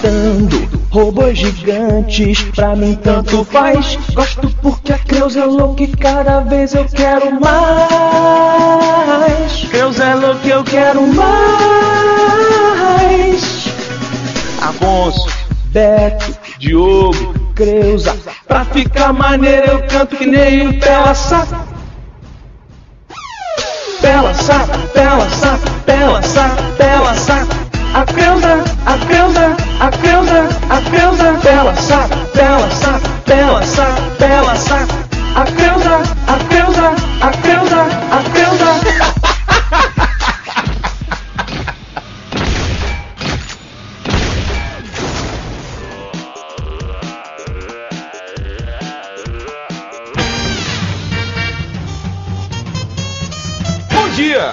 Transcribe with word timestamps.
matando 0.00 0.68
robôs 0.90 1.38
gigantes. 1.38 2.42
Pra 2.54 2.74
mim 2.76 2.94
tanto 2.94 3.44
faz. 3.44 3.98
Gosto 4.12 4.48
porque 4.62 4.92
a 4.92 4.98
Creus 4.98 5.36
é 5.36 5.44
louca 5.44 5.82
e 5.82 5.88
cada 5.88 6.40
vez 6.40 6.74
eu 6.74 6.84
quero 6.86 7.40
mais. 7.40 8.70
Creus 9.70 9.98
é 10.00 10.14
louca 10.14 10.46
eu 10.46 10.64
quero 10.64 11.06
mais. 11.06 11.30
Afonso, 14.62 15.26
Beto, 15.66 16.36
Diogo, 16.58 17.34
Creuza. 17.54 18.16
Pra 18.46 18.64
ficar 18.64 19.12
maneiro 19.12 19.66
eu 19.70 19.82
canto 19.86 20.16
que 20.16 20.26
nem 20.26 20.68
o 20.68 20.80
Pela 20.80 21.14
Saco. 21.14 21.59
Pela 24.10 24.34
Saco, 24.34 24.76
Pela 24.92 25.30
Saco, 25.30 25.70
Pela 25.86 26.20
Saco, 26.20 26.62
Pela 26.76 27.14
Saco. 27.14 27.54
A 27.94 28.04
Creuza, 28.04 28.64
a 28.84 28.98
Creuza, 29.06 29.56
a 29.78 29.88
Creuza, 29.88 30.48
a 30.68 30.80
Creuza, 30.90 31.38
Pela 31.40 31.76
Saco, 31.76 32.16
Pela 32.34 32.70
Saco, 32.72 33.08
Pela 33.24 33.62
Saco, 33.62 34.02
Pela 34.18 34.56
Saco. 34.56 34.94
A 35.36 35.44
Creuza, 35.44 36.02
a 36.26 36.38
Creuza, 36.48 36.88
a 37.22 37.30
Creuza, 37.30 37.82
a 38.10 38.22
Creuza. 38.32 39.39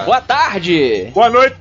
Boa 0.04 0.20
tarde! 0.20 1.10
Boa 1.14 1.28
noite! 1.30 1.56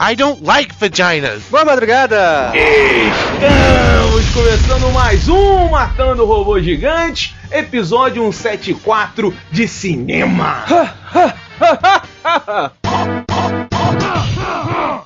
I 0.00 0.14
don't 0.14 0.42
like 0.44 0.74
vaginas. 0.74 1.42
Boa 1.50 1.64
madrugada! 1.64 2.52
Estamos 2.54 4.30
começando 4.34 4.92
mais 4.92 5.28
um 5.28 5.68
Matando 5.68 6.24
Robô 6.24 6.60
Gigante, 6.60 7.34
episódio 7.50 8.22
174 8.32 9.34
de 9.50 9.68
cinema. 9.68 10.64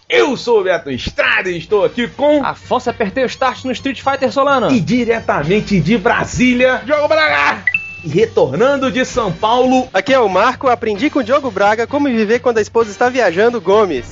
Eu 0.09 0.37
sou 0.37 0.61
o 0.61 0.65
Beto 0.65 0.91
Estrada 0.91 1.51
e 1.51 1.59
estou 1.59 1.85
aqui 1.85 2.07
com 2.09 2.45
Afonso, 2.45 2.89
apertei 2.91 3.25
o 3.25 3.27
start 3.27 3.65
no 3.65 3.73
Street 3.73 4.01
Fighter 4.01 4.33
Solano. 4.33 4.71
e 4.71 4.81
diretamente 4.81 5.81
de 5.81 5.99
Brasília, 5.99 6.83
Diogo 6.85 7.09
Braga. 7.09 7.65
E 8.07 8.09
retornando 8.09 8.89
de 8.89 9.05
São 9.05 9.33
Paulo, 9.33 9.89
Aqui 9.93 10.15
é 10.15 10.21
o 10.21 10.29
Marco, 10.29 10.69
aprendi 10.69 11.11
com 11.11 11.19
o 11.19 11.25
Diogo 11.25 11.51
Braga 11.51 11.89
como 11.89 12.07
viver 12.07 12.39
quando 12.39 12.59
a 12.59 12.63
esposa 12.63 12.89
está 12.89 13.09
viajando, 13.09 13.61
Gomes. 13.61 14.07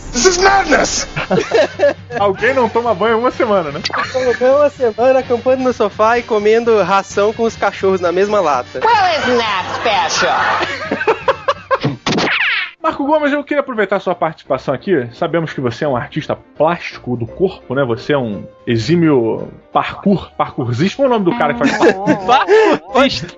Alguém 2.18 2.52
não 2.54 2.68
toma 2.68 2.92
banho 2.92 3.20
uma 3.20 3.30
semana, 3.30 3.70
né? 3.70 3.80
Colocou 4.12 4.56
uma 4.56 4.68
semana 4.68 5.20
acampando 5.20 5.62
no 5.62 5.72
sofá 5.72 6.18
e 6.18 6.24
comendo 6.24 6.82
ração 6.82 7.32
com 7.32 7.44
os 7.44 7.54
cachorros 7.54 8.00
na 8.00 8.10
mesma 8.10 8.40
lata. 8.40 8.80
Marco 12.84 13.06
Gomes, 13.06 13.32
eu 13.32 13.42
queria 13.42 13.62
aproveitar 13.62 13.96
a 13.96 14.00
sua 14.00 14.14
participação 14.14 14.74
aqui. 14.74 15.08
Sabemos 15.14 15.54
que 15.54 15.60
você 15.62 15.86
é 15.86 15.88
um 15.88 15.96
artista 15.96 16.36
plástico 16.36 17.16
do 17.16 17.26
corpo, 17.26 17.74
né? 17.74 17.82
Você 17.82 18.12
é 18.12 18.18
um 18.18 18.46
exímio 18.66 19.48
parkour, 19.72 20.30
parkourzista. 20.36 20.98
Qual 20.98 21.06
é 21.06 21.08
o 21.08 21.12
nome 21.14 21.24
do 21.24 21.38
cara 21.38 21.54
que 21.54 21.60
faz 21.60 21.78
parkour? 21.78 22.08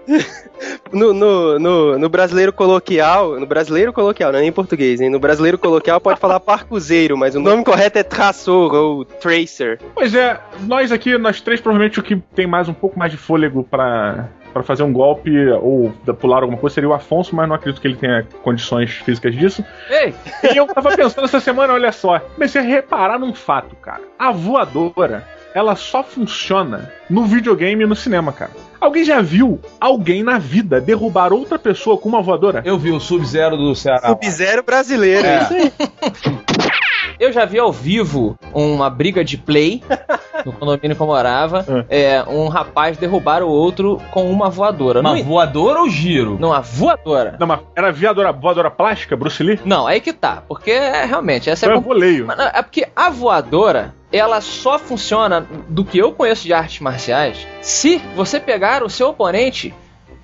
No, 0.90 1.12
no, 1.12 1.58
no, 1.58 1.98
no 1.98 2.08
brasileiro 2.08 2.50
coloquial, 2.50 3.38
no 3.38 3.44
brasileiro 3.44 3.92
coloquial, 3.92 4.32
não 4.32 4.38
é 4.38 4.44
em 4.44 4.52
português, 4.52 5.02
hein? 5.02 5.10
No 5.10 5.18
brasileiro 5.18 5.58
coloquial 5.58 6.00
pode 6.00 6.18
falar 6.18 6.40
parcuzeiro, 6.40 7.14
mas 7.14 7.34
o 7.34 7.40
nome 7.40 7.62
correto 7.62 7.98
é 7.98 8.02
traçor 8.02 8.72
ou 8.72 9.04
tracer. 9.04 9.78
Pois 9.94 10.14
é, 10.14 10.40
nós 10.60 10.90
aqui, 10.90 11.18
nós 11.18 11.42
três, 11.42 11.60
provavelmente 11.60 12.00
o 12.00 12.02
que 12.02 12.16
tem 12.34 12.46
mais 12.46 12.70
um 12.70 12.72
pouco 12.72 12.98
mais 12.98 13.12
de 13.12 13.18
fôlego 13.18 13.64
pra, 13.64 14.30
pra 14.56 14.62
fazer 14.62 14.82
um 14.82 14.92
golpe 14.92 15.30
ou 15.60 15.92
pular 16.18 16.38
alguma 16.42 16.58
coisa 16.58 16.72
seria 16.74 16.88
o 16.88 16.94
Afonso, 16.94 17.36
mas 17.36 17.46
não 17.46 17.54
acredito 17.56 17.78
que 17.78 17.86
ele 17.86 17.96
tenha 17.96 18.26
condições 18.42 18.90
físicas 18.90 19.34
disso. 19.34 19.62
Ei! 19.90 20.14
E 20.50 20.56
eu 20.56 20.66
tava 20.66 20.96
pensando 20.96 21.24
essa 21.26 21.40
semana, 21.40 21.74
olha 21.74 21.92
só, 21.92 22.18
comecei 22.18 22.62
a 22.62 22.64
reparar 22.64 23.18
num 23.18 23.34
fato, 23.34 23.76
cara. 23.76 24.00
A 24.18 24.32
voadora, 24.32 25.26
ela 25.54 25.76
só 25.76 26.02
funciona 26.02 26.90
no 27.10 27.24
videogame 27.26 27.84
e 27.84 27.86
no 27.86 27.94
cinema, 27.94 28.32
cara. 28.32 28.52
Alguém 28.80 29.04
já 29.04 29.20
viu 29.20 29.60
alguém 29.78 30.22
na 30.22 30.38
vida 30.38 30.80
derrubar 30.80 31.34
outra 31.34 31.58
pessoa 31.58 31.98
com 31.98 32.08
uma 32.08 32.22
voadora? 32.22 32.62
eu 32.64 32.78
vi 32.78 32.92
o 32.92 33.00
Sub-Zero 33.00 33.58
do 33.58 33.74
Ceará. 33.74 34.08
Sub-zero 34.08 34.62
brasileiro, 34.62 35.26
É. 35.26 35.48
Eu 37.18 37.32
já 37.32 37.44
vi 37.44 37.58
ao 37.58 37.72
vivo 37.72 38.38
uma 38.52 38.88
briga 38.90 39.24
de 39.24 39.36
play 39.36 39.82
no 40.44 40.52
condomínio 40.52 40.94
que 40.96 41.02
eu 41.02 41.06
morava. 41.06 41.64
É, 41.88 42.22
um 42.28 42.48
rapaz 42.48 42.96
derrubar 42.96 43.42
o 43.42 43.48
outro 43.48 44.00
com 44.10 44.30
uma 44.30 44.48
voadora. 44.50 45.00
Uma 45.00 45.14
Não, 45.14 45.22
voadora 45.22 45.80
ou 45.80 45.88
giro? 45.88 46.36
não, 46.38 46.52
a 46.52 46.60
voadora. 46.60 47.36
Não, 47.40 47.46
mas 47.46 47.60
era 47.74 47.92
voadora, 47.92 48.32
voadora 48.32 48.70
plástica, 48.70 49.16
Bruce 49.16 49.42
Lee? 49.42 49.60
Não, 49.64 49.86
aí 49.86 50.00
que 50.00 50.12
tá. 50.12 50.42
Porque 50.46 50.70
é, 50.70 51.04
realmente, 51.04 51.48
essa 51.50 51.66
é 51.66 51.68
Então 51.68 51.80
é 51.80 51.82
voleio. 51.84 52.26
Mas 52.26 52.36
não, 52.38 52.46
É 52.46 52.62
porque 52.62 52.86
a 52.94 53.10
voadora, 53.10 53.94
ela 54.12 54.40
só 54.40 54.78
funciona 54.78 55.46
do 55.68 55.84
que 55.84 55.98
eu 55.98 56.12
conheço 56.12 56.44
de 56.44 56.52
artes 56.52 56.80
marciais 56.80 57.46
se 57.60 57.98
você 58.14 58.38
pegar 58.38 58.82
o 58.82 58.90
seu 58.90 59.08
oponente 59.08 59.74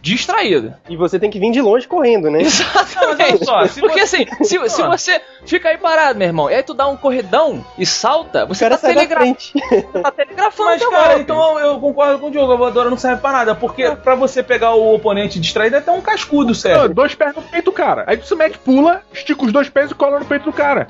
distraído. 0.00 0.74
E 0.88 0.96
você 0.96 1.16
tem 1.18 1.30
que 1.30 1.38
vir 1.38 1.52
de 1.52 1.60
longe 1.60 1.86
correndo, 1.86 2.28
né? 2.28 2.40
Exatamente. 2.42 3.44
só, 3.44 3.64
se 3.66 3.80
Porque 3.80 4.04
você- 4.04 4.16
assim, 4.16 4.44
se, 4.44 4.68
se 4.68 4.82
você 4.82 5.20
fica 5.44 5.68
aí 5.68 5.78
parado, 5.78 6.18
meu 6.18 6.28
irmão, 6.28 6.50
e 6.50 6.54
aí 6.54 6.62
tu 6.62 6.74
dá 6.74 6.86
um 6.88 6.96
corredão 6.96 7.64
e 7.78 7.84
salta, 7.86 8.46
você 8.46 8.68
tá, 8.68 8.78
telegra 8.78 9.20
tá 10.02 10.10
telegrafando 10.10 10.70
Mas, 10.70 10.86
cara, 10.86 11.06
golpe. 11.08 11.20
então 11.22 11.58
eu 11.58 11.78
concordo 11.80 12.18
com 12.18 12.28
o 12.28 12.30
Diogo, 12.30 12.52
a 12.52 12.56
voadora 12.56 12.90
não 12.90 12.96
serve 12.96 13.20
pra 13.20 13.32
nada, 13.32 13.54
porque 13.54 13.90
pra 13.96 14.14
você 14.14 14.42
pegar 14.42 14.74
o 14.74 14.94
oponente 14.94 15.38
distraído 15.40 15.76
é 15.76 15.78
até 15.78 15.90
um 15.90 16.00
cascudo, 16.00 16.48
Não, 16.48 16.54
sério. 16.54 16.88
dois 16.94 17.14
pés 17.14 17.34
no 17.34 17.42
peito 17.42 17.66
do 17.66 17.72
cara. 17.72 18.04
Aí 18.06 18.16
você 18.16 18.34
mete, 18.34 18.58
pula, 18.58 19.02
estica 19.12 19.44
os 19.44 19.52
dois 19.52 19.68
pés 19.68 19.90
e 19.90 19.94
cola 19.94 20.18
no 20.18 20.24
peito 20.24 20.44
do 20.44 20.52
cara. 20.52 20.86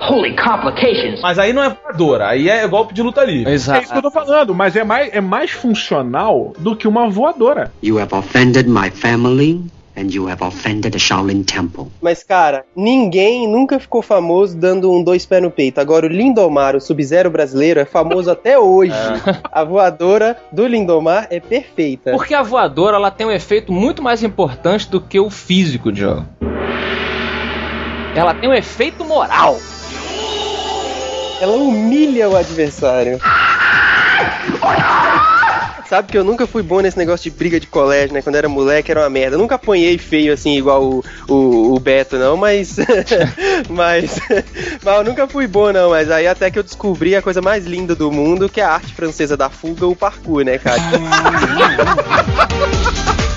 Mas 1.23 1.39
aí 1.39 1.53
não 1.53 1.63
é 1.63 1.69
voadora, 1.71 2.29
aí 2.29 2.49
é 2.49 2.67
golpe 2.67 2.95
de 2.95 3.03
luta 3.03 3.25
livre. 3.25 3.53
É 3.53 3.55
isso 3.57 3.73
que 3.73 3.99
eu 3.99 4.03
tô 4.03 4.11
falando, 4.11 4.55
mas 4.55 4.77
é 4.77 4.85
mais, 4.85 5.13
é 5.13 5.21
mais 5.21 5.51
funcional 5.51 6.53
do 6.59 6.77
que 6.77 6.87
uma 6.89 7.09
voadora. 7.09 7.73
You 7.83 7.99
have 7.99 8.15
offended 8.15 8.69
my 8.69 8.91
family, 8.91 9.63
and 9.97 10.11
you 10.13 10.29
have 10.29 10.43
offended 10.43 10.93
the 10.93 10.99
Shaolin 10.99 11.45
Temple. 11.45 11.89
Mas, 12.01 12.23
cara, 12.23 12.65
ninguém 12.75 13.49
nunca 13.49 13.79
ficou 13.79 14.03
famoso 14.03 14.57
dando 14.57 14.91
um 14.93 15.03
dois 15.03 15.27
pés 15.27 15.43
no 15.43 15.51
peito. 15.51 15.81
Agora, 15.81 16.07
o 16.07 16.09
Lindomar, 16.09 16.77
o 16.77 16.81
Sub-Zero 16.81 17.31
brasileiro, 17.31 17.81
é 17.81 17.85
famoso 17.85 18.31
até 18.33 18.59
hoje. 18.59 18.95
A 19.45 19.65
voadora 19.65 20.37
do 20.51 20.67
Lindomar 20.67 21.27
é 21.31 21.41
perfeita. 21.41 22.13
Porque 22.13 22.35
a 22.35 22.43
voadora 22.43 22.97
ela 22.97 23.11
tem 23.11 23.27
um 23.27 23.31
efeito 23.31 23.73
muito 23.73 24.03
mais 24.03 24.23
importante 24.23 24.89
do 24.89 25.01
que 25.01 25.19
o 25.19 25.31
físico, 25.31 25.93
Diogo. 25.93 26.27
Ela 28.15 28.35
tem 28.35 28.49
um 28.49 28.55
efeito 28.55 29.05
moral. 29.05 29.59
Ela 31.41 31.55
humilha 31.55 32.29
o 32.29 32.37
adversário. 32.37 33.19
Sabe 35.93 36.11
que 36.11 36.17
eu 36.17 36.25
nunca 36.25 36.47
fui 36.47 36.63
bom 36.63 36.81
nesse 36.81 36.97
negócio 36.97 37.31
de 37.31 37.37
briga 37.37 37.61
de 37.61 37.67
colégio, 37.67 38.15
né? 38.15 38.23
Quando 38.23 38.37
era 38.37 38.49
moleque 38.49 38.91
era 38.91 39.01
uma 39.01 39.11
merda. 39.11 39.37
Eu 39.37 39.39
nunca 39.39 39.57
apanhei 39.57 39.99
feio 39.99 40.33
assim, 40.33 40.57
igual 40.57 40.83
o, 40.83 41.05
o, 41.29 41.75
o 41.75 41.79
Beto, 41.79 42.17
não, 42.17 42.35
mas. 42.35 42.79
mas. 43.69 44.19
Mas 44.83 44.97
eu 44.97 45.05
nunca 45.05 45.29
fui 45.29 45.47
bom, 45.47 45.71
não. 45.71 45.91
Mas 45.91 46.11
aí 46.11 46.27
até 46.27 46.51
que 46.51 46.59
eu 46.59 46.63
descobri 46.63 47.15
a 47.15 47.21
coisa 47.21 47.43
mais 47.43 47.67
linda 47.67 47.95
do 47.95 48.11
mundo, 48.11 48.49
que 48.49 48.59
é 48.59 48.65
a 48.65 48.71
arte 48.71 48.95
francesa 48.95 49.37
da 49.37 49.51
fuga, 49.51 49.87
o 49.87 49.95
parkour, 49.95 50.43
né, 50.43 50.57
cara? 50.57 50.81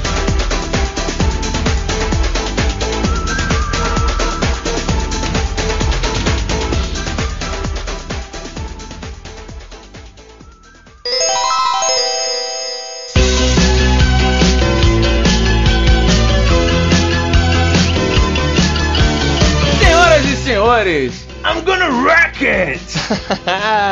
senhores, 20.65 21.25
I'm 21.43 21.63
gonna 21.63 22.03
wreck 22.03 22.41
it! 22.41 22.79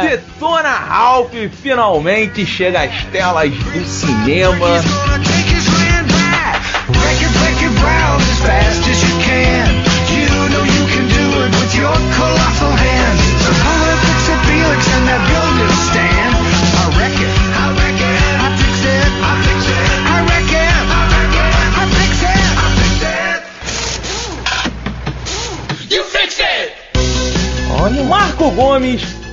Detona 0.10 0.88
Ralph 0.90 1.32
finalmente 1.62 2.46
chega 2.46 2.82
às 2.84 3.06
telas 3.06 3.52
do 3.52 3.86
cinema. 3.86 4.82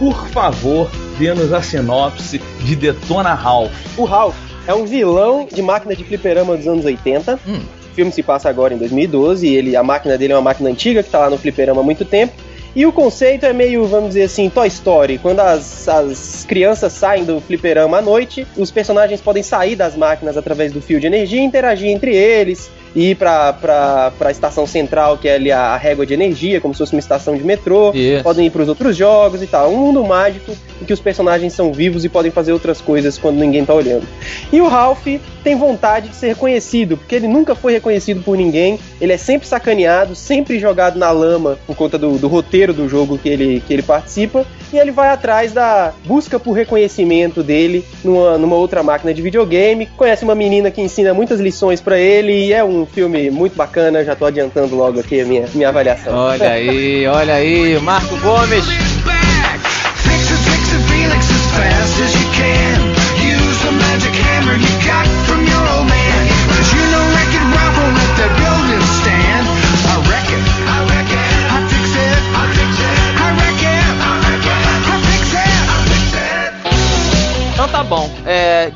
Por 0.00 0.26
favor, 0.28 0.90
dê-nos 1.18 1.52
a 1.52 1.60
sinopse 1.60 2.40
de 2.62 2.74
Detona 2.74 3.34
Ralph. 3.34 3.70
O 3.98 4.04
Ralph 4.04 4.34
é 4.66 4.72
um 4.72 4.86
vilão 4.86 5.46
de 5.52 5.60
máquina 5.60 5.94
de 5.94 6.02
fliperama 6.02 6.56
dos 6.56 6.66
anos 6.66 6.86
80. 6.86 7.38
Hum. 7.46 7.60
O 7.92 7.94
filme 7.94 8.10
se 8.10 8.22
passa 8.22 8.48
agora 8.48 8.72
em 8.72 8.78
2012 8.78 9.46
e 9.46 9.54
ele, 9.54 9.76
a 9.76 9.82
máquina 9.82 10.16
dele 10.16 10.32
é 10.32 10.36
uma 10.36 10.40
máquina 10.40 10.70
antiga 10.70 11.02
que 11.02 11.10
tá 11.10 11.18
lá 11.18 11.28
no 11.28 11.36
fliperama 11.36 11.82
há 11.82 11.84
muito 11.84 12.06
tempo. 12.06 12.32
E 12.74 12.86
o 12.86 12.92
conceito 12.92 13.44
é 13.44 13.52
meio, 13.52 13.84
vamos 13.84 14.10
dizer 14.10 14.22
assim, 14.22 14.48
Toy 14.48 14.68
Story. 14.68 15.18
Quando 15.18 15.40
as, 15.40 15.86
as 15.86 16.46
crianças 16.48 16.94
saem 16.94 17.24
do 17.24 17.38
fliperama 17.38 17.98
à 17.98 18.00
noite, 18.00 18.46
os 18.56 18.70
personagens 18.70 19.20
podem 19.20 19.42
sair 19.42 19.76
das 19.76 19.94
máquinas 19.96 20.34
através 20.34 20.72
do 20.72 20.80
fio 20.80 20.98
de 20.98 21.08
energia 21.08 21.42
e 21.42 21.44
interagir 21.44 21.90
entre 21.90 22.16
eles. 22.16 22.70
E 22.94 23.10
ir 23.10 23.14
pra, 23.14 23.52
pra, 23.52 24.12
pra 24.18 24.30
estação 24.30 24.66
central, 24.66 25.16
que 25.16 25.28
é 25.28 25.34
ali 25.34 25.52
a, 25.52 25.60
a 25.60 25.76
régua 25.76 26.04
de 26.04 26.14
energia, 26.14 26.60
como 26.60 26.74
se 26.74 26.78
fosse 26.78 26.92
uma 26.92 27.00
estação 27.00 27.36
de 27.36 27.44
metrô. 27.44 27.92
Isso. 27.94 28.22
Podem 28.22 28.46
ir 28.46 28.50
pros 28.50 28.68
outros 28.68 28.96
jogos 28.96 29.42
e 29.42 29.46
tal. 29.46 29.72
Um 29.72 29.76
mundo 29.76 30.04
mágico 30.04 30.56
em 30.80 30.84
que 30.84 30.92
os 30.92 31.00
personagens 31.00 31.52
são 31.52 31.72
vivos 31.72 32.04
e 32.04 32.08
podem 32.08 32.30
fazer 32.30 32.52
outras 32.52 32.80
coisas 32.80 33.18
quando 33.18 33.36
ninguém 33.36 33.64
tá 33.64 33.74
olhando. 33.74 34.06
E 34.52 34.60
o 34.60 34.68
Ralph 34.68 35.06
tem 35.44 35.56
vontade 35.56 36.08
de 36.08 36.16
ser 36.16 36.28
reconhecido, 36.28 36.96
porque 36.96 37.14
ele 37.14 37.28
nunca 37.28 37.54
foi 37.54 37.72
reconhecido 37.72 38.22
por 38.22 38.36
ninguém. 38.36 38.78
Ele 39.00 39.12
é 39.12 39.16
sempre 39.16 39.46
sacaneado, 39.46 40.14
sempre 40.14 40.58
jogado 40.58 40.98
na 40.98 41.10
lama 41.10 41.58
por 41.66 41.76
conta 41.76 41.96
do, 41.96 42.18
do 42.18 42.28
roteiro 42.28 42.72
do 42.72 42.88
jogo 42.88 43.18
que 43.18 43.28
ele, 43.28 43.62
que 43.66 43.72
ele 43.72 43.82
participa. 43.82 44.44
E 44.72 44.78
ele 44.78 44.90
vai 44.92 45.08
atrás 45.08 45.52
da 45.52 45.92
busca 46.04 46.38
por 46.38 46.52
reconhecimento 46.52 47.42
dele 47.42 47.84
numa, 48.04 48.38
numa 48.38 48.56
outra 48.56 48.82
máquina 48.82 49.12
de 49.12 49.20
videogame. 49.20 49.86
Conhece 49.96 50.22
uma 50.24 50.34
menina 50.34 50.70
que 50.70 50.80
ensina 50.80 51.12
muitas 51.12 51.40
lições 51.40 51.80
pra 51.80 51.98
ele 51.98 52.46
e 52.46 52.52
é 52.52 52.62
um 52.64 52.86
filme 52.86 53.30
muito 53.30 53.56
bacana. 53.56 54.04
Já 54.04 54.14
tô 54.14 54.26
adiantando 54.26 54.76
logo 54.76 55.00
aqui 55.00 55.20
a 55.20 55.24
minha, 55.24 55.44
minha 55.54 55.68
avaliação. 55.68 56.14
Olha 56.14 56.50
aí, 56.50 57.06
olha 57.06 57.34
aí, 57.34 57.78
Marco 57.80 58.16
Gomes. 58.18 58.64
Fix 58.64 60.30
it, 60.30 60.40
fix 60.44 60.72
it, 60.72 60.82
Felix, 60.88 61.30
as 61.30 61.46
fast 61.56 62.02
as 62.02 62.14
you 62.14 62.28
can. 62.30 62.78
Use 63.20 63.58
the 63.64 63.72
magic 63.72 64.09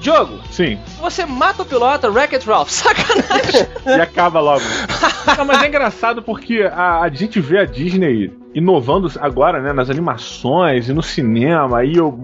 Diogo, 0.04 0.38
Sim. 0.50 0.78
você 1.00 1.24
mata 1.24 1.62
o 1.62 1.64
piloto 1.64 2.08
Wreck-It 2.08 2.46
Ralph. 2.46 2.68
Sacanagem. 2.70 3.66
E 3.86 4.00
acaba 4.02 4.38
logo. 4.38 4.60
Não, 5.38 5.46
mas 5.46 5.62
é 5.62 5.66
engraçado 5.66 6.22
porque 6.22 6.60
a, 6.70 7.00
a 7.00 7.08
gente 7.08 7.40
vê 7.40 7.60
a 7.60 7.64
Disney 7.64 8.30
inovando 8.54 9.10
agora, 9.20 9.60
né, 9.60 9.72
nas 9.72 9.90
animações 9.90 10.88
e 10.88 10.92
no 10.92 11.02
cinema, 11.02 11.84
e 11.84 11.96
eu, 11.96 12.18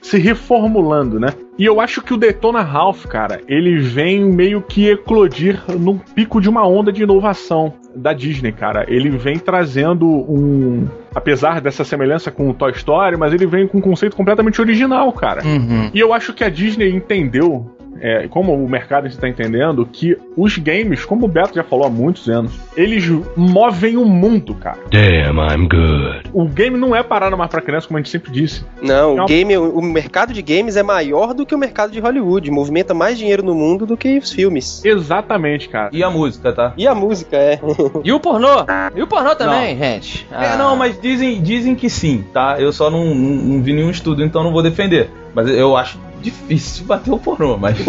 se 0.00 0.18
reformulando, 0.18 1.20
né? 1.20 1.28
E 1.58 1.64
eu 1.64 1.80
acho 1.80 2.02
que 2.02 2.12
o 2.12 2.16
Detona 2.16 2.60
Ralph, 2.60 3.06
cara, 3.06 3.40
ele 3.48 3.78
vem 3.78 4.24
meio 4.24 4.60
que 4.60 4.90
eclodir 4.90 5.62
num 5.78 5.96
pico 5.96 6.40
de 6.40 6.48
uma 6.48 6.66
onda 6.66 6.92
de 6.92 7.02
inovação 7.02 7.72
da 7.94 8.12
Disney, 8.12 8.52
cara. 8.52 8.84
Ele 8.88 9.10
vem 9.10 9.38
trazendo 9.38 10.06
um. 10.06 10.86
Apesar 11.14 11.62
dessa 11.62 11.82
semelhança 11.82 12.30
com 12.30 12.50
o 12.50 12.54
Toy 12.54 12.72
Story, 12.72 13.16
mas 13.16 13.32
ele 13.32 13.46
vem 13.46 13.66
com 13.66 13.78
um 13.78 13.80
conceito 13.80 14.14
completamente 14.14 14.60
original, 14.60 15.10
cara. 15.12 15.42
Uhum. 15.42 15.90
E 15.94 15.98
eu 15.98 16.12
acho 16.12 16.34
que 16.34 16.44
a 16.44 16.50
Disney 16.50 16.90
entendeu, 16.90 17.74
é, 18.00 18.28
como 18.28 18.52
o 18.54 18.68
mercado 18.68 19.06
está 19.06 19.28
entendendo, 19.28 19.86
que 19.90 20.16
os 20.36 20.58
games, 20.58 21.04
como 21.04 21.26
o 21.26 21.28
Beto 21.28 21.54
já 21.54 21.64
falou 21.64 21.86
há 21.86 21.90
muitos 21.90 22.28
anos, 22.28 22.52
eles 22.76 23.04
movem 23.36 23.96
o 23.96 24.04
mundo, 24.04 24.54
cara. 24.54 24.78
Damn, 24.90 25.38
I'm 25.40 25.68
good. 25.68 26.30
O 26.32 26.46
game 26.46 26.76
não 26.78 26.94
é 26.94 27.02
parada 27.02 27.36
mais 27.36 27.50
pra 27.50 27.60
criança, 27.60 27.86
como 27.86 27.98
a 27.98 28.00
gente 28.00 28.10
sempre 28.10 28.30
disse. 28.32 28.64
Não, 28.82 29.16
Não. 29.16 29.24
o 29.24 29.26
game, 29.28 29.56
o 29.56 29.80
mercado 29.82 30.32
de 30.32 30.42
games 30.42 30.76
é 30.76 30.82
maior 30.82 31.32
do 31.34 31.46
que 31.46 31.54
o 31.54 31.58
mercado 31.58 31.90
de 31.92 32.00
Hollywood, 32.00 32.50
movimenta 32.50 32.92
mais 32.94 33.18
dinheiro 33.18 33.42
no 33.42 33.54
mundo 33.54 33.86
do 33.86 33.96
que 33.96 34.18
os 34.18 34.30
filmes. 34.32 34.84
Exatamente, 34.84 35.68
cara. 35.68 35.90
E 35.92 36.02
a 36.02 36.10
música, 36.10 36.52
tá? 36.52 36.72
E 36.76 36.86
a 36.86 36.94
música 36.94 37.36
é. 37.36 37.60
E 38.04 38.12
o 38.12 38.20
pornô? 38.20 38.64
E 38.94 39.02
o 39.02 39.06
pornô 39.06 39.34
também, 39.34 39.76
gente? 39.76 40.26
É, 40.30 40.46
Ah. 40.52 40.56
não, 40.56 40.76
mas 40.76 41.00
dizem, 41.00 41.40
dizem 41.42 41.74
que 41.74 41.88
sim, 41.88 42.24
tá? 42.32 42.56
Eu 42.58 42.72
só 42.72 42.90
não, 42.90 43.04
não, 43.14 43.30
não 43.36 43.62
vi 43.62 43.72
nenhum 43.72 43.90
estudo, 43.90 44.22
então 44.22 44.42
não 44.44 44.52
vou 44.52 44.62
defender. 44.62 45.10
Mas 45.34 45.48
eu 45.48 45.76
acho 45.76 45.98
difícil 46.20 46.86
bater 46.86 47.12
o 47.12 47.18
pornô, 47.18 47.56
mas. 47.56 47.76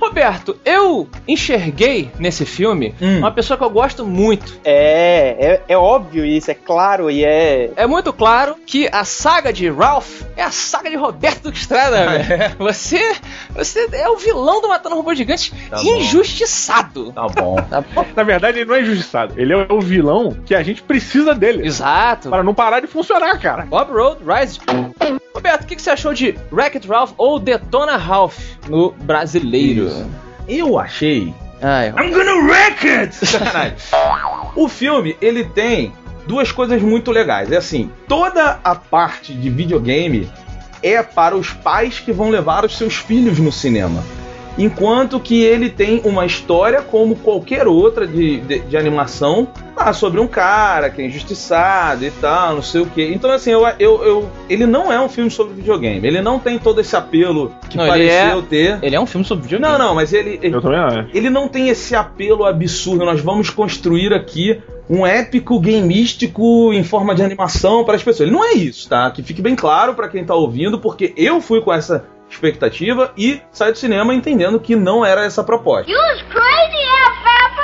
Roberto, 0.00 0.56
eu 0.64 1.08
enxerguei 1.26 2.10
nesse 2.18 2.44
filme 2.44 2.94
Hum. 3.00 3.18
uma 3.18 3.30
pessoa 3.30 3.56
que 3.56 3.64
eu 3.64 3.70
gosto 3.70 4.04
muito. 4.04 4.58
É, 4.64 5.60
é, 5.68 5.74
é 5.74 5.76
óbvio 5.76 6.24
isso, 6.24 6.50
é 6.50 6.54
claro 6.54 7.10
e 7.10 7.24
é. 7.24 7.70
É 7.76 7.86
muito 7.86 8.12
claro 8.12 8.56
que 8.66 8.88
a 8.92 9.04
saga 9.04 9.52
de 9.52 9.68
Ralph 9.70 10.22
é 10.36 10.42
a 10.42 10.50
saga 10.50 10.90
de 10.90 10.96
Roberto 10.96 11.50
Estrada, 11.50 12.06
velho. 12.18 12.56
Você, 12.58 13.14
você 13.54 13.88
é 13.92 14.08
o 14.08 14.16
vilão 14.16 14.60
do 14.60 14.68
Matando 14.68 14.96
Robô 14.96 15.14
Gigante 15.14 15.52
Tá 15.70 15.82
injustiçado. 15.82 17.12
Tá 17.12 17.26
bom. 17.28 17.56
Tá 17.56 17.80
bom? 17.80 18.04
Na 18.14 18.22
verdade, 18.22 18.58
ele 18.58 18.68
não 18.68 18.74
é 18.74 18.82
injustiçado. 18.82 19.34
Ele 19.36 19.52
é 19.52 19.66
o 19.70 19.80
vilão 19.80 20.36
que 20.44 20.54
a 20.54 20.62
gente 20.62 20.82
precisa 20.82 21.34
dele. 21.34 21.66
Exato. 21.66 22.28
Para 22.30 22.42
não 22.42 22.54
parar 22.54 22.80
de 22.80 22.86
funcionar, 22.86 23.38
cara. 23.40 23.64
Bob 23.66 23.92
Road 23.92 24.20
Rise. 24.24 24.58
Roberto, 25.34 25.62
o 25.64 25.66
que, 25.66 25.76
que 25.76 25.82
você 25.82 25.90
achou 25.90 26.14
de 26.14 26.36
Wreck-It 26.52 26.86
Ralph 26.86 27.12
ou 27.18 27.38
Detona 27.38 27.96
Ralph 27.96 28.38
no 28.68 28.92
brasileiro? 28.92 29.83
Eu 30.48 30.78
achei. 30.78 31.34
Ai, 31.62 31.88
I'm 31.88 32.12
gonna 32.12 32.46
wreck 32.46 32.86
it! 32.86 33.14
Sacanagem. 33.26 33.76
o 34.54 34.68
filme, 34.68 35.16
ele 35.20 35.44
tem 35.44 35.92
duas 36.26 36.52
coisas 36.52 36.82
muito 36.82 37.10
legais. 37.10 37.50
É 37.50 37.56
assim, 37.56 37.90
toda 38.08 38.60
a 38.62 38.74
parte 38.74 39.32
de 39.32 39.48
videogame 39.50 40.30
é 40.82 41.02
para 41.02 41.36
os 41.36 41.50
pais 41.50 41.98
que 41.98 42.12
vão 42.12 42.28
levar 42.28 42.64
os 42.64 42.76
seus 42.76 42.96
filhos 42.96 43.38
no 43.38 43.50
cinema. 43.50 44.04
Enquanto 44.56 45.18
que 45.18 45.42
ele 45.42 45.68
tem 45.68 46.00
uma 46.04 46.24
história 46.24 46.80
como 46.80 47.16
qualquer 47.16 47.66
outra 47.66 48.06
de, 48.06 48.40
de, 48.40 48.58
de 48.60 48.76
animação 48.76 49.48
ah, 49.76 49.92
sobre 49.92 50.20
um 50.20 50.28
cara 50.28 50.88
que 50.90 51.02
é 51.02 51.06
injustiçado 51.06 52.04
e 52.04 52.10
tal, 52.12 52.54
não 52.54 52.62
sei 52.62 52.82
o 52.82 52.86
que. 52.86 53.02
Então, 53.12 53.30
assim, 53.32 53.50
eu, 53.50 53.66
eu, 53.80 54.04
eu- 54.04 54.30
ele 54.48 54.64
não 54.66 54.92
é 54.92 55.00
um 55.00 55.08
filme 55.08 55.28
sobre 55.30 55.54
videogame. 55.54 56.06
Ele 56.06 56.22
não 56.22 56.38
tem 56.38 56.58
todo 56.58 56.80
esse 56.80 56.94
apelo 56.94 57.52
que 57.68 57.76
Não, 57.76 57.84
ele 57.84 57.90
pareceu 58.08 58.38
é- 58.38 58.42
ter. 58.42 58.78
ele 58.82 58.94
é 58.94 59.00
um 59.00 59.06
filme 59.06 59.24
sobre 59.26 59.42
videogame. 59.44 59.72
Não, 59.72 59.78
não, 59.88 59.94
mas 59.94 60.12
ele, 60.12 60.38
ele- 60.40 60.54
Eu 60.54 60.62
também 60.62 60.78
acho. 60.78 61.08
ele 61.12 61.28
não 61.28 61.48
tem 61.48 61.68
esse 61.68 61.96
apelo 61.96 62.44
absurdo. 62.44 63.04
Nós 63.04 63.20
vamos 63.20 63.50
construir 63.50 64.12
aqui 64.14 64.60
um 64.88 65.04
épico 65.06 65.58
gameístico 65.58 66.72
em 66.72 66.84
forma 66.84 67.14
de 67.14 67.22
animação 67.22 67.84
para 67.84 67.96
as 67.96 68.02
pessoas. 68.02 68.28
Ele 68.28 68.36
não 68.36 68.44
é 68.44 68.52
isso, 68.52 68.88
tá? 68.88 69.10
Que 69.10 69.22
fique 69.22 69.40
bem 69.42 69.56
claro 69.56 69.94
para 69.94 70.08
quem 70.08 70.24
tá 70.24 70.34
ouvindo, 70.34 70.78
porque 70.78 71.12
eu 71.16 71.40
fui 71.40 71.60
com 71.62 71.72
essa 71.72 72.04
expectativa 72.34 73.12
e 73.16 73.40
saí 73.52 73.72
do 73.72 73.78
cinema 73.78 74.14
entendendo 74.14 74.60
que 74.60 74.76
não 74.76 75.04
era 75.04 75.24
essa 75.24 75.40
a 75.40 75.44
proposta. 75.44 75.90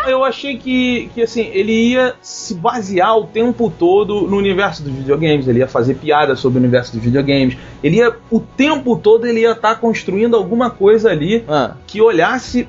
Eu 0.08 0.24
achei 0.24 0.56
que, 0.56 1.10
que 1.14 1.22
assim, 1.22 1.50
ele 1.52 1.90
ia 1.90 2.14
se 2.22 2.54
basear 2.54 3.16
o 3.18 3.26
tempo 3.26 3.70
todo 3.70 4.22
no 4.22 4.36
universo 4.36 4.82
dos 4.82 4.92
videogames, 4.92 5.46
ele 5.46 5.58
ia 5.58 5.68
fazer 5.68 5.94
piada 5.94 6.34
sobre 6.34 6.58
o 6.58 6.62
universo 6.62 6.92
dos 6.92 7.02
videogames, 7.02 7.56
ele 7.82 7.96
ia, 7.96 8.16
o 8.30 8.40
tempo 8.40 8.96
todo 8.96 9.26
ele 9.26 9.40
ia 9.40 9.52
estar 9.52 9.76
construindo 9.76 10.36
alguma 10.36 10.70
coisa 10.70 11.10
ali 11.10 11.44
Ah, 11.46 11.74
que 11.86 12.00
olhasse 12.00 12.66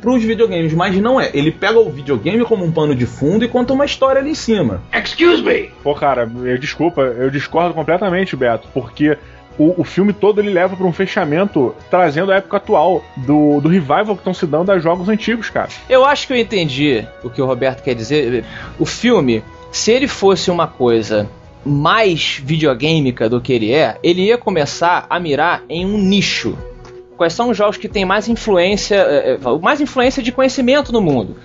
para 0.00 0.10
os 0.10 0.22
videogames, 0.22 0.74
mas 0.74 0.96
não 0.96 1.20
é. 1.20 1.30
Ele 1.32 1.52
pega 1.52 1.78
o 1.78 1.90
videogame 1.90 2.44
como 2.44 2.64
um 2.64 2.72
pano 2.72 2.94
de 2.94 3.06
fundo 3.06 3.44
e 3.44 3.48
conta 3.48 3.72
uma 3.72 3.84
história 3.84 4.20
ali 4.20 4.30
em 4.30 4.34
cima. 4.34 4.82
Excuse 4.92 5.42
me. 5.42 5.70
Pô, 5.82 5.94
cara, 5.94 6.30
eu, 6.44 6.58
desculpa, 6.58 7.02
eu 7.02 7.30
discordo 7.30 7.74
completamente, 7.74 8.34
Beto, 8.34 8.68
porque 8.74 9.16
o, 9.58 9.80
o 9.80 9.84
filme 9.84 10.12
todo 10.12 10.40
ele 10.40 10.50
leva 10.50 10.76
para 10.76 10.86
um 10.86 10.92
fechamento 10.92 11.74
trazendo 11.90 12.32
a 12.32 12.36
época 12.36 12.56
atual 12.56 13.04
do, 13.16 13.60
do 13.60 13.68
revival 13.68 14.14
que 14.14 14.20
estão 14.20 14.34
se 14.34 14.46
dando 14.46 14.70
a 14.70 14.78
jogos 14.78 15.08
antigos, 15.08 15.50
cara. 15.50 15.68
eu 15.88 16.04
acho 16.04 16.26
que 16.26 16.32
eu 16.32 16.36
entendi 16.36 17.06
o 17.22 17.30
que 17.30 17.40
o 17.40 17.46
Roberto 17.46 17.82
quer 17.82 17.94
dizer. 17.94 18.44
O 18.78 18.86
filme, 18.86 19.42
se 19.70 19.92
ele 19.92 20.08
fosse 20.08 20.50
uma 20.50 20.66
coisa 20.66 21.28
mais 21.64 22.40
videogêmica 22.42 23.28
do 23.28 23.40
que 23.40 23.52
ele 23.52 23.72
é, 23.72 23.96
ele 24.02 24.22
ia 24.22 24.38
começar 24.38 25.06
a 25.08 25.20
mirar 25.20 25.62
em 25.68 25.86
um 25.86 25.96
nicho. 25.96 26.56
Quais 27.16 27.32
são 27.32 27.50
os 27.50 27.56
jogos 27.56 27.76
que 27.76 27.88
têm 27.88 28.04
mais 28.04 28.28
influência, 28.28 28.96
eh, 28.96 29.38
eh, 29.40 29.58
mais 29.60 29.80
influência 29.80 30.22
de 30.22 30.32
conhecimento 30.32 30.92
no 30.92 31.00
mundo? 31.00 31.36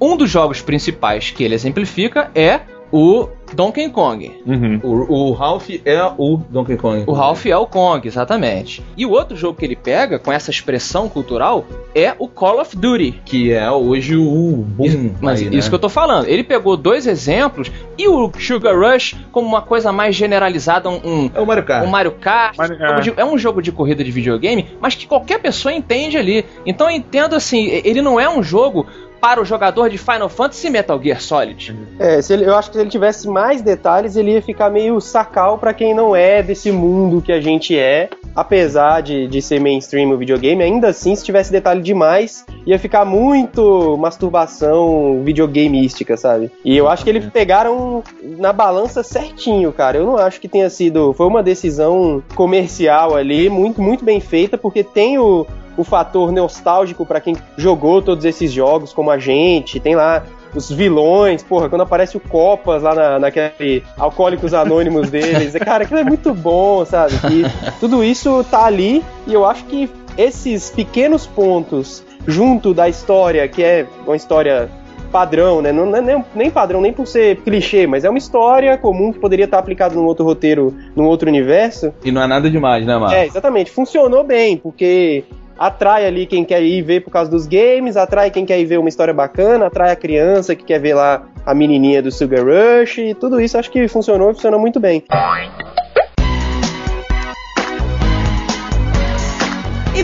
Um 0.00 0.16
dos 0.16 0.30
jogos 0.30 0.62
principais 0.62 1.30
que 1.30 1.44
ele 1.44 1.54
exemplifica 1.54 2.30
é 2.34 2.60
o 2.92 3.28
Donkey 3.54 3.88
Kong. 3.90 4.30
Uhum. 4.46 4.80
O, 4.82 5.28
o 5.30 5.32
Ralph 5.32 5.68
é 5.84 6.02
o 6.18 6.40
Donkey 6.50 6.76
Kong. 6.76 7.04
O 7.06 7.12
Ralph 7.12 7.46
é 7.46 7.56
o 7.56 7.66
Kong, 7.66 8.06
exatamente. 8.06 8.82
E 8.96 9.06
o 9.06 9.10
outro 9.10 9.36
jogo 9.36 9.58
que 9.58 9.64
ele 9.64 9.76
pega 9.76 10.18
com 10.18 10.32
essa 10.32 10.50
expressão 10.50 11.08
cultural 11.08 11.64
é 11.94 12.14
o 12.18 12.26
Call 12.26 12.60
of 12.60 12.76
Duty. 12.76 13.20
Que 13.24 13.52
é 13.52 13.70
hoje 13.70 14.16
o 14.16 14.64
boom. 14.66 15.12
Mas 15.20 15.40
aí, 15.40 15.46
isso 15.48 15.66
né? 15.66 15.68
que 15.68 15.74
eu 15.74 15.78
tô 15.78 15.88
falando. 15.88 16.26
Ele 16.28 16.42
pegou 16.42 16.76
dois 16.76 17.06
exemplos 17.06 17.70
e 17.96 18.08
o 18.08 18.30
Sugar 18.38 18.76
Rush 18.78 19.14
como 19.30 19.46
uma 19.46 19.62
coisa 19.62 19.92
mais 19.92 20.14
generalizada, 20.16 20.88
um, 20.90 21.00
um, 21.04 21.30
É 21.34 21.40
o 21.40 21.46
Mario 21.46 21.64
Kart. 21.64 21.84
um 21.86 21.90
Mario 21.90 22.12
Kart. 22.12 22.56
Mario- 22.58 22.76
jogo 22.78 22.92
é. 22.92 23.00
de- 23.00 23.14
é 23.16 23.24
um 23.24 23.38
jogo 23.38 23.62
de 23.62 23.70
corrida 23.72 24.02
de 24.02 24.10
videogame, 24.10 24.66
mas 24.80 24.94
que 24.94 25.06
qualquer 25.06 25.40
pessoa 25.40 25.72
entende 25.72 26.16
ali. 26.18 26.44
Então 26.64 26.90
eu 26.90 26.96
entendo 26.96 27.34
assim, 27.36 27.66
ele 27.84 28.02
não 28.02 28.18
é 28.18 28.28
um 28.28 28.42
jogo 28.42 28.86
para 29.20 29.40
o 29.40 29.44
jogador 29.44 29.88
de 29.90 29.98
Final 29.98 30.28
Fantasy 30.28 30.70
Metal 30.70 31.00
Gear 31.02 31.20
Solid. 31.20 31.74
É, 31.98 32.20
ele- 32.30 32.44
eu 32.44 32.54
acho 32.56 32.70
que 32.70 32.76
se 32.76 32.82
ele 32.82 32.90
tivesse 32.90 33.28
mais 33.28 33.62
detalhes, 33.62 34.16
ele 34.16 34.32
ia 34.32 34.42
ficar 34.42 34.70
meio 34.70 35.00
sacal 35.00 35.58
pra 35.58 35.72
quem 35.74 35.94
não 35.94 36.14
é 36.14 36.42
desse 36.42 36.70
mundo 36.70 37.20
que 37.22 37.32
a 37.32 37.40
gente 37.40 37.76
é. 37.78 38.08
Apesar 38.34 39.00
de, 39.00 39.26
de 39.26 39.40
ser 39.40 39.58
mainstream 39.60 40.10
o 40.10 40.18
videogame, 40.18 40.62
ainda 40.62 40.88
assim, 40.88 41.14
se 41.16 41.24
tivesse 41.24 41.50
detalhe 41.50 41.80
demais, 41.80 42.44
ia 42.66 42.78
ficar 42.78 43.02
muito 43.06 43.96
masturbação 43.98 45.22
videogameística, 45.24 46.16
sabe? 46.18 46.50
E 46.62 46.76
eu 46.76 46.86
acho 46.88 47.02
que 47.02 47.08
eles 47.10 47.24
pegaram 47.30 48.02
na 48.22 48.52
balança 48.52 49.02
certinho, 49.02 49.72
cara. 49.72 49.96
Eu 49.96 50.04
não 50.06 50.16
acho 50.18 50.38
que 50.38 50.48
tenha 50.48 50.68
sido. 50.68 51.14
Foi 51.14 51.26
uma 51.26 51.42
decisão 51.42 52.22
comercial 52.34 53.14
ali, 53.16 53.48
muito, 53.48 53.80
muito 53.80 54.04
bem 54.04 54.20
feita, 54.20 54.58
porque 54.58 54.84
tem 54.84 55.18
o, 55.18 55.46
o 55.76 55.84
fator 55.84 56.32
nostálgico 56.32 57.04
pra 57.04 57.20
quem 57.20 57.36
jogou 57.56 58.00
todos 58.00 58.24
esses 58.24 58.52
jogos, 58.52 58.92
como 58.92 59.10
a 59.10 59.18
gente, 59.18 59.78
tem 59.78 59.94
lá 59.94 60.24
os 60.54 60.70
vilões, 60.70 61.42
porra, 61.42 61.68
quando 61.68 61.82
aparece 61.82 62.16
o 62.16 62.20
Copas 62.20 62.82
lá 62.82 62.94
na, 62.94 63.18
naquele 63.18 63.82
Alcoólicos 63.98 64.54
Anônimos 64.54 65.10
deles, 65.10 65.52
cara, 65.62 65.84
aquilo 65.84 66.00
é 66.00 66.04
muito 66.04 66.32
bom, 66.32 66.84
sabe? 66.84 67.14
E 67.30 67.44
tudo 67.78 68.02
isso 68.02 68.44
tá 68.44 68.64
ali 68.64 69.04
e 69.26 69.34
eu 69.34 69.44
acho 69.44 69.64
que 69.64 69.90
esses 70.16 70.70
pequenos 70.70 71.26
pontos 71.26 72.02
junto 72.26 72.72
da 72.72 72.88
história, 72.88 73.46
que 73.46 73.62
é 73.62 73.86
uma 74.06 74.16
história 74.16 74.70
padrão, 75.12 75.62
né? 75.62 75.72
Não 75.72 75.94
é 75.94 76.00
nem, 76.00 76.24
nem 76.34 76.50
padrão, 76.50 76.80
nem 76.80 76.92
por 76.92 77.06
ser 77.06 77.36
clichê, 77.36 77.86
mas 77.86 78.04
é 78.04 78.10
uma 78.10 78.18
história 78.18 78.76
comum 78.76 79.12
que 79.12 79.18
poderia 79.18 79.44
estar 79.44 79.58
aplicada 79.58 79.94
num 79.94 80.04
outro 80.04 80.24
roteiro, 80.24 80.74
num 80.94 81.04
outro 81.04 81.28
universo. 81.28 81.92
E 82.04 82.10
não 82.10 82.22
é 82.22 82.26
nada 82.26 82.50
demais, 82.50 82.84
né, 82.84 82.96
Marcos? 82.98 83.16
É, 83.16 83.26
exatamente. 83.26 83.70
Funcionou 83.70 84.24
bem, 84.24 84.56
porque 84.56 85.24
atrai 85.58 86.06
ali 86.06 86.26
quem 86.26 86.44
quer 86.44 86.62
ir 86.62 86.82
ver 86.82 87.00
por 87.00 87.10
causa 87.10 87.30
dos 87.30 87.46
games, 87.46 87.96
atrai 87.96 88.30
quem 88.30 88.44
quer 88.44 88.58
ir 88.60 88.66
ver 88.66 88.78
uma 88.78 88.88
história 88.88 89.14
bacana, 89.14 89.66
atrai 89.66 89.90
a 89.90 89.96
criança 89.96 90.54
que 90.54 90.64
quer 90.64 90.80
ver 90.80 90.94
lá 90.94 91.26
a 91.44 91.54
menininha 91.54 92.02
do 92.02 92.10
Sugar 92.10 92.44
Rush, 92.44 92.98
e 92.98 93.14
tudo 93.14 93.40
isso 93.40 93.56
acho 93.56 93.70
que 93.70 93.86
funcionou 93.88 94.30
e 94.30 94.34
funcionou 94.34 94.60
muito 94.60 94.80
bem. 94.80 95.02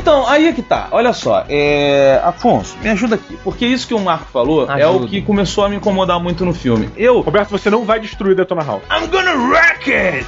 Então, 0.02 0.26
aí 0.26 0.48
é 0.48 0.52
que 0.52 0.62
tá. 0.62 0.88
Olha 0.90 1.12
só, 1.12 1.44
é... 1.48 2.20
Afonso, 2.24 2.76
me 2.82 2.88
ajuda 2.90 3.14
aqui. 3.14 3.38
Porque 3.44 3.64
isso 3.64 3.86
que 3.86 3.94
o 3.94 4.00
Marco 4.00 4.24
falou 4.32 4.68
é 4.68 4.84
o 4.84 4.90
Ajuda. 4.96 5.06
que 5.06 5.22
começou 5.22 5.64
a 5.64 5.68
me 5.68 5.76
incomodar 5.76 6.18
muito 6.18 6.44
no 6.44 6.52
filme. 6.52 6.90
Eu. 6.96 7.20
Roberto, 7.20 7.50
você 7.50 7.70
não 7.70 7.84
vai 7.84 8.00
destruir 8.00 8.34
Detona 8.34 8.64
House. 8.64 8.82
I'm 8.90 9.06
gonna 9.06 9.32
wreck 9.48 9.88
it! 9.92 10.26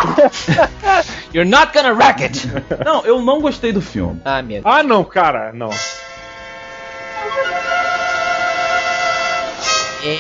You're 1.35 1.51
not 1.51 1.73
gonna 1.75 1.93
wreck 1.93 2.23
it! 2.23 2.49
não, 2.85 3.05
eu 3.05 3.21
não 3.21 3.41
gostei 3.41 3.73
do 3.73 3.81
filme. 3.83 4.21
ah, 4.25 4.41
meu 4.43 4.63
Ah, 4.65 4.85
não, 4.85 5.03
cara, 5.03 5.53
não. 5.53 5.71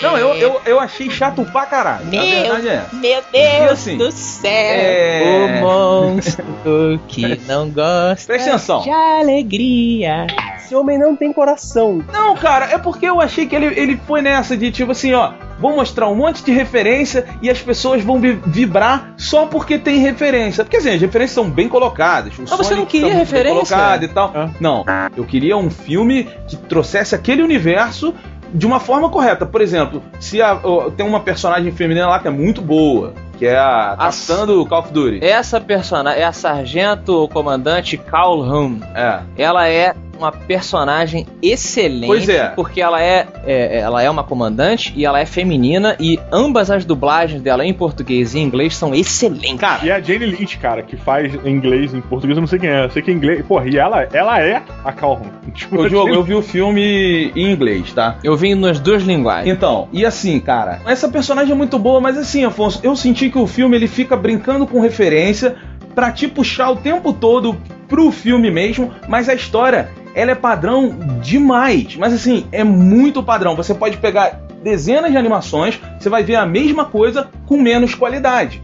Não, 0.03 0.17
eu, 0.19 0.35
eu, 0.35 0.61
eu 0.67 0.81
achei 0.81 1.11
chato 1.11 1.45
pra 1.45 1.67
caralho. 1.67 2.07
a 2.07 2.11
verdade 2.11 2.69
é 2.69 2.75
essa. 2.75 2.97
Meu 2.97 3.23
Deus 3.33 3.71
assim, 3.73 3.97
do 3.97 4.11
céu! 4.12 4.50
é- 4.50 5.61
O 5.61 5.61
monstro 5.67 7.00
que 7.09 7.41
não 7.47 7.69
gosta 7.71 8.26
Presta 8.26 8.50
atenção. 8.50 8.81
de 8.83 8.91
alegria. 8.91 10.26
Esse 10.57 10.75
homem 10.75 10.99
não 10.99 11.14
tem 11.14 11.33
coração. 11.33 12.03
Não, 12.12 12.35
cara, 12.37 12.67
é 12.73 12.79
porque 12.79 13.07
eu 13.07 13.21
achei 13.21 13.47
que 13.47 13.55
ele, 13.55 13.67
ele 13.79 14.00
foi 14.07 14.23
nessa 14.23 14.57
de 14.57 14.71
tipo 14.71 14.93
assim, 14.93 15.12
ó. 15.12 15.33
Vou 15.57 15.73
mostrar 15.76 16.09
um 16.09 16.17
monte 16.17 16.43
de 16.43 16.50
referência 16.50 17.26
e 17.41 17.49
as 17.49 17.61
pessoas 17.62 18.03
vão 18.03 18.19
vi- 18.21 18.41
vibrar 18.45 19.14
só 19.17 19.47
porque 19.47 19.79
tem 19.79 19.99
referência. 19.99 20.64
Porque 20.64 20.79
assim, 20.79 20.91
as 20.91 21.00
referências 21.00 21.33
são 21.35 21.49
bem 21.49 21.69
colocadas. 21.69 22.37
O 22.37 22.41
Mas 22.43 22.50
você 22.50 22.75
não 22.75 22.85
queria 22.85 23.11
bem 23.11 23.19
referência? 23.19 23.55
colocado 23.76 24.03
e 24.03 24.09
tal. 24.09 24.33
Ah. 24.35 24.50
Não, 24.59 24.85
eu 25.17 25.25
queria 25.25 25.57
um 25.57 25.71
filme 25.71 26.29
que 26.49 26.57
trouxesse 26.57 27.14
aquele 27.14 27.41
universo 27.41 28.12
de 28.54 28.64
uma 28.66 28.78
forma 28.80 29.11
correta. 29.11 29.44
Por 29.44 29.61
exemplo, 29.61 30.00
se 30.20 30.40
a- 30.40 30.58
tem 30.96 31.04
uma 31.04 31.20
personagem 31.20 31.73
feminina 31.73 32.06
lá 32.06 32.18
que 32.20 32.28
é 32.28 32.30
muito 32.30 32.62
boa, 32.62 33.12
que 33.44 33.48
é 33.48 33.56
a 33.58 33.92
A- 33.92 33.96
Tarzan 33.96 34.46
do 34.46 34.64
Call 34.66 34.80
of 34.80 34.92
Duty. 34.92 35.24
Essa 35.24 35.60
personagem 35.60 36.22
é 36.22 36.24
a 36.24 36.32
sargento 36.32 37.28
comandante 37.32 37.96
Calhoun. 37.96 38.80
É. 38.94 39.20
Ela 39.36 39.68
é 39.68 39.94
uma 40.16 40.30
personagem 40.30 41.26
excelente. 41.42 42.06
Pois 42.06 42.28
é. 42.28 42.46
Porque 42.50 42.80
ela 42.80 43.02
é, 43.02 43.26
é, 43.44 43.78
ela 43.80 44.00
é 44.00 44.08
uma 44.08 44.22
comandante 44.22 44.92
e 44.96 45.04
ela 45.04 45.18
é 45.18 45.26
feminina. 45.26 45.96
E 45.98 46.20
ambas 46.30 46.70
as 46.70 46.84
dublagens 46.84 47.42
dela 47.42 47.66
em 47.66 47.72
português 47.74 48.32
e 48.32 48.38
em 48.38 48.42
inglês 48.44 48.76
são 48.76 48.94
excelentes. 48.94 49.58
Cara, 49.58 49.84
E 49.84 49.90
a 49.90 50.00
Jane 50.00 50.24
Lynch, 50.26 50.56
cara, 50.58 50.82
que 50.84 50.96
faz 50.96 51.34
em 51.44 51.50
inglês, 51.50 51.92
em 51.92 52.00
português, 52.00 52.36
eu 52.36 52.40
não 52.42 52.46
sei 52.46 52.60
quem 52.60 52.70
é. 52.70 52.84
Eu 52.84 52.90
sei 52.90 53.02
que 53.02 53.10
em 53.10 53.14
inglês. 53.16 53.44
Porra, 53.44 53.68
e 53.68 53.76
ela, 53.76 54.06
ela 54.12 54.40
é 54.40 54.62
a 54.84 54.92
Calhoun. 54.92 55.26
Tipo, 55.54 55.82
o 55.82 55.88
Jane- 55.88 56.14
eu 56.14 56.22
vi 56.22 56.34
o 56.34 56.42
filme 56.42 57.32
em 57.34 57.50
inglês, 57.52 57.92
tá? 57.92 58.16
Eu 58.24 58.36
vim 58.36 58.54
nas 58.54 58.78
duas 58.80 59.02
linguagens. 59.02 59.52
Então, 59.54 59.88
e 59.92 60.04
assim, 60.06 60.38
cara, 60.40 60.80
essa 60.86 61.08
personagem 61.08 61.52
é 61.52 61.56
muito 61.56 61.78
boa, 61.78 62.00
mas 62.00 62.16
assim, 62.16 62.44
Afonso, 62.44 62.80
eu 62.82 62.94
senti 62.96 63.30
que 63.35 63.38
o 63.38 63.49
filme 63.49 63.76
ele 63.76 63.88
fica 63.88 64.17
brincando 64.17 64.64
com 64.64 64.79
referência 64.81 65.57
pra 65.93 66.12
te 66.12 66.29
puxar 66.29 66.71
o 66.71 66.76
tempo 66.76 67.12
todo 67.12 67.61
pro 67.88 68.12
filme 68.12 68.49
mesmo, 68.49 68.93
mas 69.09 69.29
a 69.29 69.35
história, 69.35 69.91
ela 70.14 70.31
é 70.31 70.35
padrão 70.37 70.97
demais. 71.21 71.97
Mas 71.97 72.12
assim, 72.12 72.47
é 72.53 72.62
muito 72.62 73.25
padrão. 73.25 73.57
Você 73.57 73.75
pode 73.75 73.97
pegar 73.97 74.41
dezenas 74.62 75.11
de 75.11 75.17
animações, 75.17 75.81
você 75.99 76.09
vai 76.09 76.23
ver 76.23 76.37
a 76.37 76.47
mesma 76.47 76.85
coisa 76.85 77.29
com 77.45 77.61
menos 77.61 77.93
qualidade. 77.93 78.62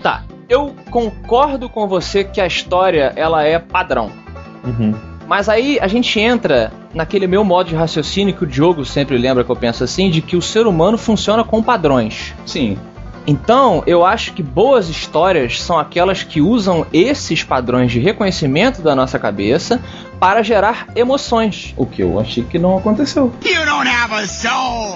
Tá, 0.00 0.22
eu 0.48 0.72
concordo 0.88 1.68
com 1.68 1.88
você 1.88 2.22
que 2.22 2.40
a 2.40 2.46
história 2.46 3.12
ela 3.16 3.42
é 3.42 3.58
padrão. 3.58 4.12
Uhum. 4.64 4.94
Mas 5.26 5.48
aí 5.48 5.78
a 5.80 5.88
gente 5.88 6.18
entra 6.20 6.72
naquele 6.94 7.26
meu 7.26 7.42
modo 7.42 7.68
de 7.68 7.74
raciocínio 7.74 8.34
que 8.34 8.44
o 8.44 8.46
Diogo 8.46 8.84
sempre 8.84 9.18
lembra 9.18 9.42
que 9.42 9.50
eu 9.50 9.56
penso 9.56 9.82
assim, 9.82 10.10
de 10.10 10.22
que 10.22 10.36
o 10.36 10.42
ser 10.42 10.66
humano 10.66 10.96
funciona 10.96 11.42
com 11.42 11.60
padrões. 11.60 12.34
Sim, 12.46 12.78
Então, 13.30 13.84
eu 13.86 14.04
acho 14.04 14.32
que 14.32 14.42
boas 14.42 14.88
histórias 14.88 15.62
são 15.62 15.78
aquelas 15.78 16.24
que 16.24 16.40
usam 16.40 16.84
esses 16.92 17.44
padrões 17.44 17.92
de 17.92 18.00
reconhecimento 18.00 18.82
da 18.82 18.92
nossa 18.92 19.20
cabeça 19.20 19.80
para 20.18 20.42
gerar 20.42 20.88
emoções. 20.96 21.72
o 21.76 21.86
que 21.86 22.02
eu 22.02 22.18
achei 22.18 22.42
que 22.42 22.58
não 22.58 22.76
aconteceu. 22.76 23.32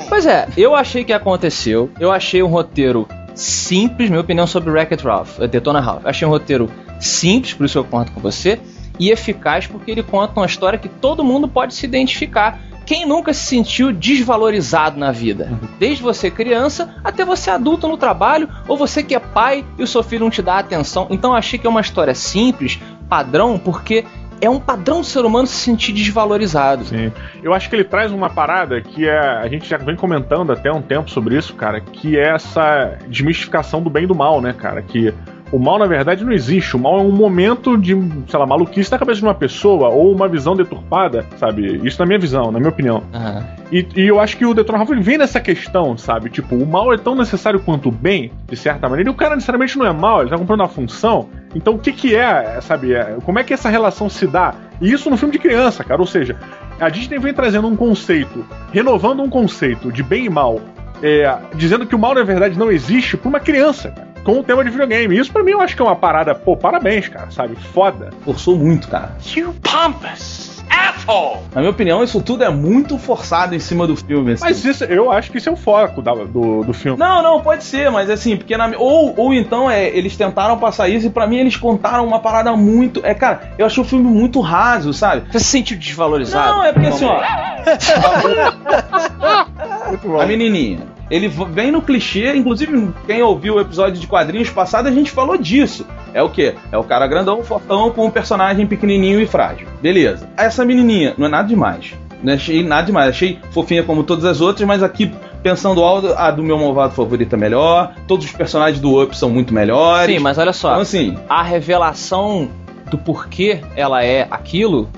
Pois 0.09 0.27
é, 0.27 0.49
eu 0.57 0.75
achei 0.75 1.05
que 1.05 1.13
aconteceu. 1.13 1.89
Eu 2.01 2.11
achei 2.11 2.43
um 2.43 2.49
roteiro 2.49 3.07
simples, 3.37 4.11
minha 4.11 4.21
opinião 4.21 4.49
sobre 4.49 4.69
Wreck-It 4.69 5.05
Ralph, 5.05 5.39
eh, 5.39 5.47
Detona 5.47 5.81
Ralph. 5.81 6.05
Achei 6.05 6.27
um 6.27 6.31
roteiro 6.33 6.69
simples, 6.99 7.55
por 7.55 7.67
isso 7.67 7.79
eu 7.79 7.85
concordo 7.85 8.11
com 8.11 8.21
você, 8.21 8.59
e 8.99 9.13
eficaz 9.13 9.69
porque 9.69 9.93
ele 9.93 10.03
conta 10.03 10.41
uma 10.41 10.47
história 10.47 10.77
que 10.77 10.89
todo 10.89 11.23
mundo 11.23 11.47
pode 11.47 11.73
se 11.73 11.87
identificar. 11.87 12.59
Quem 12.87 13.07
nunca 13.07 13.33
se 13.33 13.47
sentiu 13.47 13.93
desvalorizado 13.93 14.99
na 14.99 15.11
vida? 15.11 15.49
Desde 15.79 16.03
você 16.03 16.31
criança 16.31 16.95
até 17.03 17.25
você 17.25 17.51
adulto 17.51 17.89
no 17.89 17.97
trabalho, 17.97 18.49
ou 18.69 18.77
você 18.77 19.03
que 19.03 19.15
é 19.15 19.19
pai 19.19 19.65
e 19.79 19.83
o 19.83 19.87
seu 19.87 20.03
filho 20.03 20.25
não 20.25 20.31
te 20.31 20.43
dá 20.43 20.59
atenção. 20.59 21.07
Então 21.11 21.35
achei 21.35 21.59
que 21.59 21.67
é 21.67 21.71
uma 21.71 21.81
história 21.81 22.15
simples, 22.15 22.79
padrão, 23.09 23.59
porque 23.59 24.05
é 24.41 24.51
um 24.51 24.61
padrão 24.61 25.01
do 25.01 25.07
ser 25.07 25.25
humano 25.25 25.47
se 25.47 25.57
sentir 25.57 25.93
desvalorizado. 25.93 26.85
Sim. 26.85 27.11
Eu 27.43 27.55
acho 27.55 27.69
que 27.69 27.77
ele 27.77 27.85
traz 27.85 28.13
uma 28.13 28.29
parada 28.29 28.81
que 28.81 29.09
é. 29.09 29.19
A 29.19 29.49
gente 29.49 29.69
já 29.69 29.79
vem 29.79 29.97
comentando 29.97 30.53
até 30.53 30.71
um 30.71 30.83
tempo 30.83 31.11
sobre 31.11 31.37
isso, 31.37 31.55
cara, 31.55 31.81
que 31.81 32.19
é 32.19 32.35
essa 32.35 32.99
desmistificação 33.09 33.83
do 33.83 33.89
bem 33.89 34.05
e 34.05 34.07
do 34.07 34.15
mal, 34.15 34.41
né, 34.41 34.53
cara? 34.53 34.83
Que 34.83 35.15
o 35.53 35.59
mal, 35.59 35.79
na 35.79 35.87
verdade, 35.87 36.25
não 36.25 36.33
existe. 36.33 36.75
O 36.77 36.79
mal 36.79 36.99
é 36.99 37.03
um 37.03 37.13
momento 37.13 37.77
de, 37.77 37.95
sei 38.29 38.39
lá, 38.39 38.47
maluquice 38.47 38.91
na 38.91 38.99
cabeça 38.99 39.21
de 39.21 39.27
uma 39.27 39.35
pessoa 39.35 39.89
ou 39.89 40.13
uma 40.13 40.27
visão 40.27 40.57
deturpada, 40.57 41.25
sabe? 41.39 41.81
Isso 41.85 41.99
na 42.01 42.07
minha 42.07 42.19
visão, 42.19 42.51
na 42.51 42.59
minha 42.59 42.71
opinião. 42.71 43.03
Aham. 43.13 43.45
E, 43.71 43.87
e 43.97 44.07
eu 44.09 44.21
acho 44.21 44.37
que 44.37 44.45
o 44.45 44.53
Ralph 44.53 44.91
ele 44.91 45.01
vem 45.01 45.19
nessa 45.19 45.41
questão, 45.41 45.97
sabe? 45.97 46.31
Tipo, 46.31 46.55
o 46.57 46.67
mal 46.67 46.93
é 46.93 46.97
tão 46.97 47.15
necessário 47.15 47.61
quanto 47.61 47.89
o 47.89 47.93
bem, 47.93 48.31
de 48.49 48.57
certa 48.57 48.89
maneira, 48.89 49.11
e 49.11 49.13
o 49.13 49.17
cara 49.17 49.35
necessariamente 49.35 49.77
não 49.79 49.87
é 49.87 49.93
mal, 49.93 50.21
ele 50.21 50.31
tá 50.31 50.39
comprando 50.39 50.61
uma 50.61 50.69
função. 50.69 51.29
Então 51.55 51.75
o 51.75 51.79
que 51.79 51.93
que 51.93 52.15
é, 52.15 52.59
sabe? 52.61 52.93
é- 52.95 53.17
como 53.25 53.39
é 53.39 53.45
que 53.45 53.55
essa 53.55 53.69
relação 53.69 54.09
se 54.09 54.27
dá? 54.27 54.55
E 54.81 54.93
isso 54.93 55.09
no 55.11 55.17
filme 55.17 55.33
de 55.33 55.39
criança, 55.39 55.85
cara. 55.85 56.01
Ou 56.01 56.07
seja, 56.07 56.37
a 56.81 56.89
Disney 56.89 57.19
vem 57.19 57.33
trazendo 57.33 57.67
um 57.69 57.77
conceito, 57.77 58.45
renovando 58.73 59.23
um 59.23 59.29
conceito 59.31 59.91
de 59.93 60.03
bem 60.03 60.25
e 60.27 60.31
mal, 60.31 60.61
é, 61.03 61.33
dizendo 61.55 61.87
que 61.87 61.95
o 61.95 61.99
mal 61.99 62.15
na 62.15 62.23
verdade 62.25 62.59
não 62.59 62.71
existe 62.71 63.17
pra 63.17 63.29
uma 63.29 63.41
criança, 63.41 63.91
cara. 63.91 64.14
Com 64.25 64.41
o 64.41 64.43
tema 64.43 64.65
de 64.65 64.71
videogame. 64.71 65.17
Isso 65.19 65.31
pra 65.33 65.43
mim 65.45 65.51
eu 65.53 65.61
acho 65.61 65.77
que 65.77 65.83
é 65.83 65.85
uma 65.85 65.95
parada, 65.97 66.35
pô, 66.35 66.57
parabéns, 66.57 67.09
cara, 67.09 67.31
sabe? 67.31 67.55
Foda. 67.75 68.09
Forçou 68.25 68.57
muito, 68.57 68.89
cara. 68.89 69.15
You 69.37 69.55
pompous 69.63 70.55
asshole! 70.71 71.41
Na 71.55 71.61
minha 71.61 71.71
opinião, 71.71 72.03
isso 72.03 72.21
tudo 72.23 72.43
é 72.43 72.49
muito 72.51 72.97
forçado 72.99 73.55
em 73.55 73.59
cima 73.61 73.87
do 73.87 73.95
filme. 73.95 74.33
assim. 74.33 74.43
Mas 74.45 74.65
isso, 74.65 74.83
eu 74.85 75.13
acho 75.13 75.31
que 75.31 75.37
isso 75.39 75.49
é 75.49 75.53
o 75.53 75.57
foco 75.57 76.01
da- 76.03 76.15
do, 76.15 76.65
do 76.65 76.73
filme. 76.73 76.99
Não, 76.99 77.23
não, 77.23 77.41
pode 77.43 77.63
ser, 77.65 77.91
mas 77.91 78.09
assim, 78.11 78.37
porque 78.37 78.57
na, 78.57 78.73
ou, 78.79 79.15
ou 79.17 79.33
então 79.35 79.71
é, 79.71 79.87
eles 79.89 80.17
tentaram 80.17 80.59
passar 80.59 80.89
isso 80.89 81.07
e 81.07 81.11
pra 81.11 81.27
mim 81.27 81.37
eles 81.37 81.57
contaram 81.57 82.05
uma 82.07 82.19
parada 82.19 82.57
muito. 82.57 83.01
É, 83.05 83.13
cara, 83.15 83.51
eu 83.59 83.67
achei 83.67 83.83
o 83.83 83.87
filme 83.87 84.05
muito 84.09 84.41
raso, 84.41 84.93
sabe? 84.95 85.31
Você 85.31 85.39
se 85.39 85.45
sentiu 85.45 85.77
desvalorizado? 85.79 86.57
Não, 86.57 86.65
é 86.65 86.73
porque 86.73 86.89
assim, 86.89 87.05
ó. 87.05 87.21
Muito 89.89 90.09
bom. 90.09 90.21
A 90.21 90.27
menininha. 90.27 90.94
Ele 91.11 91.29
vem 91.29 91.71
no 91.71 91.83
clichê, 91.83 92.35
inclusive 92.35 92.91
quem 93.07 93.23
ouviu 93.23 93.57
o 93.57 93.61
episódio 93.61 94.01
de 94.01 94.07
quadrinhos 94.07 94.51
passado, 94.51 94.89
a 94.89 94.93
gente 94.93 95.11
falou 95.11 95.37
disso. 95.37 95.87
É 96.13 96.23
o 96.23 96.31
quê? 96.31 96.55
É 96.71 96.79
o 96.79 96.85
cara 96.85 97.07
grandão, 97.07 97.43
fortão, 97.43 97.91
com 97.91 98.07
um 98.07 98.11
personagem 98.11 98.67
pequenininho 98.67 99.21
e 99.21 99.27
frágil. 99.27 99.67
Beleza. 99.83 100.29
Essa 100.37 100.65
menininha 100.65 101.15
não 101.19 101.27
é 101.27 101.31
nada 101.31 101.49
demais. 101.49 101.95
Não 102.23 102.33
achei 102.33 102.63
nada 102.63 102.87
demais. 102.87 103.11
Achei 103.11 103.39
fofinha 103.51 103.83
como 103.83 104.03
todas 104.03 104.25
as 104.25 104.41
outras, 104.41 104.67
mas 104.67 104.83
aqui, 104.83 105.13
pensando 105.43 105.83
alto, 105.83 106.15
a 106.17 106.31
do 106.31 106.43
meu 106.43 106.59
malvado 106.59 106.95
favorito 106.95 107.35
é 107.35 107.37
melhor. 107.37 107.95
Todos 108.07 108.25
os 108.25 108.33
personagens 108.33 108.81
do 108.81 109.03
Up 109.03 109.17
são 109.17 109.29
muito 109.29 109.53
melhores. 109.53 110.15
Sim, 110.15 110.23
mas 110.23 110.39
olha 110.39 110.53
só. 110.53 110.71
Então, 110.71 110.83
assim, 110.83 111.19
a 111.29 111.43
revelação 111.43 112.49
do 112.91 112.97
porquê 112.97 113.61
ela 113.77 114.05
é 114.05 114.27
aquilo 114.31 114.89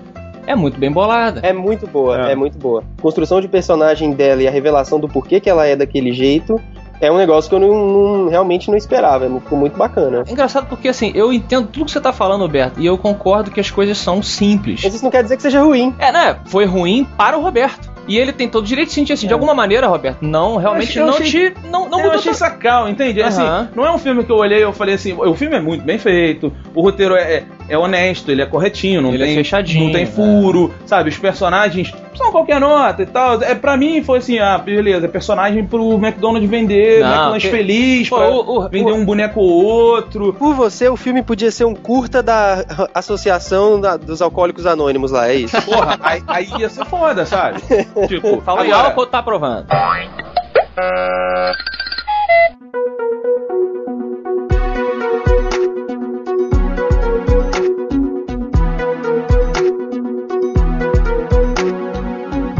é 0.47 0.55
muito 0.55 0.79
bem 0.79 0.91
bolada. 0.91 1.41
É 1.43 1.53
muito 1.53 1.87
boa, 1.87 2.29
É. 2.29 2.33
é. 2.33 2.35
muito 2.35 2.59
boa. 2.59 2.83
Construção 3.00 3.41
de 3.41 3.49
personagem 3.49 4.12
dela 4.12 4.43
e 4.43 4.49
a 4.49 4.50
revelação 4.50 4.99
do 5.00 5.09
porquê 5.09 5.41
que 5.41 5.50
ela 5.50 5.67
é 5.67 5.75
daquele 5.76 6.12
jeito 6.12 6.61
é 7.00 7.11
um 7.11 7.17
negócio 7.17 7.49
que 7.49 7.55
eu 7.55 7.61
não, 7.61 7.69
não- 8.25 8.29
realmente 8.29 8.69
não 8.71 8.76
esperava. 8.76 9.26
Ficou 9.41 9.59
muito 9.59 9.76
bacana. 9.76 10.25
É 10.26 10.31
engraçado 10.33 10.67
porque, 10.69 10.88
assim, 10.88 11.12
eu 11.15 11.33
entendo 11.33 11.69
tudo 11.69 11.87
que 11.87 11.91
você 11.93 12.00
tá 12.00 12.12
falando, 12.12 12.41
Roberto, 12.43 12.81
e 12.81 12.87
eu 12.87 12.97
concordo 12.99 13.50
que 13.50 13.61
as 13.61 13.71
coisas 13.71 13.99
são 13.99 14.23
simples. 14.23 14.81
Mas 14.85 14.95
isso 14.95 15.05
não 15.05 15.11
quer 15.11 15.23
dizer 15.23 15.37
que 15.37 15.43
seja 15.43 15.61
ruim. 15.62 15.95
É, 15.99 16.11
né? 16.12 16.37
Foi 16.47 16.65
ruim 16.65 17.07
para 17.17 17.37
o 17.38 17.43
Roberto. 17.43 17.95
E 18.09 18.17
ele 18.17 18.33
tem 18.33 18.49
todo 18.49 18.62
o 18.62 18.67
direito 18.69 18.88
de 18.88 18.95
sentir 18.95 19.12
assim. 19.15 19.26
De 19.26 19.33
alguma 19.33 19.53
maneira, 19.53 19.88
Roberto, 19.88 20.19
não, 20.23 20.59
realmente 20.59 20.97
Eu 20.97 21.07
não 21.07 21.15
achei- 21.15 21.50
te. 21.50 21.57
Não, 21.73 21.88
não 21.88 21.99
eu 21.99 22.12
achei 22.12 22.33
sacal, 22.33 22.88
entende? 22.88 23.21
Assim, 23.21 23.43
Aham. 23.43 23.69
não 23.75 23.85
é 23.85 23.91
um 23.91 23.99
filme 23.99 24.23
que 24.23 24.31
eu 24.31 24.37
olhei 24.37 24.59
e 24.61 24.62
eu 24.62 24.73
falei 24.73 24.95
assim, 24.95 25.12
o 25.12 25.35
filme 25.35 25.57
é 25.57 25.61
muito 25.61 25.83
bem 25.85 25.99
feito, 25.99 26.53
o 26.73 26.83
roteiro 26.83 27.17
é, 27.17 27.38
é- 27.38 27.45
é 27.71 27.76
honesto, 27.76 28.31
ele 28.31 28.41
é 28.43 28.47
corretinho, 28.47 29.03
não 29.03 29.12
Ele 29.12 29.25
é 29.25 29.26
tem 29.26 29.35
fechadinho, 29.35 29.87
não 29.87 29.93
tem 29.93 30.05
é. 30.05 30.07
furo, 30.07 30.73
sabe? 30.87 31.09
Os 31.11 31.19
personagens 31.19 31.93
são 32.15 32.31
qualquer 32.31 32.61
nota 32.61 33.03
e 33.03 33.07
tal. 33.07 33.43
É 33.43 33.57
para 33.57 33.76
mim 33.76 34.00
foi 34.05 34.19
assim, 34.19 34.38
ah, 34.38 34.57
beleza, 34.57 35.07
é 35.07 35.09
personagem 35.09 35.65
pro 35.67 35.95
McDonald's 35.95 36.49
vender, 36.49 36.86
Não, 37.00 37.07
McDonald's 37.07 37.43
que- 37.45 37.50
feliz, 37.50 38.09
Pô, 38.09 38.16
pra 38.16 38.28
o- 38.31 38.59
o- 38.59 38.69
vender 38.69 38.93
o- 38.93 38.95
um 38.95 39.05
boneco 39.05 39.40
ou 39.40 39.64
outro. 39.64 40.33
Por 40.35 40.55
você, 40.55 40.88
o 40.88 40.97
filme 40.97 41.23
podia 41.23 41.50
ser 41.50 41.64
um 41.64 41.75
curta 41.75 42.23
da 42.23 42.64
Associação 42.95 43.81
da- 43.81 43.97
dos 43.97 44.21
Alcoólicos 44.23 44.66
Anônimos 44.66 45.11
lá, 45.11 45.28
é 45.28 45.35
isso? 45.35 45.61
Porra, 45.62 45.99
aí, 46.02 46.23
aí 46.26 46.49
ia 46.59 46.69
ser 46.69 46.85
foda, 46.87 47.25
sabe? 47.26 47.61
Tipo, 48.09 48.40
Fala 48.43 48.66
em 48.66 48.71
agora- 48.73 48.88
álcool 48.88 49.00
ou 49.00 49.07
tá 49.07 49.19
aprovando? 49.19 49.66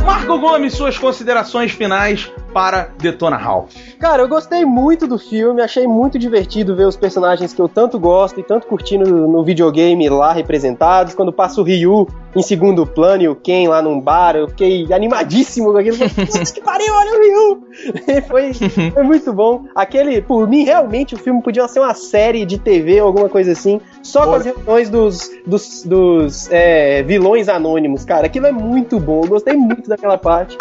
Marco 0.04 0.38
Gomes, 0.38 0.75
suas 0.75 0.99
considerações 0.99 1.73
finais 1.73 2.30
para 2.57 2.89
Detona 2.97 3.37
Ralph. 3.37 3.71
Cara, 3.99 4.23
eu 4.23 4.29
gostei 4.29 4.65
muito 4.65 5.07
do 5.07 5.19
filme, 5.19 5.61
achei 5.61 5.87
muito 5.87 6.19
divertido 6.19 6.75
ver 6.75 6.87
os 6.87 6.97
personagens 6.97 7.53
que 7.53 7.61
eu 7.61 7.69
tanto 7.69 8.01
gosto 8.01 8.41
e 8.41 8.43
tanto 8.43 8.67
curti 8.67 8.97
no, 8.97 9.31
no 9.31 9.45
videogame 9.45 10.09
lá 10.09 10.33
representados. 10.33 11.13
Quando 11.13 11.31
passa 11.31 11.61
o 11.61 11.65
Ryu 11.65 12.09
em 12.35 12.41
segundo 12.41 12.87
plano 12.87 13.23
e 13.23 13.29
o 13.29 13.37
Ken 13.37 13.69
lá 13.69 13.83
num 13.83 14.01
bar, 14.01 14.37
eu 14.37 14.49
fiquei 14.49 14.91
animadíssimo 14.91 15.71
com 15.71 15.77
aquilo. 15.77 15.99
Puta 16.09 16.51
que 16.51 16.63
pariu, 16.63 16.95
olha 16.95 17.11
o 17.13 17.21
Ryu! 17.21 18.23
foi, 18.27 18.55
foi 18.55 19.03
muito 19.03 19.35
bom. 19.35 19.65
Aquele, 19.75 20.23
por 20.23 20.49
mim, 20.49 20.65
realmente 20.65 21.15
o 21.15 21.19
filme 21.19 21.43
podia 21.43 21.69
ser 21.69 21.81
uma 21.81 21.93
série 21.93 22.47
de 22.47 22.57
TV 22.57 23.03
ou 23.03 23.09
alguma 23.09 23.29
coisa 23.29 23.53
assim, 23.53 23.83
só 24.03 24.25
com 24.25 24.33
as 24.33 24.47
reuniões 24.47 24.89
dos, 24.89 25.31
dos, 25.47 25.83
dos, 25.85 26.51
é, 26.51 27.03
vilões 27.03 27.51
anônimos, 27.51 28.07
cara. 28.07 28.29
Aquilo 28.29 28.47
é 28.47 28.53
muito 28.53 28.99
bom, 28.99 29.25
eu 29.25 29.29
gostei 29.29 29.53
muito 29.53 29.91
daquela 29.91 30.17
parte. 30.17 30.57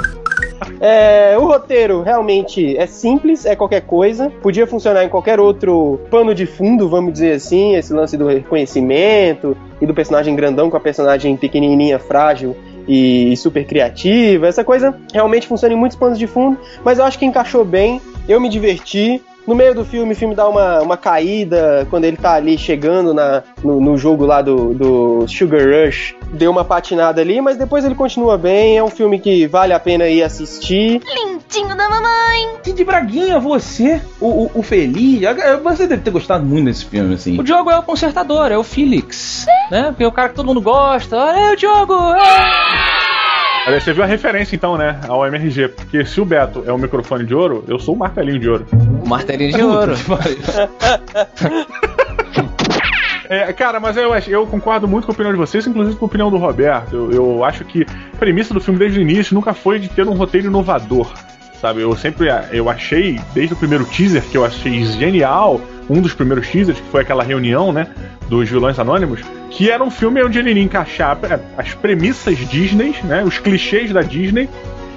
É, 0.79 1.37
o 1.37 1.45
roteiro 1.45 2.01
realmente 2.01 2.77
é 2.77 2.85
simples, 2.85 3.45
é 3.45 3.55
qualquer 3.55 3.81
coisa. 3.81 4.29
Podia 4.41 4.67
funcionar 4.67 5.03
em 5.03 5.09
qualquer 5.09 5.39
outro 5.39 5.99
pano 6.09 6.33
de 6.33 6.45
fundo, 6.45 6.89
vamos 6.89 7.13
dizer 7.13 7.33
assim. 7.33 7.75
Esse 7.75 7.93
lance 7.93 8.17
do 8.17 8.27
reconhecimento 8.27 9.55
e 9.81 9.85
do 9.85 9.93
personagem 9.93 10.35
grandão 10.35 10.69
com 10.69 10.77
a 10.77 10.79
personagem 10.79 11.35
pequenininha, 11.37 11.99
frágil 11.99 12.55
e 12.87 13.35
super 13.37 13.65
criativa. 13.65 14.47
Essa 14.47 14.63
coisa 14.63 14.95
realmente 15.13 15.47
funciona 15.47 15.73
em 15.73 15.77
muitos 15.77 15.97
panos 15.97 16.19
de 16.19 16.27
fundo, 16.27 16.57
mas 16.83 16.99
eu 16.99 17.05
acho 17.05 17.17
que 17.17 17.25
encaixou 17.25 17.65
bem. 17.65 18.01
Eu 18.27 18.39
me 18.39 18.49
diverti. 18.49 19.21
No 19.47 19.53
meio 19.53 19.75
do 19.75 19.85
filme, 19.85 20.13
o 20.13 20.15
filme 20.15 20.33
dá 20.33 20.47
uma, 20.47 20.81
uma 20.81 20.97
caída 20.97 21.85
quando 21.89 22.05
ele 22.05 22.17
tá 22.17 22.33
ali 22.33 22.57
chegando 22.57 23.13
na, 23.13 23.43
no, 23.63 23.79
no 23.79 23.97
jogo 23.97 24.25
lá 24.25 24.41
do, 24.41 24.73
do 24.73 25.27
Sugar 25.27 25.61
Rush. 25.61 26.15
Deu 26.33 26.49
uma 26.49 26.65
patinada 26.65 27.21
ali, 27.21 27.39
mas 27.41 27.57
depois 27.57 27.85
ele 27.85 27.95
continua 27.95 28.37
bem. 28.37 28.77
É 28.77 28.83
um 28.83 28.89
filme 28.89 29.19
que 29.19 29.45
vale 29.47 29.73
a 29.73 29.79
pena 29.79 30.07
ir 30.07 30.23
assistir. 30.23 31.01
Lindinho 31.05 31.75
da 31.75 31.89
mamãe. 31.89 32.55
Que 32.63 32.73
de 32.73 32.83
braguinha 32.83 33.39
você, 33.39 34.01
o, 34.19 34.45
o, 34.45 34.51
o 34.55 34.63
feliz. 34.63 35.21
Você 35.63 35.87
deve 35.87 36.01
ter 36.01 36.11
gostado 36.11 36.43
muito 36.43 36.65
desse 36.65 36.85
filme, 36.85 37.13
assim. 37.13 37.39
O 37.39 37.43
Diogo 37.43 37.69
é 37.69 37.77
o 37.77 37.83
consertador, 37.83 38.51
é 38.51 38.57
o 38.57 38.63
Felix. 38.63 39.45
Né? 39.69 39.87
Porque 39.89 40.03
é 40.03 40.07
o 40.07 40.11
cara 40.11 40.29
que 40.29 40.35
todo 40.35 40.47
mundo 40.47 40.61
gosta. 40.61 41.17
Olha 41.17 41.47
aí 41.47 41.53
o 41.53 41.55
Diogo! 41.55 41.93
é! 41.93 42.94
Olha, 43.67 43.79
você 43.79 43.93
viu 43.93 44.03
a 44.03 44.05
referência 44.05 44.55
então, 44.55 44.77
né, 44.77 44.99
ao 45.07 45.25
MRG. 45.25 45.69
Porque 45.69 46.05
se 46.05 46.21
o 46.21 46.25
Beto 46.25 46.63
é 46.67 46.71
o 46.71 46.77
microfone 46.77 47.25
de 47.25 47.33
ouro, 47.33 47.63
eu 47.67 47.79
sou 47.79 47.95
o 47.95 47.97
martelinho 47.97 48.39
de 48.39 48.49
ouro. 48.49 48.67
O 49.03 49.07
martelinho 49.07 49.51
de 49.51 49.63
ouro. 49.63 49.93
É, 53.27 53.51
cara, 53.53 53.79
mas 53.79 53.97
eu, 53.97 54.13
eu 54.27 54.45
concordo 54.45 54.87
muito 54.87 55.05
com 55.05 55.11
a 55.11 55.13
opinião 55.13 55.33
de 55.33 55.37
vocês, 55.39 55.65
inclusive 55.65 55.97
com 55.97 56.05
a 56.05 56.07
opinião 56.07 56.29
do 56.29 56.37
Roberto. 56.37 56.95
Eu, 56.95 57.11
eu 57.11 57.43
acho 57.43 57.65
que 57.65 57.83
a 58.13 58.17
premissa 58.17 58.53
do 58.53 58.61
filme 58.61 58.77
desde 58.77 58.99
o 58.99 59.01
início 59.01 59.33
nunca 59.33 59.51
foi 59.51 59.79
de 59.79 59.89
ter 59.89 60.07
um 60.07 60.13
roteiro 60.13 60.47
inovador. 60.47 61.11
Sabe, 61.59 61.81
eu 61.81 61.95
sempre 61.95 62.27
eu 62.51 62.69
achei, 62.69 63.19
desde 63.33 63.55
o 63.55 63.57
primeiro 63.57 63.83
teaser, 63.85 64.21
que 64.23 64.37
eu 64.37 64.45
achei 64.45 64.85
genial, 64.85 65.59
um 65.89 66.01
dos 66.01 66.13
primeiros 66.13 66.47
teasers, 66.47 66.79
que 66.79 66.87
foi 66.89 67.01
aquela 67.01 67.23
reunião, 67.23 67.71
né, 67.71 67.87
dos 68.29 68.49
vilões 68.49 68.79
anônimos, 68.79 69.21
que 69.49 69.69
era 69.69 69.83
um 69.83 69.91
filme 69.91 70.23
onde 70.23 70.39
ele 70.39 70.51
iria 70.51 70.63
encaixar 70.63 71.17
é, 71.23 71.39
as 71.57 71.73
premissas 71.73 72.37
Disney, 72.37 72.95
né, 73.03 73.23
os 73.23 73.37
clichês 73.37 73.91
da 73.91 74.01
Disney, 74.01 74.49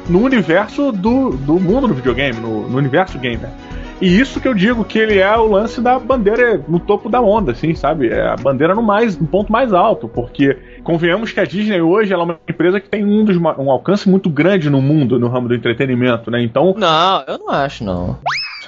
no 0.09 0.22
universo 0.22 0.90
do, 0.90 1.31
do 1.31 1.61
mundo 1.61 1.88
do 1.88 1.94
videogame, 1.94 2.38
no, 2.40 2.68
no 2.68 2.79
universo 2.79 3.18
gamer. 3.18 3.51
E 4.01 4.20
isso 4.20 4.40
que 4.40 4.46
eu 4.46 4.55
digo 4.55 4.85
que 4.85 4.96
ele 4.96 5.18
é 5.18 5.37
o 5.37 5.48
lance 5.48 5.81
da 5.81 5.98
bandeira 5.98 6.62
no 6.68 6.79
topo 6.79 7.09
da 7.09 7.20
onda, 7.20 7.51
assim, 7.51 7.74
sabe? 7.74 8.09
É 8.09 8.29
a 8.29 8.37
bandeira 8.37 8.72
no 8.72 8.83
mais, 8.83 9.18
no 9.18 9.27
ponto 9.27 9.51
mais 9.51 9.72
alto, 9.72 10.07
porque 10.07 10.57
convenhamos 10.85 11.33
que 11.33 11.40
a 11.40 11.44
Disney 11.44 11.81
hoje 11.81 12.12
é 12.12 12.16
uma 12.16 12.38
empresa 12.48 12.81
que 12.81 12.88
tem 12.88 13.05
um, 13.05 13.24
dos, 13.24 13.37
um 13.37 13.70
alcance 13.70 14.09
muito 14.09 14.31
grande 14.31 14.70
no 14.70 14.81
mundo, 14.81 15.18
no 15.18 15.27
ramo 15.27 15.48
do 15.48 15.55
entretenimento, 15.55 16.31
né? 16.31 16.40
Então, 16.40 16.74
Não, 16.79 17.24
eu 17.27 17.38
não 17.38 17.51
acho, 17.51 17.83
não. 17.83 18.16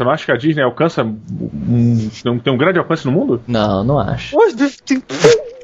Você 0.01 0.05
não 0.05 0.11
acha 0.13 0.25
que 0.25 0.33
a 0.33 0.37
Disney 0.37 0.63
alcança 0.63 1.03
um, 1.05 2.09
tem 2.23 2.33
um- 2.33 2.39
tem 2.39 2.53
um 2.53 2.57
grande 2.57 2.79
alcance 2.79 3.05
no 3.05 3.13
mundo? 3.13 3.43
Não, 3.47 3.85
não 3.85 3.99
acho. 3.99 4.35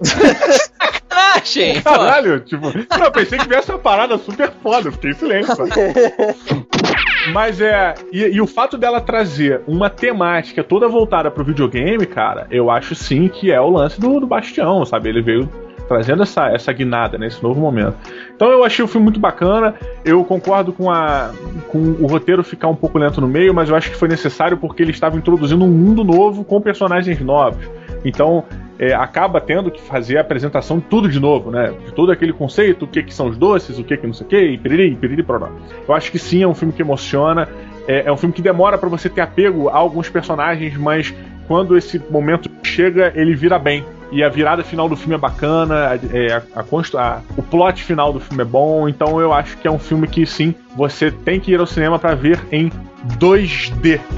Sacanagem! 0.02 1.80
Caralho, 1.82 2.40
tipo, 2.40 2.66
não, 2.90 3.04
eu 3.06 3.12
pensei 3.12 3.38
que 3.38 3.48
viesse 3.48 3.70
uma 3.70 3.78
parada 3.78 4.18
super 4.18 4.50
foda, 4.62 4.88
eu 4.88 4.92
fiquei 4.92 5.10
em 5.10 5.14
silêncio. 5.14 5.54
sabe? 5.56 5.70
Mas 7.32 7.60
é. 7.60 7.94
E, 8.12 8.24
e 8.24 8.40
o 8.40 8.46
fato 8.46 8.76
dela 8.78 9.00
trazer 9.00 9.62
uma 9.66 9.88
temática 9.90 10.62
toda 10.62 10.86
voltada 10.88 11.30
pro 11.30 11.44
videogame, 11.44 12.06
cara, 12.06 12.46
eu 12.50 12.70
acho 12.70 12.94
sim 12.94 13.26
que 13.28 13.50
é 13.50 13.60
o 13.60 13.70
lance 13.70 14.00
do, 14.00 14.20
do 14.20 14.26
Bastião, 14.26 14.84
sabe? 14.84 15.08
Ele 15.08 15.22
veio 15.22 15.48
trazendo 15.88 16.22
essa, 16.22 16.48
essa 16.48 16.72
guinada 16.72 17.18
nesse 17.18 17.42
novo 17.42 17.60
momento. 17.60 17.96
Então 18.34 18.48
eu 18.48 18.64
achei 18.64 18.84
o 18.84 18.88
filme 18.88 19.04
muito 19.04 19.20
bacana. 19.20 19.74
Eu 20.04 20.24
concordo 20.24 20.72
com, 20.72 20.90
a, 20.90 21.32
com 21.68 21.78
o 21.78 22.06
roteiro 22.06 22.42
ficar 22.42 22.68
um 22.68 22.76
pouco 22.76 22.98
lento 22.98 23.20
no 23.20 23.28
meio, 23.28 23.54
mas 23.54 23.68
eu 23.68 23.76
acho 23.76 23.90
que 23.90 23.96
foi 23.96 24.08
necessário 24.08 24.56
porque 24.56 24.82
ele 24.82 24.90
estava 24.90 25.16
introduzindo 25.16 25.64
um 25.64 25.70
mundo 25.70 26.04
novo 26.04 26.44
com 26.44 26.60
personagens 26.60 27.20
novos. 27.20 27.64
Então 28.04 28.44
é, 28.78 28.94
acaba 28.94 29.40
tendo 29.40 29.70
que 29.70 29.80
fazer 29.80 30.18
a 30.18 30.20
apresentação 30.20 30.78
de 30.78 30.84
tudo 30.84 31.08
de 31.08 31.18
novo, 31.18 31.50
né? 31.50 31.72
De 31.84 31.92
todo 31.92 32.12
aquele 32.12 32.32
conceito, 32.32 32.84
o 32.84 32.88
que, 32.88 33.02
que 33.02 33.14
são 33.14 33.28
os 33.28 33.36
doces, 33.36 33.78
o 33.78 33.84
que, 33.84 33.96
que 33.96 34.06
não 34.06 34.14
sei 34.14 34.26
o 34.26 34.28
que, 34.28 34.38
e 34.38 34.58
piriri, 34.58 34.94
piriri, 34.94 35.22
pororó. 35.22 35.50
Eu 35.88 35.94
acho 35.94 36.10
que 36.10 36.18
sim, 36.18 36.42
é 36.42 36.48
um 36.48 36.54
filme 36.54 36.72
que 36.72 36.82
emociona. 36.82 37.48
É, 37.88 38.06
é 38.06 38.12
um 38.12 38.16
filme 38.16 38.34
que 38.34 38.42
demora 38.42 38.76
pra 38.76 38.88
você 38.88 39.08
ter 39.08 39.20
apego 39.20 39.68
a 39.68 39.76
alguns 39.76 40.08
personagens, 40.08 40.76
mas 40.76 41.14
quando 41.46 41.76
esse 41.76 42.02
momento 42.10 42.50
chega, 42.62 43.12
ele 43.14 43.34
vira 43.34 43.58
bem. 43.58 43.84
E 44.12 44.22
a 44.22 44.28
virada 44.28 44.62
final 44.62 44.88
do 44.88 44.96
filme 44.96 45.14
é 45.14 45.18
bacana, 45.18 45.98
é, 46.12 46.32
a, 46.32 46.60
a 46.60 46.62
constru- 46.62 46.98
a- 46.98 47.20
o 47.36 47.42
plot 47.42 47.82
final 47.82 48.12
do 48.12 48.20
filme 48.20 48.42
é 48.42 48.46
bom, 48.46 48.88
então 48.88 49.20
eu 49.20 49.32
acho 49.32 49.56
que 49.58 49.66
é 49.66 49.70
um 49.70 49.78
filme 49.78 50.06
que 50.06 50.24
sim, 50.24 50.54
você 50.76 51.10
tem 51.10 51.40
que 51.40 51.52
ir 51.52 51.60
ao 51.60 51.66
cinema 51.66 51.98
pra 51.98 52.14
ver 52.14 52.40
em 52.52 52.70
2D. 53.18 54.00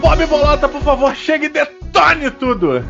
Bob 0.00 0.26
Bolota, 0.26 0.68
por 0.68 0.80
favor, 0.82 1.14
chegue 1.14 1.46
e 1.46 1.48
detone 1.48 2.30
tudo! 2.30 2.84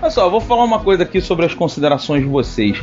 Olha 0.00 0.10
só, 0.10 0.26
eu 0.26 0.30
vou 0.30 0.40
falar 0.40 0.64
uma 0.64 0.80
coisa 0.80 1.02
aqui 1.02 1.20
sobre 1.20 1.44
as 1.46 1.54
considerações 1.54 2.22
de 2.22 2.28
vocês. 2.28 2.82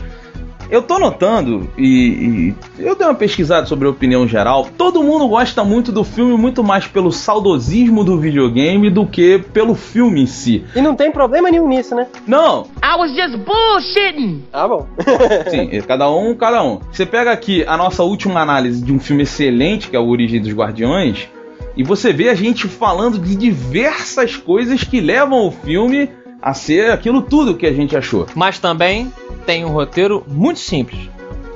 Eu 0.69 0.81
tô 0.81 0.99
notando, 0.99 1.69
e, 1.77 2.53
e 2.77 2.83
eu 2.83 2.95
dei 2.95 3.07
uma 3.07 3.15
pesquisada 3.15 3.65
sobre 3.65 3.87
a 3.87 3.91
opinião 3.91 4.27
geral, 4.27 4.67
todo 4.77 5.01
mundo 5.01 5.27
gosta 5.27 5.63
muito 5.63 5.91
do 5.91 6.03
filme, 6.03 6.37
muito 6.37 6.63
mais 6.63 6.85
pelo 6.85 7.11
saudosismo 7.11 8.03
do 8.03 8.19
videogame 8.19 8.89
do 8.89 9.05
que 9.05 9.39
pelo 9.53 9.75
filme 9.75 10.21
em 10.21 10.27
si. 10.27 10.65
E 10.75 10.81
não 10.81 10.95
tem 10.95 11.11
problema 11.11 11.49
nenhum 11.49 11.69
nisso, 11.69 11.95
né? 11.95 12.07
Não, 12.25 12.67
I 12.83 12.97
was 12.97 13.11
just 13.11 13.37
bullshitting. 13.37 14.43
Ah, 14.51 14.67
bom. 14.67 14.87
sim, 15.49 15.69
é 15.71 15.81
cada 15.81 16.09
um, 16.11 16.35
cada 16.35 16.61
um. 16.63 16.79
Você 16.91 17.05
pega 17.05 17.31
aqui 17.31 17.63
a 17.65 17.77
nossa 17.77 18.03
última 18.03 18.41
análise 18.41 18.83
de 18.83 18.91
um 18.91 18.99
filme 18.99 19.23
excelente, 19.23 19.89
que 19.89 19.95
é 19.95 19.99
o 19.99 20.07
Origem 20.07 20.41
dos 20.41 20.51
Guardiões, 20.51 21.29
e 21.77 21.83
você 21.83 22.11
vê 22.11 22.29
a 22.29 22.35
gente 22.35 22.67
falando 22.67 23.19
de 23.19 23.35
diversas 23.35 24.35
coisas 24.35 24.83
que 24.83 24.99
levam 24.99 25.47
o 25.47 25.51
filme 25.51 26.09
a 26.41 26.53
ser 26.53 26.91
aquilo 26.91 27.21
tudo 27.21 27.55
que 27.55 27.65
a 27.65 27.73
gente 27.73 27.95
achou. 27.95 28.27
Mas 28.35 28.59
também 28.59 29.11
tem 29.45 29.65
um 29.65 29.69
roteiro 29.69 30.23
muito 30.27 30.59
simples. 30.59 31.09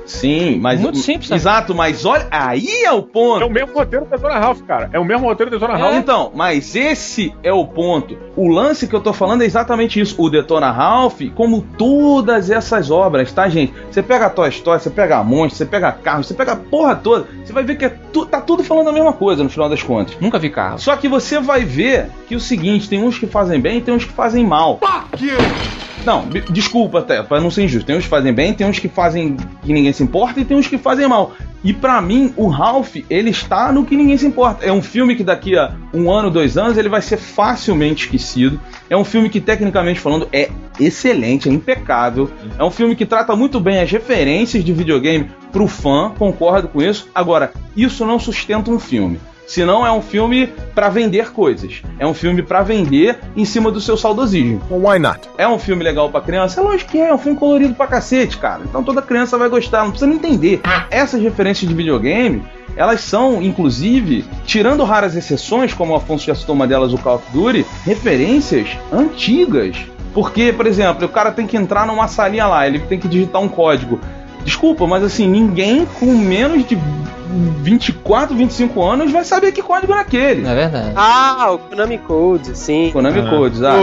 Sim, 0.06 0.58
mas. 0.60 0.80
Muito 0.80 0.98
simples, 0.98 1.30
né? 1.30 1.36
Exato, 1.36 1.74
mas 1.74 2.04
olha, 2.04 2.26
aí 2.30 2.66
é 2.84 2.92
o 2.92 2.98
É 2.98 3.02
ponto. 3.02 3.46
o 3.46 3.50
mesmo 3.50 3.72
roteiro 3.74 4.04
da 4.06 4.16
Zona 4.16 4.38
Ralph, 4.38 4.60
cara. 4.62 4.90
É 4.92 4.98
o 4.98 5.04
mesmo 5.04 5.26
roteiro 5.26 5.50
da 5.50 5.58
Zona 5.58 5.76
Ralph. 5.76 5.94
Então, 5.96 6.32
mas 6.34 6.74
esse 6.74 7.32
é 7.42 7.52
o 7.52 7.64
ponto. 7.66 8.16
O 8.36 8.48
lance 8.48 8.86
que 8.86 8.94
eu 8.94 9.00
tô 9.00 9.12
falando 9.12 9.42
é 9.42 9.44
exatamente 9.46 10.00
isso. 10.00 10.14
O 10.18 10.28
Detona 10.30 10.70
Ralph, 10.70 11.20
como 11.34 11.62
todas 11.78 12.50
essas 12.50 12.90
obras, 12.90 13.32
tá, 13.32 13.48
gente? 13.48 13.72
Você 13.90 14.02
pega 14.02 14.26
a 14.26 14.30
Toy 14.30 14.48
Story, 14.48 14.80
você 14.82 14.90
pega 14.90 15.18
a 15.18 15.24
Monstro, 15.24 15.58
você 15.58 15.66
pega 15.66 15.88
a 15.88 15.92
Carros, 15.92 16.26
você 16.26 16.34
pega 16.34 16.52
a 16.52 16.56
porra 16.56 16.94
toda, 16.96 17.26
você 17.44 17.52
vai 17.52 17.62
ver 17.62 17.76
que 17.76 17.84
é 17.84 17.88
tu- 18.12 18.26
tá 18.26 18.40
tudo 18.40 18.64
falando 18.64 18.88
a 18.88 18.92
mesma 18.92 19.12
coisa 19.12 19.42
no 19.44 19.50
final 19.50 19.68
das 19.68 19.82
contas. 19.82 20.16
Nunca 20.20 20.38
vi 20.38 20.50
carro. 20.50 20.78
Só 20.78 20.96
que 20.96 21.08
você 21.08 21.38
vai 21.40 21.64
ver 21.64 22.06
que 22.26 22.34
o 22.36 22.40
seguinte, 22.40 22.88
tem 22.88 23.02
uns 23.02 23.18
que 23.18 23.26
fazem 23.26 23.60
bem 23.60 23.78
e 23.78 23.80
tem 23.80 23.94
uns 23.94 24.04
que 24.04 24.12
fazem 24.12 24.44
mal. 24.46 24.78
Não, 26.04 26.28
desculpa 26.50 26.98
até, 26.98 27.22
pra 27.22 27.40
não 27.40 27.50
ser 27.50 27.64
injusto. 27.64 27.86
Tem 27.86 27.96
uns 27.96 28.04
que 28.04 28.10
fazem 28.10 28.32
bem, 28.32 28.52
tem 28.52 28.66
uns 28.66 28.78
que 28.78 28.88
fazem 28.88 29.36
que 29.62 29.72
ninguém 29.72 29.92
se 29.92 30.02
importa 30.02 30.40
e 30.40 30.44
tem 30.44 30.56
uns 30.56 30.66
que 30.66 30.78
fazem 30.78 31.06
mal. 31.06 31.32
E 31.64 31.72
pra 31.72 32.00
mim, 32.02 32.32
o 32.36 32.48
Ralph, 32.48 32.96
ele 33.08 33.30
está 33.30 33.70
no 33.70 33.84
que 33.84 33.96
ninguém 33.96 34.16
se 34.16 34.26
importa. 34.26 34.64
É 34.64 34.72
um 34.72 34.82
filme 34.82 35.14
que 35.14 35.22
daqui 35.22 35.56
a 35.56 35.72
um 35.94 36.10
ano, 36.10 36.28
dois 36.28 36.58
anos, 36.58 36.76
ele 36.76 36.88
vai 36.88 37.00
ser 37.00 37.18
facilmente 37.18 38.06
esquecido. 38.06 38.60
É 38.90 38.96
um 38.96 39.04
filme 39.04 39.30
que, 39.30 39.40
tecnicamente 39.40 40.00
falando, 40.00 40.28
é 40.32 40.50
excelente, 40.80 41.48
é 41.48 41.52
impecável. 41.52 42.28
É 42.58 42.64
um 42.64 42.70
filme 42.70 42.96
que 42.96 43.06
trata 43.06 43.36
muito 43.36 43.60
bem 43.60 43.80
as 43.80 43.90
referências 43.90 44.64
de 44.64 44.72
videogame 44.72 45.30
pro 45.52 45.68
fã, 45.68 46.12
concordo 46.18 46.66
com 46.66 46.82
isso. 46.82 47.08
Agora, 47.14 47.52
isso 47.76 48.04
não 48.04 48.18
sustenta 48.18 48.68
um 48.68 48.80
filme. 48.80 49.20
Senão 49.46 49.86
é 49.86 49.92
um 49.92 50.00
filme 50.00 50.46
pra 50.74 50.88
vender 50.88 51.32
coisas. 51.32 51.82
É 51.98 52.06
um 52.06 52.14
filme 52.14 52.42
pra 52.42 52.62
vender 52.62 53.18
em 53.36 53.44
cima 53.44 53.70
do 53.70 53.80
seu 53.80 53.96
saudosismo. 53.96 54.62
Well, 54.70 54.88
why 54.88 54.98
not? 54.98 55.20
É 55.36 55.46
um 55.46 55.58
filme 55.58 55.84
legal 55.84 56.08
pra 56.10 56.20
criança? 56.20 56.60
É 56.60 56.64
lógico 56.64 56.92
que 56.92 56.98
é, 56.98 57.08
é 57.08 57.14
um 57.14 57.18
filme 57.18 57.38
colorido 57.38 57.74
pra 57.74 57.86
cacete, 57.86 58.38
cara. 58.38 58.62
Então 58.64 58.82
toda 58.82 59.02
criança 59.02 59.36
vai 59.36 59.48
gostar, 59.48 59.82
não 59.82 59.90
precisa 59.90 60.06
nem 60.06 60.16
entender. 60.16 60.60
Essas 60.90 61.20
referências 61.20 61.68
de 61.68 61.74
videogame, 61.74 62.42
elas 62.76 63.00
são, 63.02 63.42
inclusive, 63.42 64.24
tirando 64.46 64.84
raras 64.84 65.14
exceções, 65.14 65.74
como 65.74 65.92
o 65.92 65.96
Afonso 65.96 66.26
já 66.26 66.34
citou 66.34 66.54
uma 66.54 66.66
delas, 66.66 66.92
o 66.92 66.98
Call 66.98 67.16
of 67.16 67.24
Duty, 67.32 67.66
referências 67.84 68.68
antigas. 68.90 69.76
Porque, 70.14 70.52
por 70.52 70.66
exemplo, 70.66 71.06
o 71.06 71.08
cara 71.08 71.30
tem 71.30 71.46
que 71.46 71.56
entrar 71.56 71.86
numa 71.86 72.08
salinha 72.08 72.46
lá, 72.46 72.66
ele 72.66 72.78
tem 72.80 72.98
que 72.98 73.08
digitar 73.08 73.40
um 73.40 73.48
código. 73.48 74.00
Desculpa, 74.44 74.86
mas 74.86 75.02
assim, 75.02 75.26
ninguém 75.28 75.86
com 75.86 76.06
menos 76.06 76.66
de 76.66 76.78
24, 77.32 78.34
25 78.36 78.82
anos 78.82 79.10
vai 79.10 79.24
saber 79.24 79.52
que 79.52 79.62
código 79.62 79.92
é 79.92 79.98
aquele. 80.00 80.46
É 80.46 80.54
verdade. 80.54 80.92
Ah, 80.94 81.50
o 81.52 81.58
Konami 81.58 81.98
Code, 81.98 82.56
sim. 82.56 82.90
Konami 82.92 83.20
Ah. 83.20 83.30
Codes, 83.30 83.62
ah. 83.64 83.76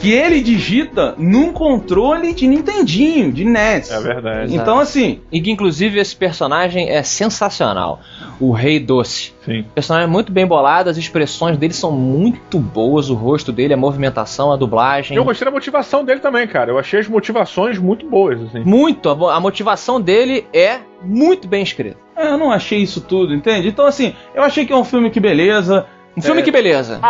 Que 0.00 0.12
ele 0.12 0.40
digita 0.40 1.14
num 1.16 1.52
controle 1.52 2.32
de 2.32 2.46
Nintendinho, 2.46 3.32
de 3.32 3.44
NES. 3.44 3.90
É 3.90 4.00
verdade. 4.00 4.54
Então, 4.54 4.78
assim, 4.78 5.20
E 5.30 5.40
que 5.40 5.50
inclusive 5.50 5.98
esse 5.98 6.14
personagem 6.16 6.90
é 6.90 7.02
sensacional. 7.02 8.00
O 8.40 8.52
Rei 8.52 8.78
Doce. 8.80 9.32
Sim. 9.44 9.64
Personagem 9.74 10.08
muito 10.08 10.32
bem 10.32 10.46
bolado, 10.46 10.88
as 10.90 10.96
expressões 10.96 11.56
dele 11.56 11.74
são 11.74 11.92
muito 11.92 12.58
boas, 12.58 13.10
o 13.10 13.14
rosto 13.14 13.52
dele, 13.52 13.74
a 13.74 13.76
movimentação, 13.76 14.50
a 14.52 14.56
dublagem. 14.56 15.16
Eu 15.16 15.24
gostei 15.24 15.44
da 15.44 15.50
motivação 15.50 16.04
dele 16.04 16.20
também, 16.20 16.46
cara. 16.46 16.70
Eu 16.70 16.78
achei 16.78 17.00
as 17.00 17.08
motivações 17.08 17.78
muito 17.78 18.08
boas, 18.08 18.40
assim. 18.42 18.60
Muito, 18.64 19.08
a, 19.08 19.36
a 19.36 19.40
motivação 19.40 20.00
dele 20.00 20.46
é 20.52 20.78
muito 21.02 21.46
bem 21.46 21.62
escrita. 21.62 22.03
É, 22.16 22.28
eu 22.28 22.38
não 22.38 22.50
achei 22.50 22.80
isso 22.80 23.00
tudo, 23.00 23.34
entende? 23.34 23.68
Então, 23.68 23.86
assim, 23.86 24.14
eu 24.34 24.42
achei 24.42 24.64
que 24.66 24.72
é 24.72 24.76
um 24.76 24.84
filme 24.84 25.10
que 25.10 25.20
beleza. 25.20 25.86
Um 26.16 26.22
filme 26.22 26.40
É. 26.40 26.44
que 26.44 26.50
beleza. 26.50 27.00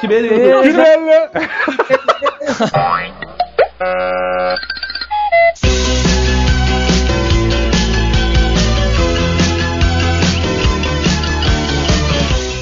Que 0.00 0.06
beleza. 0.06 0.64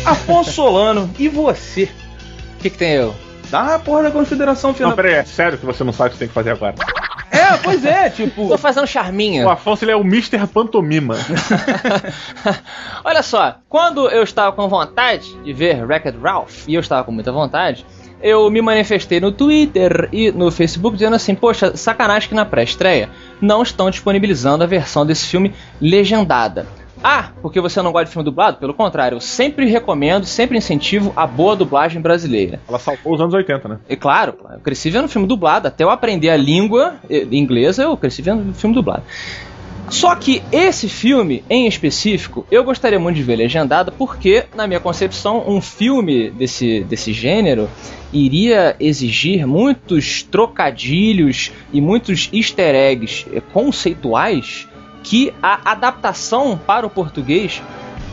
Afonso 0.04 0.52
Solano, 0.52 1.10
e 1.18 1.28
você? 1.28 1.84
O 1.84 2.62
que, 2.62 2.70
que 2.70 2.78
tem 2.78 2.92
eu? 2.94 3.14
Dá 3.50 3.74
a 3.74 3.78
porra 3.78 4.04
da 4.04 4.10
consideração 4.10 4.70
Não, 4.70 4.74
final. 4.74 4.92
peraí, 4.94 5.14
é 5.14 5.24
sério 5.24 5.58
que 5.58 5.66
você 5.66 5.84
não 5.84 5.92
sabe 5.92 6.08
o 6.08 6.12
que 6.12 6.16
você 6.16 6.20
tem 6.20 6.28
que 6.28 6.34
fazer 6.34 6.50
agora. 6.50 6.74
É, 7.38 7.56
pois 7.58 7.84
é, 7.84 8.10
tipo. 8.10 8.48
Tô 8.48 8.58
fazendo 8.58 8.84
O 8.84 8.86
charminha. 8.86 9.48
Afonso, 9.48 9.84
ele 9.84 9.92
é 9.92 9.96
o 9.96 10.00
Mr. 10.00 10.46
Pantomima. 10.46 11.16
Olha 13.04 13.22
só, 13.22 13.56
quando 13.68 14.08
eu 14.08 14.22
estava 14.22 14.52
com 14.52 14.68
vontade 14.68 15.34
de 15.42 15.52
ver 15.52 15.84
Wreck-It 15.84 16.18
Ralph, 16.18 16.66
e 16.66 16.74
eu 16.74 16.80
estava 16.80 17.04
com 17.04 17.12
muita 17.12 17.32
vontade, 17.32 17.84
eu 18.20 18.50
me 18.50 18.60
manifestei 18.60 19.20
no 19.20 19.30
Twitter 19.30 20.08
e 20.12 20.32
no 20.32 20.50
Facebook 20.50 20.96
dizendo 20.96 21.16
assim, 21.16 21.34
poxa, 21.34 21.76
sacanagem 21.76 22.28
que 22.28 22.34
na 22.34 22.44
pré-estreia 22.44 23.08
não 23.40 23.62
estão 23.62 23.90
disponibilizando 23.90 24.64
a 24.64 24.66
versão 24.66 25.06
desse 25.06 25.26
filme 25.26 25.54
legendada. 25.80 26.66
Ah, 27.02 27.30
porque 27.40 27.60
você 27.60 27.80
não 27.80 27.92
gosta 27.92 28.06
de 28.06 28.12
filme 28.12 28.24
dublado? 28.24 28.58
Pelo 28.58 28.74
contrário, 28.74 29.16
eu 29.16 29.20
sempre 29.20 29.66
recomendo, 29.66 30.24
sempre 30.26 30.58
incentivo 30.58 31.12
a 31.14 31.26
boa 31.26 31.54
dublagem 31.54 32.00
brasileira. 32.02 32.60
Ela 32.68 32.78
saltou 32.78 33.14
os 33.14 33.20
anos 33.20 33.34
80, 33.34 33.68
né? 33.68 33.78
E 33.88 33.96
claro, 33.96 34.34
eu 34.52 34.60
cresci 34.60 34.90
vendo 34.90 35.08
filme 35.08 35.26
dublado, 35.26 35.68
até 35.68 35.84
eu 35.84 35.90
aprender 35.90 36.30
a 36.30 36.36
língua 36.36 36.96
eh, 37.08 37.26
inglesa, 37.32 37.84
eu 37.84 37.96
cresci 37.96 38.22
vendo 38.22 38.52
filme 38.52 38.74
dublado. 38.74 39.04
Só 39.90 40.14
que 40.14 40.42
esse 40.52 40.86
filme, 40.86 41.42
em 41.48 41.66
específico, 41.66 42.46
eu 42.50 42.62
gostaria 42.62 42.98
muito 42.98 43.16
de 43.16 43.22
ver 43.22 43.36
legendado, 43.36 43.90
porque, 43.92 44.44
na 44.54 44.66
minha 44.66 44.80
concepção, 44.80 45.44
um 45.48 45.62
filme 45.62 46.30
desse, 46.30 46.80
desse 46.84 47.12
gênero 47.12 47.70
iria 48.12 48.76
exigir 48.78 49.46
muitos 49.46 50.22
trocadilhos 50.22 51.52
e 51.72 51.80
muitos 51.80 52.28
easter 52.32 52.74
eggs 52.74 53.26
eh, 53.32 53.40
conceituais 53.52 54.68
que 55.02 55.32
a 55.42 55.72
adaptação 55.72 56.58
para 56.58 56.86
o 56.86 56.90
português 56.90 57.62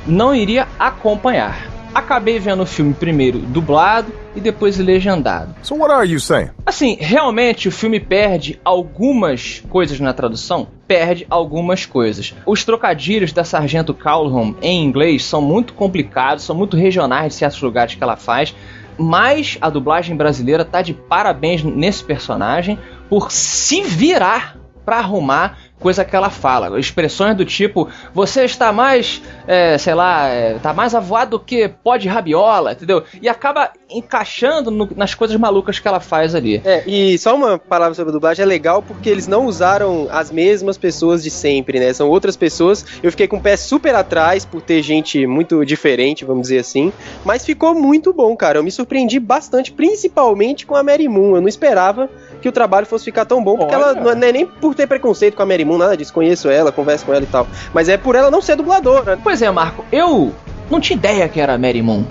não 0.07 0.33
iria 0.35 0.67
acompanhar. 0.79 1.75
Acabei 1.93 2.39
vendo 2.39 2.63
o 2.63 2.65
filme 2.65 2.93
primeiro 2.93 3.39
dublado 3.39 4.11
e 4.35 4.41
depois 4.41 4.77
legendado. 4.77 5.55
So 5.63 5.75
what 5.75 5.93
are 5.93 6.05
you 6.05 6.19
saying? 6.19 6.49
Assim, 6.65 6.97
realmente 6.99 7.69
o 7.69 7.71
filme 7.71 8.01
perde 8.01 8.59
algumas 8.65 9.63
coisas 9.69 9.97
na 10.01 10.11
tradução? 10.11 10.67
Perde 10.85 11.25
algumas 11.29 11.85
coisas. 11.85 12.35
Os 12.45 12.65
trocadilhos 12.65 13.31
da 13.31 13.45
Sargento 13.45 13.93
Calhoun 13.93 14.55
em 14.61 14.83
inglês 14.83 15.23
são 15.23 15.41
muito 15.41 15.73
complicados, 15.73 16.43
são 16.43 16.53
muito 16.53 16.75
regionais 16.75 17.31
de 17.31 17.39
certos 17.39 17.61
lugares 17.61 17.95
que 17.95 18.03
ela 18.03 18.17
faz. 18.17 18.53
Mas 18.97 19.57
a 19.61 19.69
dublagem 19.69 20.17
brasileira 20.17 20.65
tá 20.65 20.81
de 20.81 20.93
parabéns 20.93 21.63
nesse 21.63 22.03
personagem 22.03 22.77
por 23.09 23.31
se 23.31 23.81
virar 23.83 24.57
pra 24.83 24.97
arrumar 24.97 25.59
coisa 25.79 26.03
que 26.05 26.15
ela 26.15 26.29
fala. 26.29 26.79
Expressões 26.79 27.35
do 27.35 27.45
tipo, 27.45 27.87
você 28.13 28.45
está 28.45 28.71
mais, 28.71 29.21
é, 29.47 29.77
sei 29.77 29.93
lá, 29.93 30.27
é, 30.27 30.53
tá 30.55 30.73
mais 30.73 30.95
avoado 30.95 31.31
do 31.31 31.39
que 31.39 31.67
pó 31.67 31.97
de 31.97 32.07
rabiola, 32.07 32.71
entendeu? 32.73 33.03
E 33.21 33.27
acaba 33.29 33.71
encaixando 33.89 34.71
no- 34.71 34.89
nas 34.95 35.13
coisas 35.13 35.35
malucas 35.37 35.79
que 35.79 35.87
ela 35.87 35.99
faz 35.99 36.33
ali. 36.35 36.61
É, 36.63 36.83
e 36.87 37.17
só 37.17 37.35
uma 37.35 37.57
palavra 37.57 37.93
sobre 37.93 38.09
a 38.11 38.13
dublagem 38.13 38.43
é 38.43 38.45
legal 38.45 38.81
porque 38.81 39.09
eles 39.09 39.27
não 39.27 39.45
usaram 39.45 40.07
as 40.11 40.31
mesmas 40.31 40.77
pessoas 40.77 41.23
de 41.23 41.29
sempre, 41.29 41.79
né? 41.79 41.91
São 41.93 42.09
outras 42.09 42.35
pessoas. 42.35 42.85
Eu 43.03 43.11
fiquei 43.11 43.27
com 43.27 43.37
o 43.37 43.41
pé 43.41 43.57
super 43.57 43.93
atrás 43.95 44.45
por 44.45 44.61
ter 44.61 44.81
gente 44.81 45.25
muito 45.27 45.63
diferente, 45.65 46.23
vamos 46.25 46.43
dizer 46.43 46.59
assim. 46.59 46.91
Mas 47.23 47.45
ficou 47.45 47.73
muito 47.75 48.13
bom, 48.13 48.35
cara. 48.35 48.59
Eu 48.59 48.63
me 48.63 48.71
surpreendi 48.71 49.19
bastante, 49.19 49.71
principalmente 49.71 50.65
com 50.65 50.75
a 50.75 50.83
Mary 50.83 51.07
Moon. 51.07 51.35
Eu 51.35 51.41
não 51.41 51.47
esperava 51.47 52.09
que 52.45 52.49
o 52.49 52.51
trabalho 52.51 52.85
fosse 52.85 53.05
ficar 53.05 53.25
tão 53.25 53.43
bom, 53.43 53.57
porque 53.57 53.73
Olha. 53.73 53.97
ela 53.97 54.13
não 54.13 54.27
é- 54.27 54.31
nem 54.31 54.45
por 54.45 54.75
ter 54.75 54.85
preconceito 54.85 55.35
com 55.35 55.41
a 55.41 55.47
Mary 55.47 55.65
Moon, 55.65 55.79
nada 55.79 55.97
disso. 55.97 56.13
Conheço 56.13 56.47
ela, 56.47 56.71
converso 56.71 57.03
com 57.03 57.11
ela 57.11 57.23
e 57.23 57.25
tal. 57.25 57.47
Mas 57.73 57.89
é 57.89 57.97
por 57.97 58.13
ela 58.15 58.29
não 58.29 58.39
ser 58.39 58.55
dubladora. 58.55 59.17
Pois 59.23 59.41
é, 59.41 59.49
Marco, 59.49 59.83
eu 59.91 60.31
não 60.69 60.79
tinha 60.79 60.95
ideia 60.95 61.27
que 61.27 61.39
era 61.39 61.55
a 61.55 61.57
Mary 61.57 61.81
Moon. 61.81 62.03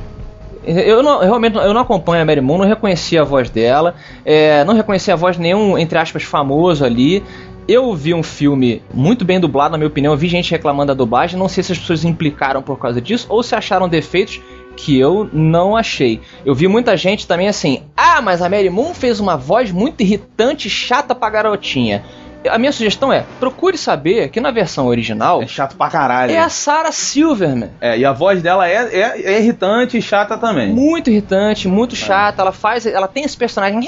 Eu 0.66 1.04
não, 1.04 1.20
realmente 1.20 1.56
eu 1.56 1.72
não 1.72 1.82
acompanho 1.82 2.22
a 2.22 2.24
Mary 2.24 2.40
Moon, 2.40 2.58
não 2.58 2.66
reconheci 2.66 3.16
a 3.16 3.22
voz 3.22 3.48
dela, 3.48 3.94
é, 4.24 4.64
não 4.64 4.74
reconheci 4.74 5.12
a 5.12 5.14
voz 5.14 5.36
de 5.36 5.42
nenhum, 5.42 5.78
entre 5.78 5.96
aspas, 5.98 6.24
famoso 6.24 6.84
ali. 6.84 7.22
Eu 7.68 7.94
vi 7.94 8.12
um 8.12 8.22
filme 8.24 8.82
muito 8.92 9.24
bem 9.24 9.38
dublado, 9.38 9.70
na 9.72 9.78
minha 9.78 9.88
opinião. 9.88 10.14
Eu 10.14 10.16
vi 10.18 10.26
gente 10.26 10.50
reclamando 10.50 10.88
da 10.88 10.94
dublagem. 10.94 11.38
Não 11.38 11.48
sei 11.48 11.62
se 11.62 11.70
as 11.70 11.78
pessoas 11.78 12.04
implicaram 12.04 12.60
por 12.60 12.76
causa 12.76 13.00
disso 13.00 13.26
ou 13.30 13.40
se 13.40 13.54
acharam 13.54 13.88
defeitos 13.88 14.40
que 14.76 14.98
eu 14.98 15.28
não 15.32 15.76
achei. 15.76 16.20
Eu 16.44 16.54
vi 16.54 16.68
muita 16.68 16.96
gente 16.96 17.26
também 17.26 17.48
assim: 17.48 17.82
ah, 17.96 18.20
mas 18.20 18.42
a 18.42 18.48
Mary 18.48 18.70
Moon 18.70 18.94
fez 18.94 19.20
uma 19.20 19.36
voz 19.36 19.70
muito 19.70 20.00
irritante, 20.02 20.68
chata 20.68 21.14
pra 21.14 21.30
garotinha. 21.30 22.04
A 22.48 22.58
minha 22.58 22.72
sugestão 22.72 23.10
é: 23.10 23.24
procure 23.40 23.78
saber 23.78 24.28
que 24.28 24.38
na 24.38 24.50
versão 24.50 24.86
original 24.86 25.42
É 25.42 25.46
chato 25.46 25.76
pra 25.76 25.88
caralho. 25.88 26.30
é 26.30 26.38
a 26.38 26.50
Sarah 26.50 26.92
Silverman. 26.92 27.70
É, 27.80 27.96
e 27.96 28.04
a 28.04 28.12
voz 28.12 28.42
dela 28.42 28.68
é, 28.68 28.74
é, 28.94 29.22
é 29.34 29.40
irritante 29.40 29.96
e 29.96 30.02
chata 30.02 30.36
também. 30.36 30.68
Muito 30.72 31.08
irritante, 31.08 31.68
muito 31.68 31.96
chata. 31.96 32.42
Ela 32.42 32.52
faz, 32.52 32.84
ela 32.84 33.08
tem 33.08 33.24
esse 33.24 33.36
personagem. 33.36 33.80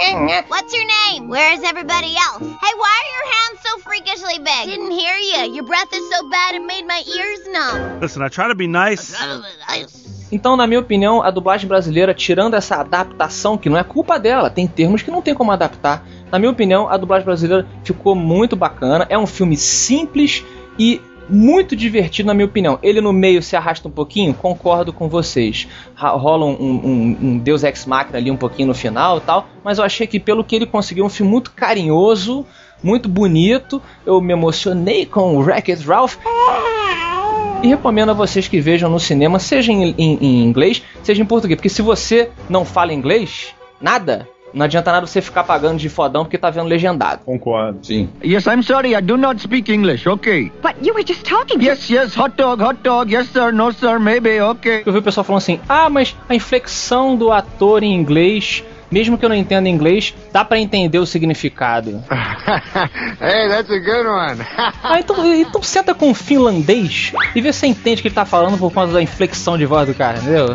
What's 0.00 0.72
your 0.72 0.86
name? 0.86 1.28
Where's 1.28 1.62
everybody 1.62 2.14
else? 2.16 2.40
Hey, 2.40 2.74
why 2.76 2.94
are 3.00 3.10
your 3.16 3.26
hands 3.34 3.60
so 3.66 3.78
freakishly 3.80 4.38
big? 4.38 4.64
Didn't 4.64 4.92
hear 4.92 5.14
you. 5.16 5.54
Your 5.54 5.64
breath 5.64 5.92
is 5.92 6.08
so 6.10 6.26
bad 6.30 6.54
it 6.54 6.62
made 6.64 6.86
my 6.86 7.02
ears 7.16 7.40
numb. 7.52 8.00
Listen, 8.00 8.22
I 8.22 8.28
try 8.28 8.48
to 8.48 8.54
be 8.54 8.66
nice. 8.66 9.14
Então, 10.32 10.56
na 10.56 10.66
minha 10.66 10.80
opinião, 10.80 11.22
a 11.22 11.30
dublagem 11.30 11.68
brasileira, 11.68 12.14
tirando 12.14 12.54
essa 12.54 12.76
adaptação, 12.76 13.58
que 13.58 13.68
não 13.68 13.76
é 13.76 13.84
culpa 13.84 14.18
dela, 14.18 14.48
tem 14.48 14.66
termos 14.66 15.02
que 15.02 15.10
não 15.10 15.20
tem 15.20 15.34
como 15.34 15.50
adaptar. 15.50 16.06
Na 16.32 16.38
minha 16.38 16.50
opinião, 16.50 16.88
a 16.88 16.96
dublagem 16.96 17.26
brasileira 17.26 17.66
ficou 17.84 18.14
muito 18.14 18.56
bacana. 18.56 19.06
É 19.10 19.18
um 19.18 19.26
filme 19.26 19.56
simples 19.56 20.42
e 20.78 20.98
muito 21.30 21.74
divertido, 21.76 22.26
na 22.26 22.34
minha 22.34 22.46
opinião. 22.46 22.78
Ele 22.82 23.00
no 23.00 23.12
meio 23.12 23.42
se 23.42 23.54
arrasta 23.56 23.86
um 23.88 23.90
pouquinho, 23.90 24.34
concordo 24.34 24.92
com 24.92 25.08
vocês. 25.08 25.68
Rola 25.96 26.44
um, 26.46 26.50
um- 26.52 27.16
um 27.22 27.38
Deus 27.38 27.62
Ex 27.62 27.86
Machina 27.86 28.18
ali 28.18 28.30
um 28.30 28.36
pouquinho 28.36 28.68
no 28.68 28.74
final 28.74 29.18
e 29.18 29.20
tal, 29.20 29.46
mas 29.64 29.78
eu 29.78 29.84
achei 29.84 30.06
que 30.06 30.18
pelo 30.20 30.42
que 30.44 30.56
ele 30.56 30.66
conseguiu, 30.66 31.04
um 31.04 31.08
filme 31.08 31.30
muito 31.30 31.52
carinhoso, 31.52 32.44
muito 32.82 33.08
bonito. 33.08 33.80
Eu 34.04 34.20
me 34.20 34.32
emocionei 34.32 35.06
com 35.06 35.36
o 35.36 35.40
Wreck-It 35.40 35.86
Ralph. 35.86 36.16
E 37.62 37.68
recomendo 37.68 38.10
a 38.10 38.14
vocês 38.14 38.48
que 38.48 38.58
vejam 38.58 38.88
no 38.88 38.98
cinema, 38.98 39.38
seja 39.38 39.70
em, 39.70 39.94
em- 39.98 40.18
em 40.20 40.42
inglês, 40.44 40.82
seja 41.02 41.22
em 41.22 41.26
português. 41.26 41.56
Porque 41.58 41.68
se 41.68 41.82
você 41.82 42.30
não 42.48 42.64
fala 42.64 42.94
inglês, 42.94 43.48
nada, 43.80 44.26
não 44.52 44.64
adianta 44.64 44.92
nada 44.92 45.06
você 45.06 45.20
ficar 45.20 45.44
pagando 45.44 45.78
de 45.78 45.88
fodão 45.88 46.24
porque 46.24 46.38
tá 46.38 46.50
vendo 46.50 46.66
legendado. 46.66 47.22
Concordo. 47.24 47.84
Sim. 47.86 48.08
Yes, 48.24 48.46
I'm 48.46 48.62
sorry, 48.62 48.94
I 48.94 49.00
do 49.00 49.16
not 49.16 49.40
speak 49.40 49.72
English, 49.72 50.08
okay. 50.08 50.50
But 50.62 50.76
you 50.82 50.94
were 50.94 51.04
just 51.06 51.24
talking. 51.24 51.62
Yes, 51.62 51.88
yes, 51.90 52.16
hot 52.16 52.36
dog, 52.36 52.62
hot 52.62 52.80
dog, 52.82 53.12
yes 53.12 53.28
sir, 53.28 53.52
no 53.52 53.72
sir, 53.72 53.98
maybe, 53.98 54.40
okay. 54.40 54.82
Eu 54.84 54.92
vi 54.92 54.98
o 54.98 55.02
pessoal 55.02 55.24
falando 55.24 55.42
assim: 55.42 55.60
ah, 55.68 55.88
mas 55.88 56.16
a 56.28 56.34
inflexão 56.34 57.16
do 57.16 57.32
ator 57.32 57.82
em 57.82 57.94
inglês, 57.94 58.64
mesmo 58.90 59.16
que 59.16 59.24
eu 59.24 59.28
não 59.28 59.36
entenda 59.36 59.68
inglês, 59.68 60.14
dá 60.32 60.44
pra 60.44 60.58
entender 60.58 60.98
o 60.98 61.06
significado. 61.06 62.02
hey, 63.20 63.48
that's 63.48 63.70
a 63.70 63.78
good 63.78 64.06
one. 64.06 64.40
Ah, 64.82 64.98
então, 64.98 65.34
então 65.34 65.62
senta 65.62 65.94
com 65.94 66.10
um 66.10 66.14
finlandês 66.14 67.12
e 67.34 67.40
vê 67.40 67.52
se 67.52 67.60
você 67.60 67.66
entende 67.68 68.00
o 68.00 68.02
que 68.02 68.08
ele 68.08 68.14
tá 68.14 68.24
falando 68.24 68.58
por 68.58 68.72
conta 68.72 68.92
da 68.92 69.02
inflexão 69.02 69.56
de 69.56 69.66
voz 69.66 69.86
do 69.86 69.94
cara, 69.94 70.18
entendeu? 70.18 70.54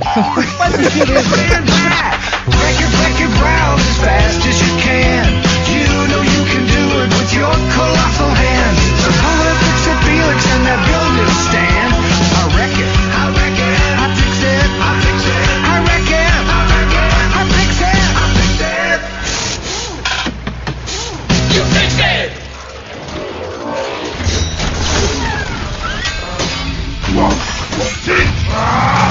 Round 3.24 3.80
as 3.80 3.98
fast 4.04 4.44
as 4.44 4.60
you 4.60 4.74
can. 4.84 5.24
You 5.72 5.88
know 6.12 6.20
you 6.20 6.44
can 6.52 6.68
do 6.68 6.84
it 7.00 7.10
with 7.16 7.32
your 7.32 7.56
colossal 7.72 8.28
hands. 8.28 8.80
So 9.00 9.10
up, 9.88 10.00
Felix, 10.04 10.40
and 10.52 10.64
that 10.68 10.82
building 10.84 11.32
stand. 11.48 11.96
I 12.36 12.44
wreck 12.60 12.76
it, 12.76 12.92
I 12.92 13.24
wreck 13.32 13.56
it, 13.56 13.80
I 14.04 14.08
fix 14.20 14.36
it, 14.44 14.68
I 14.84 14.92
fix 15.00 15.18
it, 15.24 15.48
I 15.64 15.76
wreck 15.88 16.10
it, 16.12 16.34
I 16.52 16.60
I 17.40 17.42
fix 17.56 17.72
it, 17.80 18.04
I 18.20 18.26
fix 18.36 18.60
it. 18.68 19.00
You 21.56 21.64
fix 21.72 21.96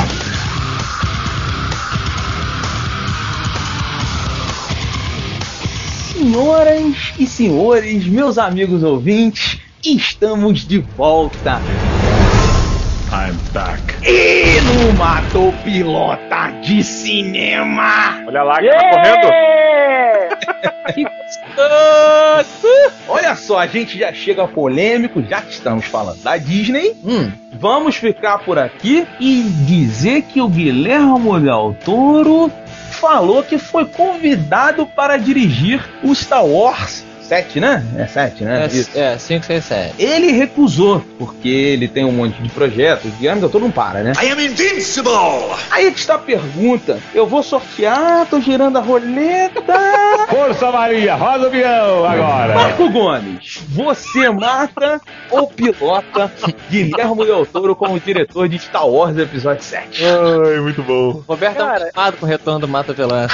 it! 0.09 0.14
Senhoras 6.25 7.13
e 7.19 7.27
senhores, 7.27 8.07
meus 8.07 8.39
amigos 8.39 8.83
ouvintes, 8.83 9.59
estamos 9.85 10.67
de 10.67 10.79
volta. 10.79 11.61
I'm 13.13 13.37
back. 13.53 13.79
E 14.03 14.59
no 14.63 14.95
Matou 14.95 15.53
Pilota 15.63 16.51
de 16.63 16.83
Cinema. 16.83 18.25
Olha 18.27 18.43
lá, 18.43 18.59
que 18.59 18.71
tá 18.71 18.91
correndo. 18.91 19.29
que 20.95 21.05
gostoso! 21.05 22.69
Olha 23.07 23.37
só, 23.37 23.59
a 23.59 23.67
gente 23.67 23.99
já 23.99 24.11
chega 24.11 24.49
polêmico, 24.49 25.23
já 25.29 25.43
que 25.43 25.53
estamos 25.53 25.85
falando 25.85 26.23
da 26.23 26.39
Disney. 26.39 26.97
Hum, 27.05 27.31
Vamos 27.61 27.97
ficar 27.97 28.39
por 28.39 28.59
aqui 28.59 29.07
e 29.21 29.43
dizer 29.67 30.23
que 30.23 30.41
o 30.41 30.49
Guilherme 30.49 31.41
Del 31.41 31.77
Toro 31.85 32.51
falou 32.95 33.43
que 33.43 33.59
foi 33.59 33.85
convidado 33.87 34.87
para 34.87 35.17
dirigir 35.17 35.83
o 36.03 36.13
Star 36.13 36.45
Wars 36.45 37.05
7, 37.25 37.61
né? 37.61 37.85
É 37.97 38.07
7, 38.07 38.45
né? 38.45 38.69
É, 38.95 39.01
é 39.01 39.19
5, 39.19 39.47
6, 39.47 39.65
7. 39.65 39.95
Ele 39.99 40.33
recusou, 40.33 41.05
porque 41.19 41.49
ele 41.49 41.89
tem 41.89 42.05
um 42.05 42.13
monte 42.13 42.41
de 42.43 42.49
projetos. 42.49 43.11
O 43.11 43.15
Guilherme 43.17 43.41
Del 43.41 43.51
Toro 43.51 43.65
não 43.65 43.71
para, 43.71 44.03
né? 44.03 44.13
I 44.23 44.31
am 44.31 44.41
invincible! 44.41 45.11
Aí 45.71 45.91
que 45.91 45.99
está 45.99 46.15
a 46.15 46.19
pergunta. 46.19 46.99
Eu 47.15 47.27
vou 47.27 47.43
sortear, 47.43 48.27
tô 48.27 48.41
girando 48.41 48.77
a 48.77 48.81
roleta. 48.81 49.63
Força 50.29 50.71
Maria, 50.71 51.15
roda 51.15 51.45
o 51.45 51.47
avião 51.47 52.05
agora. 52.05 52.55
Marco 52.55 52.91
Gomes, 52.91 53.61
você 53.69 54.31
mata 54.31 55.01
ou 55.31 55.49
pilota 55.49 56.31
Guilherme 56.71 57.25
Del 57.25 57.47
Toro 57.47 57.75
como 57.75 57.99
diretor 57.99 58.49
de 58.49 58.59
Star 58.59 58.87
Wars 58.87 59.17
Episódio 59.17 59.63
7? 59.63 60.03
Ai, 60.05 60.61
muito 60.61 60.83
bom. 60.83 61.23
Roberto 61.27 61.61
é 61.61 61.91
um 62.09 62.13
com 62.13 62.27
o 62.27 62.29
retorno 62.29 62.61
do 62.61 62.69
Mata 62.69 62.93
Veloz. 62.93 63.33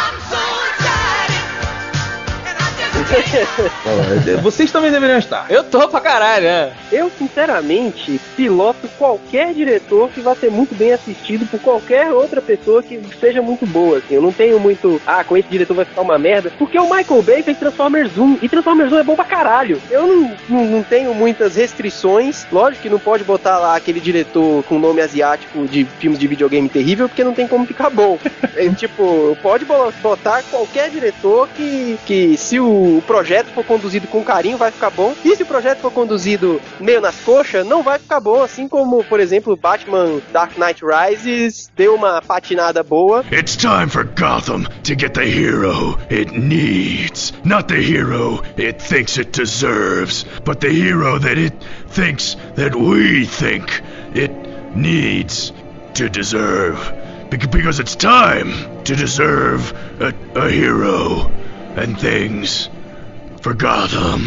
Vocês 4.43 4.71
também 4.71 4.91
deveriam 4.91 5.19
estar. 5.19 5.47
Eu 5.51 5.65
tô 5.65 5.89
pra 5.89 6.01
caralho, 6.01 6.47
é. 6.47 6.73
Eu, 6.93 7.11
sinceramente, 7.11 8.21
piloto 8.37 8.89
qualquer 8.99 9.53
diretor 9.55 10.09
que 10.11 10.21
vá 10.21 10.35
ser 10.35 10.51
muito 10.51 10.75
bem 10.75 10.93
assistido 10.93 11.47
por 11.47 11.61
qualquer 11.61 12.13
outra 12.13 12.41
pessoa 12.41 12.83
que 12.83 13.01
seja 13.19 13.43
muito 13.43 13.67
boa, 13.67 13.99
assim. 13.99 14.15
Eu 14.15 14.23
não 14.23 14.33
tenho 14.33 14.59
muito, 14.59 15.01
ah, 15.07 15.23
com 15.25 15.37
esse 15.37 15.49
diretor 15.49 15.75
vai 15.75 15.85
ficar 15.85 16.03
uma 16.03 16.19
merda, 16.19 16.53
porque 16.59 16.79
o 16.79 16.85
Michael 16.85 17.23
Bay 17.23 17.43
fez 17.43 17.59
Transformers 17.59 18.17
1, 18.17 18.39
e 18.43 18.49
Transformers 18.49 18.93
1 18.93 18.99
é 18.99 19.03
bom 19.03 19.15
pra 19.17 19.25
caralho. 19.25 19.81
Eu 19.91 20.07
não, 20.07 20.37
não, 20.49 20.65
não 20.67 20.83
tenho 20.83 21.15
muitas 21.15 21.57
restrições, 21.57 22.47
lógico 22.51 22.83
que 22.83 22.91
não 22.91 22.99
pode 22.99 23.25
botar 23.25 23.59
lá 23.59 23.77
aquele 23.77 24.01
diretor 24.01 24.63
com 24.65 24.79
nome 24.79 25.01
asiático 25.01 25.67
de 25.67 25.85
filmes 25.99 26.19
de 26.19 26.27
videogame 26.27 26.69
terrível, 26.69 27.09
porque 27.09 27.25
não 27.25 27.35
tem 27.35 27.47
como 27.49 27.67
ficar 27.67 27.91
bom. 27.91 28.19
É, 28.57 28.69
tipo, 28.71 29.39
pode 29.41 29.65
bo- 29.65 29.93
botar 30.03 30.43
qualquer 30.43 30.91
diretor 30.91 31.49
que, 31.55 31.97
que 32.05 32.37
se 32.37 32.59
o 32.59 33.00
projeto 33.03 33.53
for 33.53 33.65
conduzido 33.65 34.07
com 34.09 34.23
carinho, 34.25 34.59
vai 34.59 34.71
ficar 34.71 34.91
bom. 34.91 35.15
E 35.25 35.37
se 35.37 35.43
o 35.43 35.47
projeto 35.47 35.81
for 35.81 35.91
conduzido 35.91 36.61
meio 36.81 37.01
nas 37.01 37.17
coxas, 37.21 37.67
não 37.67 37.83
vai 37.83 37.99
ficar 37.99 38.21
bom. 38.21 38.43
Assim 38.43 38.69
como, 38.69 39.03
por 39.05 39.21
exemplo, 39.21 39.57
Batman 39.57 40.21
Dark 40.33 40.57
Knight 40.57 40.83
Rises 40.85 41.71
deu 41.77 41.95
uma 41.95 42.21
patinada 42.23 42.83
boa. 42.83 43.25
It's 43.33 43.57
time 43.57 43.89
for 43.89 44.05
Gotham 44.05 44.65
to 44.85 44.95
get 44.99 45.13
the 45.15 45.25
hero 45.25 45.99
it 46.11 46.33
needs. 46.37 47.33
Not 47.45 47.69
the 47.69 47.81
hero 47.81 48.43
it 48.59 48.81
thinks 48.83 49.17
it 49.19 49.31
deserves, 49.33 50.25
but 50.45 50.61
the 50.61 50.71
hero 50.71 51.19
that 51.19 51.39
it 51.39 51.55
thinks 51.89 52.37
that 52.57 52.75
we 52.75 53.27
think 53.27 53.83
it 54.15 54.31
needs 54.75 55.53
to 55.95 56.09
deserve. 56.09 56.79
Bec- 57.31 57.51
Because 57.51 57.81
it's 57.81 57.95
time 57.97 58.53
to 58.85 58.95
deserve 58.97 59.73
a, 60.01 60.13
a 60.35 60.49
hero 60.51 61.31
and 61.77 61.99
things 61.99 62.69
for 63.41 63.55
Gotham. 63.55 64.21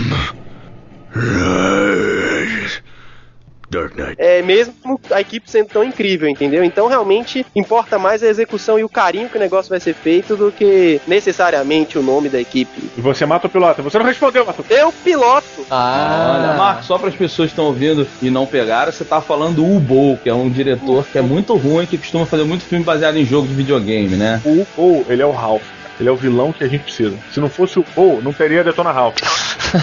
Dark 3.70 3.96
Knight. 3.96 4.16
É, 4.20 4.42
mesmo 4.44 5.00
a 5.10 5.20
equipe 5.20 5.50
sendo 5.50 5.68
tão 5.68 5.84
incrível, 5.84 6.30
entendeu? 6.30 6.64
Então 6.64 6.88
realmente 6.88 7.44
importa 7.56 7.98
mais 7.98 8.22
a 8.22 8.28
execução 8.28 8.78
e 8.78 8.84
o 8.84 8.90
carinho 8.90 9.30
que 9.30 9.38
o 9.38 9.40
negócio 9.40 9.70
vai 9.70 9.80
ser 9.80 9.96
feito 9.96 10.38
do 10.38 10.52
que 10.52 11.02
necessariamente 11.08 11.98
o 11.98 12.04
nome 12.04 12.30
da 12.30 12.40
equipe. 12.40 12.92
E 12.96 13.02
você 13.02 13.26
mata 13.26 13.48
o 13.48 13.50
piloto. 13.50 13.82
Você 13.82 13.98
não 13.98 14.06
respondeu, 14.06 14.46
Mato. 14.46 14.64
Eu 14.70 14.92
piloto. 14.92 15.48
Ah, 15.72 16.36
Olha, 16.38 16.54
Marco, 16.58 16.84
só 16.84 17.00
para 17.00 17.10
as 17.10 17.16
pessoas 17.16 17.48
que 17.48 17.54
estão 17.54 17.66
ouvindo 17.66 18.08
e 18.22 18.30
não 18.30 18.46
pegaram, 18.46 18.92
você 18.92 19.04
tá 19.04 19.20
falando 19.20 19.56
do 19.56 19.66
Ubo, 19.66 20.18
que 20.22 20.30
é 20.30 20.34
um 20.34 20.50
diretor 20.50 21.06
que 21.12 21.18
é 21.18 21.22
muito 21.22 21.56
ruim, 21.56 21.88
que 21.88 21.98
costuma 21.98 22.26
fazer 22.28 22.44
muito 22.44 22.64
filme 22.64 22.86
baseado 22.86 23.18
em 23.18 23.26
jogo 23.26 23.48
de 23.48 23.56
videogame, 23.56 24.16
né? 24.16 24.40
O 24.46 24.66
Paul, 24.76 25.06
ele 25.10 25.22
é 25.22 25.26
o 25.26 25.32
Ralph. 25.32 25.64
Ele 26.00 26.10
é 26.10 26.12
o 26.12 26.16
vilão 26.16 26.52
que 26.52 26.64
a 26.64 26.68
gente 26.68 26.84
precisa. 26.84 27.16
Se 27.32 27.40
não 27.40 27.50
fosse 27.50 27.80
o 27.80 27.84
Paul, 27.84 28.22
não 28.22 28.34
teria 28.34 28.64
Detona 28.64 28.92
Ralph. 28.92 29.18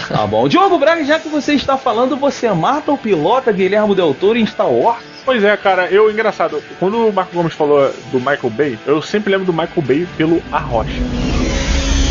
Tá 0.07 0.25
bom. 0.25 0.47
Diogo 0.47 0.77
Braga, 0.79 1.03
já 1.03 1.19
que 1.19 1.27
você 1.27 1.53
está 1.53 1.77
falando, 1.77 2.15
você 2.15 2.49
mata 2.51 2.93
o 2.93 2.97
pilota 2.97 3.51
Guilherme 3.51 3.93
Del 3.93 4.13
Toro 4.13 4.37
em 4.37 4.45
Star 4.45 4.69
Wars? 4.69 5.03
Pois 5.25 5.43
é, 5.43 5.55
cara, 5.57 5.87
eu, 5.87 6.09
engraçado, 6.09 6.63
quando 6.79 7.07
o 7.07 7.13
Marco 7.13 7.35
Gomes 7.35 7.53
falou 7.53 7.93
do 8.11 8.19
Michael 8.19 8.49
Bay, 8.51 8.79
eu 8.85 9.01
sempre 9.01 9.31
lembro 9.31 9.45
do 9.45 9.53
Michael 9.53 9.81
Bay 9.81 10.07
pelo 10.17 10.41
A 10.51 10.59
Rocha. 10.59 11.01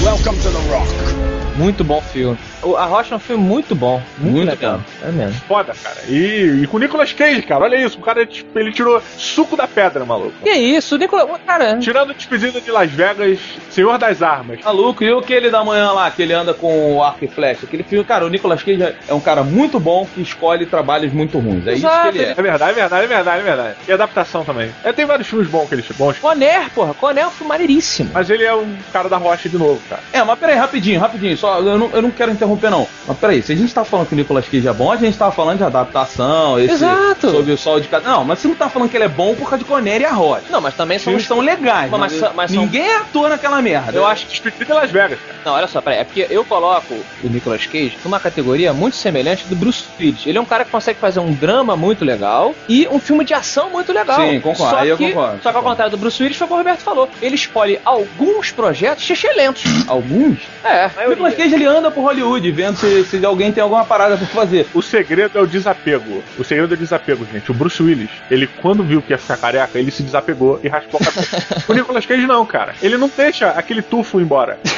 Welcome 0.04 0.38
to 0.42 0.50
the 0.50 0.74
Rock. 0.74 1.39
Muito 1.60 1.84
bom 1.84 2.00
filme. 2.00 2.38
O- 2.62 2.76
A 2.76 2.84
Rocha 2.86 3.14
é 3.14 3.16
um 3.16 3.20
filme 3.20 3.42
muito 3.44 3.74
bom. 3.74 4.02
Muito, 4.18 4.36
Muito 4.36 4.48
legal. 4.50 4.78
bom. 4.78 5.08
É 5.08 5.12
mesmo. 5.12 5.40
Foda, 5.46 5.72
cara. 5.82 5.96
E, 6.08 6.60
e 6.62 6.66
com 6.66 6.76
o 6.76 6.80
Nicolas 6.80 7.12
Cage, 7.12 7.42
cara, 7.42 7.64
olha 7.64 7.76
isso. 7.76 7.98
O 7.98 8.02
cara, 8.02 8.24
tipo, 8.26 8.58
ele 8.58 8.72
tirou 8.72 9.00
suco 9.16 9.56
da 9.56 9.68
pedra, 9.68 10.04
maluco. 10.04 10.32
Que 10.42 10.50
isso, 10.50 10.96
Nicolas. 10.96 11.28
Cara. 11.46 11.78
Tirando 11.78 12.14
despedida 12.14 12.60
de 12.60 12.70
Las 12.70 12.90
Vegas, 12.90 13.38
Senhor 13.70 13.98
das 13.98 14.22
Armas. 14.22 14.60
Maluco, 14.64 15.04
e 15.04 15.12
o 15.12 15.18
aquele 15.18 15.50
da 15.50 15.62
manhã 15.64 15.92
lá, 15.92 16.10
que 16.10 16.22
ele 16.22 16.32
anda 16.32 16.54
com 16.54 16.96
o 16.96 17.02
arco 17.02 17.24
e 17.24 17.28
flecha? 17.28 17.66
Aquele 17.66 17.82
filme, 17.82 18.04
cara, 18.04 18.24
o 18.24 18.28
Nicolas 18.28 18.62
Cage 18.62 18.94
é 19.08 19.14
um 19.14 19.20
cara 19.20 19.42
muito 19.42 19.78
bom 19.78 20.06
que 20.14 20.20
escolhe 20.22 20.64
trabalhos 20.66 21.12
muito 21.12 21.38
ruins. 21.38 21.66
É 21.66 21.72
Exato, 21.72 21.94
isso 22.08 22.12
que 22.12 22.18
ele 22.18 22.24
é. 22.26 22.30
É 22.30 22.42
verdade, 22.42 22.70
é 22.70 22.74
verdade, 22.74 23.04
é 23.04 23.06
verdade, 23.08 23.40
é 23.40 23.42
verdade. 23.42 23.76
E 23.86 23.92
adaptação 23.92 24.44
também. 24.44 24.70
É, 24.82 24.92
tem 24.92 25.04
vários 25.04 25.28
filmes 25.28 25.48
bons 25.48 25.68
que 25.68 25.74
ele 25.74 25.84
bons. 25.96 26.18
Conner, 26.18 26.70
porra. 26.74 26.94
Conner 26.94 27.24
é 27.24 27.26
um 27.26 27.30
filme 27.30 27.48
maneiríssimo. 27.48 28.10
Mas 28.14 28.30
ele 28.30 28.44
é 28.44 28.54
um 28.54 28.76
cara 28.92 29.08
da 29.08 29.16
rocha 29.16 29.48
de 29.48 29.58
novo, 29.58 29.80
cara. 29.88 30.02
É, 30.12 30.22
mas 30.22 30.38
peraí, 30.38 30.56
rapidinho, 30.56 31.00
rapidinho, 31.00 31.36
só 31.36 31.49
só, 31.50 31.58
eu 31.60 31.78
não, 31.78 31.90
eu 31.92 32.02
não 32.02 32.10
quero 32.10 32.30
interromper, 32.32 32.70
não. 32.70 32.86
Mas 33.06 33.18
peraí, 33.18 33.42
se 33.42 33.52
a 33.52 33.56
gente 33.56 33.72
tá 33.72 33.84
falando 33.84 34.06
que 34.08 34.14
o 34.14 34.16
Nicolas 34.16 34.46
Cage 34.48 34.66
é 34.68 34.72
bom, 34.72 34.90
a 34.92 34.96
gente 34.96 35.16
tava 35.16 35.32
falando 35.32 35.58
de 35.58 35.64
adaptação, 35.64 36.58
esse, 36.58 36.72
Exato. 36.74 37.30
sobre 37.30 37.52
o 37.52 37.58
sol 37.58 37.80
de 37.80 37.88
cada. 37.88 38.08
Não, 38.08 38.24
mas 38.24 38.38
você 38.38 38.48
não 38.48 38.54
tá 38.54 38.68
falando 38.68 38.88
que 38.88 38.96
ele 38.96 39.04
é 39.04 39.08
bom 39.08 39.34
por 39.34 39.48
causa 39.48 39.58
de 39.58 39.64
Conner 39.64 40.00
e 40.00 40.04
a 40.04 40.12
Rocha. 40.12 40.44
Não, 40.50 40.60
mas 40.60 40.74
também 40.74 40.96
Os 40.96 41.02
são 41.02 41.12
filmes 41.12 41.26
são 41.26 41.40
legais, 41.40 41.90
Mas- 41.90 42.00
mas, 42.00 42.20
mas- 42.20 42.32
mas 42.34 42.50
são- 42.50 42.62
ninguém 42.62 42.82
é 42.88 42.96
ator 42.96 43.28
naquela 43.28 43.60
merda. 43.62 43.92
Eu 43.96 44.06
acho 44.06 44.26
que 44.26 44.32
Espírito 44.34 44.72
Las 44.74 44.90
Vegas, 44.90 45.18
cara. 45.20 45.38
Não, 45.44 45.52
olha 45.52 45.66
só, 45.66 45.80
peraí. 45.80 45.98
É 46.00 46.04
porque 46.04 46.26
eu 46.30 46.44
coloco 46.44 46.94
o 46.94 47.28
Nicolas 47.28 47.64
Cage 47.66 47.96
numa 48.04 48.20
categoria 48.20 48.72
muito 48.72 48.96
semelhante 48.96 49.44
do 49.46 49.56
Bruce 49.56 49.84
Willis. 49.98 50.26
Ele 50.26 50.38
é 50.38 50.40
um 50.40 50.44
cara 50.44 50.64
que 50.64 50.70
consegue 50.70 50.98
fazer 50.98 51.20
um 51.20 51.32
drama 51.32 51.76
muito 51.76 52.04
legal 52.04 52.54
e 52.68 52.86
um 52.90 52.98
filme 52.98 53.24
de 53.24 53.34
ação 53.34 53.70
muito 53.70 53.92
legal. 53.92 54.20
Sim, 54.20 54.40
concordo. 54.40 54.70
Só 54.74 54.78
Aí 54.80 54.88
eu 54.88 54.96
que, 54.96 55.08
concordo. 55.12 55.42
Só 55.42 55.50
que 55.50 55.56
ao 55.56 55.62
contrário 55.62 55.90
do 55.90 55.96
Bruce 55.96 56.22
Willis, 56.22 56.36
foi 56.38 56.44
o 56.46 56.48
que 56.48 56.54
o 56.54 56.56
Roberto 56.58 56.80
falou. 56.80 57.08
Ele 57.22 57.34
escolhe 57.34 57.80
alguns 57.84 58.50
projetos 58.50 59.08
excelentes. 59.08 59.88
Alguns? 59.88 60.38
É. 60.64 60.90
Nicolas 61.08 61.34
Cage 61.40 61.54
ele 61.54 61.64
anda 61.64 61.90
por 61.90 62.02
Hollywood 62.02 62.52
vendo 62.52 62.76
se, 62.76 63.02
se 63.04 63.24
alguém 63.24 63.50
tem 63.50 63.62
alguma 63.62 63.82
parada 63.82 64.14
pra 64.18 64.26
fazer. 64.26 64.66
O 64.74 64.82
segredo 64.82 65.38
é 65.38 65.40
o 65.40 65.46
desapego. 65.46 66.22
O 66.38 66.44
segredo 66.44 66.74
é 66.74 66.76
o 66.76 66.78
desapego, 66.78 67.26
gente. 67.32 67.50
O 67.50 67.54
Bruce 67.54 67.82
Willis, 67.82 68.10
ele 68.30 68.46
quando 68.46 68.84
viu 68.84 69.00
que 69.00 69.14
ia 69.14 69.18
ficar 69.18 69.38
careca, 69.38 69.78
ele 69.78 69.90
se 69.90 70.02
desapegou 70.02 70.60
e 70.62 70.68
raspou 70.68 71.00
a 71.00 71.04
cabeça. 71.06 71.64
o 71.66 71.72
Nicolas 71.72 72.04
Cage 72.04 72.26
não, 72.26 72.44
cara. 72.44 72.74
Ele 72.82 72.98
não 72.98 73.08
deixa 73.08 73.52
aquele 73.52 73.80
tufo 73.80 74.20
embora. 74.20 74.58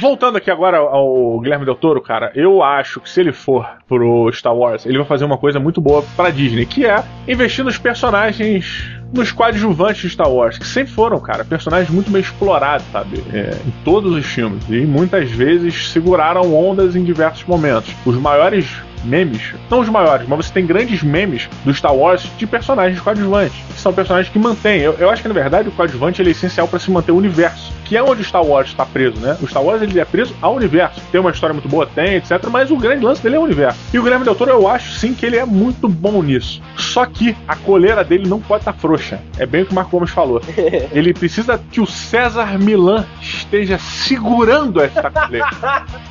Voltando 0.00 0.38
aqui 0.38 0.48
agora 0.48 0.76
ao 0.76 1.40
Guilherme 1.40 1.64
Del 1.64 1.74
Toro, 1.74 2.00
cara, 2.00 2.30
eu 2.36 2.62
acho 2.62 3.00
que 3.00 3.10
se 3.10 3.20
ele 3.20 3.32
for 3.32 3.68
pro 3.88 4.30
Star 4.32 4.54
Wars, 4.54 4.86
ele 4.86 4.96
vai 4.96 5.06
fazer 5.06 5.24
uma 5.24 5.36
coisa 5.36 5.58
muito 5.58 5.80
boa 5.80 6.04
pra 6.14 6.30
Disney, 6.30 6.66
que 6.66 6.86
é 6.86 7.02
investir 7.26 7.64
nos 7.64 7.78
personagens, 7.78 8.88
nos 9.12 9.32
coadjuvantes 9.32 10.02
de 10.02 10.08
Star 10.10 10.30
Wars, 10.30 10.58
que 10.58 10.66
sempre 10.66 10.92
foram, 10.92 11.18
cara, 11.18 11.44
personagens 11.44 11.90
muito 11.90 12.10
bem 12.10 12.20
explorados, 12.20 12.86
sabe? 12.92 13.22
É, 13.32 13.56
em 13.66 13.72
todos 13.84 14.14
os 14.14 14.26
filmes. 14.26 14.62
E 14.68 14.80
muitas 14.80 15.30
vezes 15.30 15.90
seguraram 15.90 16.54
ondas 16.54 16.94
em 16.94 17.04
diversos 17.04 17.44
momentos. 17.44 17.94
Os 18.04 18.16
maiores 18.16 18.66
memes, 19.04 19.54
não 19.70 19.80
os 19.80 19.88
maiores, 19.88 20.26
mas 20.28 20.46
você 20.46 20.52
tem 20.52 20.66
grandes 20.66 21.02
memes 21.02 21.48
do 21.64 21.72
Star 21.72 21.94
Wars 21.94 22.28
de 22.36 22.46
personagens 22.46 23.00
coadjuvantes, 23.00 23.56
que 23.74 23.80
são 23.80 23.92
personagens 23.92 24.32
que 24.32 24.38
mantêm. 24.38 24.80
Eu, 24.80 24.94
eu 24.98 25.10
acho 25.10 25.22
que 25.22 25.28
na 25.28 25.34
verdade 25.34 25.68
o 25.68 25.72
coadjuvante 25.72 26.20
ele 26.22 26.30
é 26.30 26.32
essencial 26.32 26.68
para 26.68 26.78
se 26.78 26.90
manter 26.90 27.12
o 27.12 27.16
universo, 27.16 27.72
que 27.84 27.96
é 27.96 28.02
onde 28.02 28.22
o 28.22 28.24
Star 28.24 28.44
Wars 28.44 28.68
está 28.68 28.84
preso, 28.84 29.18
né? 29.20 29.36
O 29.40 29.46
Star 29.46 29.62
Wars 29.62 29.82
ele 29.82 29.98
é 29.98 30.04
preso 30.04 30.34
ao 30.40 30.54
universo. 30.54 31.00
Tem 31.10 31.20
uma 31.20 31.30
história 31.30 31.54
muito 31.54 31.68
boa, 31.68 31.86
tem, 31.86 32.16
etc. 32.16 32.44
Mas 32.50 32.70
o 32.70 32.76
grande 32.76 33.04
lance 33.04 33.22
dele 33.22 33.36
é 33.36 33.38
o 33.38 33.42
universo. 33.42 33.78
E 33.92 33.98
o 33.98 34.02
Guilherme 34.02 34.24
Del 34.24 34.34
Toro, 34.34 34.50
eu 34.50 34.68
acho 34.68 34.92
sim 34.92 35.14
que 35.14 35.24
ele 35.24 35.36
é 35.36 35.44
muito 35.44 35.88
bom 35.88 36.22
nisso. 36.22 36.60
Só 36.76 37.06
que 37.06 37.36
a 37.46 37.56
coleira 37.56 38.04
dele 38.04 38.28
não 38.28 38.40
pode 38.40 38.62
estar 38.62 38.72
frouxa. 38.72 39.20
É 39.38 39.46
bem 39.46 39.62
o 39.62 39.66
que 39.66 39.72
o 39.72 39.74
Marco 39.74 39.90
Gomes 39.90 40.10
falou. 40.10 40.40
Ele 40.92 41.12
precisa 41.12 41.60
que 41.70 41.80
o 41.80 41.86
César 41.86 42.58
Milan 42.58 43.04
esteja 43.20 43.78
segurando 43.78 44.80
essa 44.80 45.10
coleira. 45.10 45.48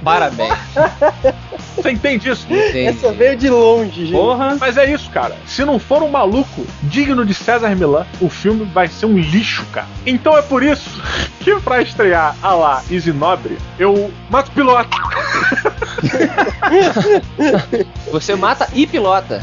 Parabéns. 0.04 0.54
Você 1.76 1.91
entende 1.91 2.30
isso? 2.30 2.47
Entendi. 2.82 2.98
Essa 2.98 3.12
veio 3.12 3.36
de 3.36 3.50
longe, 3.50 4.06
gente. 4.06 4.12
Porra. 4.12 4.58
Mas 4.60 4.78
é 4.78 4.92
isso, 4.92 5.10
cara. 5.10 5.36
Se 5.46 5.66
não 5.66 5.80
for 5.80 6.04
um 6.04 6.10
maluco 6.10 6.66
digno 6.84 7.26
de 7.26 7.34
César 7.34 7.76
Milan, 7.76 8.06
o 8.22 8.30
filme 8.30 8.66
vai 8.66 8.88
ser 8.88 9.08
um 9.08 9.18
lixo, 9.18 9.66
cara. 9.72 9.88
Então 10.06 10.38
é 10.38 10.42
por 10.42 10.62
isso 10.63 11.02
que 11.42 11.60
pra 11.62 11.82
estrear 11.82 12.36
a 12.42 12.54
lá 12.54 12.84
Easy 12.92 13.12
Nobre, 13.12 13.58
eu 13.80 14.12
mato 14.30 14.52
piloto. 14.52 14.98
Você 18.12 18.36
mata 18.36 18.68
e 18.74 18.86
pilota. 18.86 19.42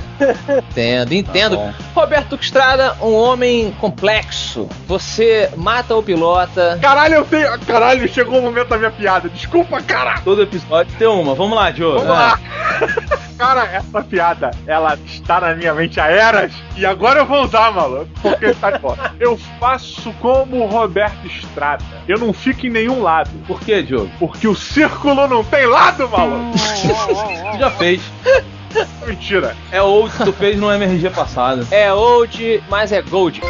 Entendo, 0.70 1.12
entendo. 1.12 1.56
Tá. 1.56 1.74
Roberto 1.94 2.38
Estrada, 2.40 2.96
um 3.00 3.12
homem 3.14 3.74
complexo. 3.80 4.68
Você 4.86 5.50
mata 5.56 5.94
o 5.96 6.02
pilota. 6.02 6.78
Caralho, 6.80 7.14
eu 7.16 7.24
tenho. 7.24 7.58
Caralho, 7.60 8.08
chegou 8.08 8.38
o 8.38 8.42
momento 8.42 8.68
da 8.68 8.78
minha 8.78 8.90
piada. 8.90 9.28
Desculpa, 9.28 9.80
cara. 9.82 10.20
Todo 10.24 10.42
episódio 10.42 10.94
tem 10.98 11.08
uma. 11.08 11.34
Vamos 11.34 11.56
lá, 11.56 11.70
Diogo. 11.70 11.98
Vamos 11.98 12.12
lá. 12.12 12.38
Cara, 13.36 13.64
essa 13.64 14.02
piada, 14.02 14.50
ela 14.66 14.96
está 15.06 15.40
na 15.40 15.54
minha 15.54 15.74
mente 15.74 15.98
há 15.98 16.06
eras 16.06 16.52
e 16.76 16.86
agora 16.86 17.20
eu 17.20 17.26
vou 17.26 17.42
usar, 17.42 17.72
maluco. 17.72 18.08
Porque 18.22 18.52
tá 18.54 18.78
bom. 18.78 18.96
Eu 19.18 19.36
faço 19.58 20.12
como 20.20 20.64
o 20.64 20.66
Roberto 20.66 21.26
Estrada. 21.26 21.84
Eu 22.06 22.18
não 22.18 22.32
fico 22.32 22.66
em 22.66 22.70
nenhum 22.70 23.02
lado. 23.02 23.30
Por 23.46 23.60
que, 23.60 23.82
Diogo? 23.82 24.10
Porque 24.18 24.46
o 24.46 24.54
círculo 24.54 25.26
não 25.26 25.42
tem 25.44 25.66
lado, 25.66 26.08
maluco. 26.08 26.56
Já 27.58 27.70
fez. 27.70 28.00
Mentira. 29.06 29.56
É 29.70 29.80
old 29.82 30.10
que 30.16 30.24
tu 30.24 30.32
fez 30.32 30.58
no 30.58 30.70
MRG 30.72 31.10
passado. 31.10 31.66
É 31.70 31.92
old, 31.92 32.62
mas 32.68 32.92
é 32.92 33.02
gold. 33.02 33.40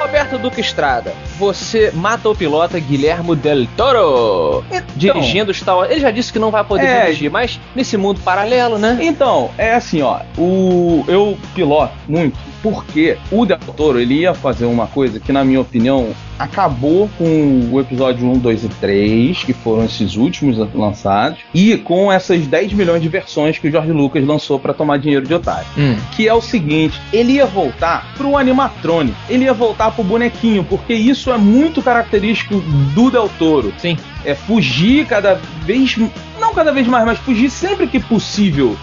Roberto 0.00 0.38
Duque 0.38 0.60
Estrada, 0.60 1.14
você 1.38 1.90
mata 1.94 2.28
o 2.28 2.34
pilota 2.34 2.78
Guilhermo 2.78 3.34
Del 3.34 3.66
Toro. 3.76 4.62
Dirigindo 4.94 5.52
Star 5.52 5.76
Wars. 5.78 5.90
Ele 5.90 6.00
já 6.00 6.10
disse 6.10 6.32
que 6.32 6.38
não 6.38 6.50
vai 6.50 6.62
poder 6.62 6.84
É. 6.84 7.04
dirigir, 7.06 7.30
mas 7.30 7.58
nesse 7.74 7.96
mundo 7.96 8.20
paralelo, 8.20 8.78
né? 8.78 8.98
Então, 9.00 9.50
é 9.56 9.74
assim, 9.74 10.02
ó. 10.02 10.20
O, 10.36 11.04
eu 11.08 11.38
piloto 11.54 11.94
muito 12.06 12.36
porque 12.64 13.18
o 13.30 13.44
Del 13.44 13.58
Toro 13.76 14.00
ele 14.00 14.20
ia 14.20 14.32
fazer 14.32 14.64
uma 14.64 14.86
coisa 14.86 15.20
que, 15.20 15.30
na 15.30 15.44
minha 15.44 15.60
opinião, 15.60 16.14
acabou 16.38 17.10
com 17.18 17.68
o 17.70 17.78
episódio 17.78 18.26
1, 18.26 18.38
2 18.38 18.64
e 18.64 18.68
3, 18.70 19.44
que 19.44 19.52
foram 19.52 19.84
esses 19.84 20.16
últimos 20.16 20.56
lançados, 20.74 21.40
e 21.52 21.76
com 21.76 22.10
essas 22.10 22.46
10 22.46 22.72
milhões 22.72 23.02
de 23.02 23.08
versões 23.08 23.58
que 23.58 23.68
o 23.68 23.70
George 23.70 23.92
Lucas 23.92 24.26
lançou 24.26 24.58
pra 24.58 24.72
tomar 24.72 24.96
dinheiro 24.96 25.26
de 25.26 25.34
otário. 25.34 25.66
Hum. 25.76 25.96
Que 26.16 26.26
é 26.26 26.32
o 26.32 26.40
seguinte: 26.40 26.98
ele 27.12 27.34
ia 27.34 27.44
voltar 27.44 28.14
pro 28.16 28.34
animatronic, 28.34 29.14
ele 29.28 29.44
ia 29.44 29.52
voltar 29.52 29.90
pro 29.90 30.02
bonequinho, 30.02 30.64
porque 30.64 30.94
isso 30.94 31.30
é 31.30 31.36
muito 31.36 31.82
característico 31.82 32.62
do 32.94 33.10
Del 33.10 33.28
Toro. 33.38 33.74
Sim. 33.76 33.98
É 34.24 34.34
fugir 34.34 35.06
cada 35.06 35.34
vez. 35.62 35.96
Não 36.40 36.52
cada 36.52 36.72
vez 36.72 36.86
mais, 36.86 37.04
mas 37.04 37.18
fugir 37.18 37.50
sempre 37.50 37.86
que 37.86 38.00
possível 38.00 38.76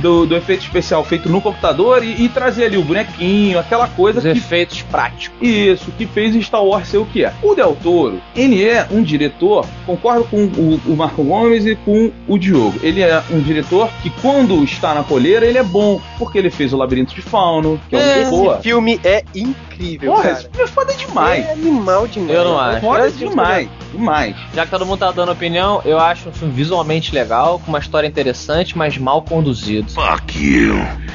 do, 0.00 0.26
do 0.26 0.36
efeito 0.36 0.62
especial 0.62 1.04
feito 1.04 1.28
no 1.28 1.40
computador 1.40 2.04
e, 2.04 2.24
e 2.24 2.28
trazer 2.28 2.64
ali 2.66 2.76
o 2.76 2.82
bonequinho, 2.82 3.58
aquela 3.58 3.88
coisa 3.88 4.18
Os 4.18 4.24
que 4.24 4.30
efeitos 4.30 4.82
práticos. 4.82 5.36
isso, 5.40 5.90
que 5.96 6.06
fez 6.06 6.34
Star 6.44 6.64
Wars 6.64 6.88
ser 6.88 6.98
o 6.98 7.06
que 7.06 7.24
é. 7.24 7.32
O 7.42 7.54
Del 7.54 7.76
Toro, 7.82 8.20
ele 8.36 8.64
é 8.64 8.86
um 8.90 9.02
diretor, 9.02 9.66
concordo 9.86 10.24
com 10.24 10.44
o, 10.44 10.80
o 10.86 10.96
Marco 10.96 11.22
Gomes 11.22 11.66
e 11.66 11.76
com 11.76 12.10
o 12.26 12.38
Diogo. 12.38 12.78
Ele 12.82 13.00
é 13.00 13.22
um 13.30 13.40
diretor 13.40 13.88
que, 14.02 14.10
quando 14.22 14.62
está 14.62 14.94
na 14.94 15.02
coleira, 15.02 15.46
ele 15.46 15.58
é 15.58 15.62
bom, 15.62 16.00
porque 16.18 16.38
ele 16.38 16.50
fez 16.50 16.72
o 16.72 16.76
Labirinto 16.76 17.14
de 17.14 17.22
Fauno, 17.22 17.80
que 17.88 17.96
é, 17.96 17.98
um 17.98 18.22
Esse 18.22 18.30
boa. 18.30 18.58
filme 18.58 19.00
é 19.04 19.24
incrível, 19.34 19.67
Porra, 19.98 20.22
cara. 20.22 20.32
esse 20.34 20.42
filme 20.48 20.62
é 20.62 20.66
foda 20.66 20.94
demais. 20.94 21.46
É 21.46 21.52
animal 21.52 22.06
demais. 22.08 22.34
Eu 22.36 22.44
não 22.44 22.58
acho. 22.58 22.80
Foda 22.80 23.04
Eu- 23.06 23.12
demais, 23.12 23.68
demais. 23.92 24.36
Já 24.54 24.64
que 24.64 24.70
todo 24.70 24.84
mundo 24.86 24.98
tá 24.98 25.10
dando 25.12 25.32
opinião, 25.32 25.80
eu 25.84 25.98
acho 25.98 26.28
um 26.28 26.32
filme 26.32 26.52
visualmente 26.52 27.14
legal, 27.14 27.58
com 27.58 27.68
uma 27.70 27.78
história 27.78 28.06
interessante, 28.06 28.76
mas 28.76 28.98
mal 28.98 29.22
conduzido. 29.22 29.90
Fuck 29.92 30.38
you. 30.38 30.74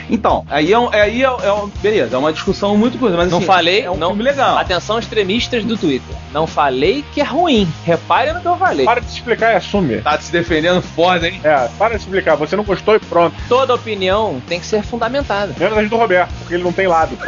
Então, 0.09 0.45
aí 0.49 0.71
é, 0.71 0.79
um, 0.79 0.89
aí 0.91 1.21
é, 1.23 1.25
é 1.25 1.53
um- 1.53 1.67
beleza, 1.81 2.15
é 2.15 2.19
uma 2.19 2.31
discussão 2.33 2.77
muito 2.77 2.97
coisa, 2.97 3.17
mas 3.17 3.29
Não 3.31 3.37
assim, 3.39 3.47
falei, 3.47 3.81
é 3.81 3.91
um 3.91 3.97
não. 3.97 4.09
filme 4.09 4.23
legal. 4.23 4.57
Atenção, 4.57 4.99
extremistas 4.99 5.63
do 5.63 5.77
Twitter. 5.77 6.15
Não 6.33 6.47
falei 6.47 7.03
que 7.13 7.21
é 7.21 7.23
ruim. 7.23 7.67
Reparem 7.85 8.33
no 8.33 8.41
que 8.41 8.47
eu 8.47 8.57
falei. 8.57 8.85
Para 8.85 8.99
de 9.01 9.07
se 9.07 9.13
explicar 9.17 9.53
e 9.53 9.55
assume. 9.57 10.01
Tá 10.01 10.17
se 10.19 10.31
defendendo 10.31 10.81
foda, 10.81 11.27
hein? 11.29 11.39
É, 11.43 11.67
para 11.77 11.95
de 11.95 12.01
se 12.01 12.07
explicar. 12.07 12.35
Você 12.35 12.55
não 12.55 12.63
gostou 12.63 12.95
e 12.95 12.99
pronto. 12.99 13.35
Toda 13.47 13.73
opinião 13.75 14.41
tem 14.47 14.59
que 14.59 14.65
ser 14.65 14.81
fundamentada. 14.83 15.53
Menos 15.57 15.77
a 15.77 15.81
do 15.83 15.95
Roberto, 15.95 16.31
porque 16.39 16.55
ele 16.55 16.63
não 16.63 16.73
tem 16.73 16.87
lado. 16.87 17.15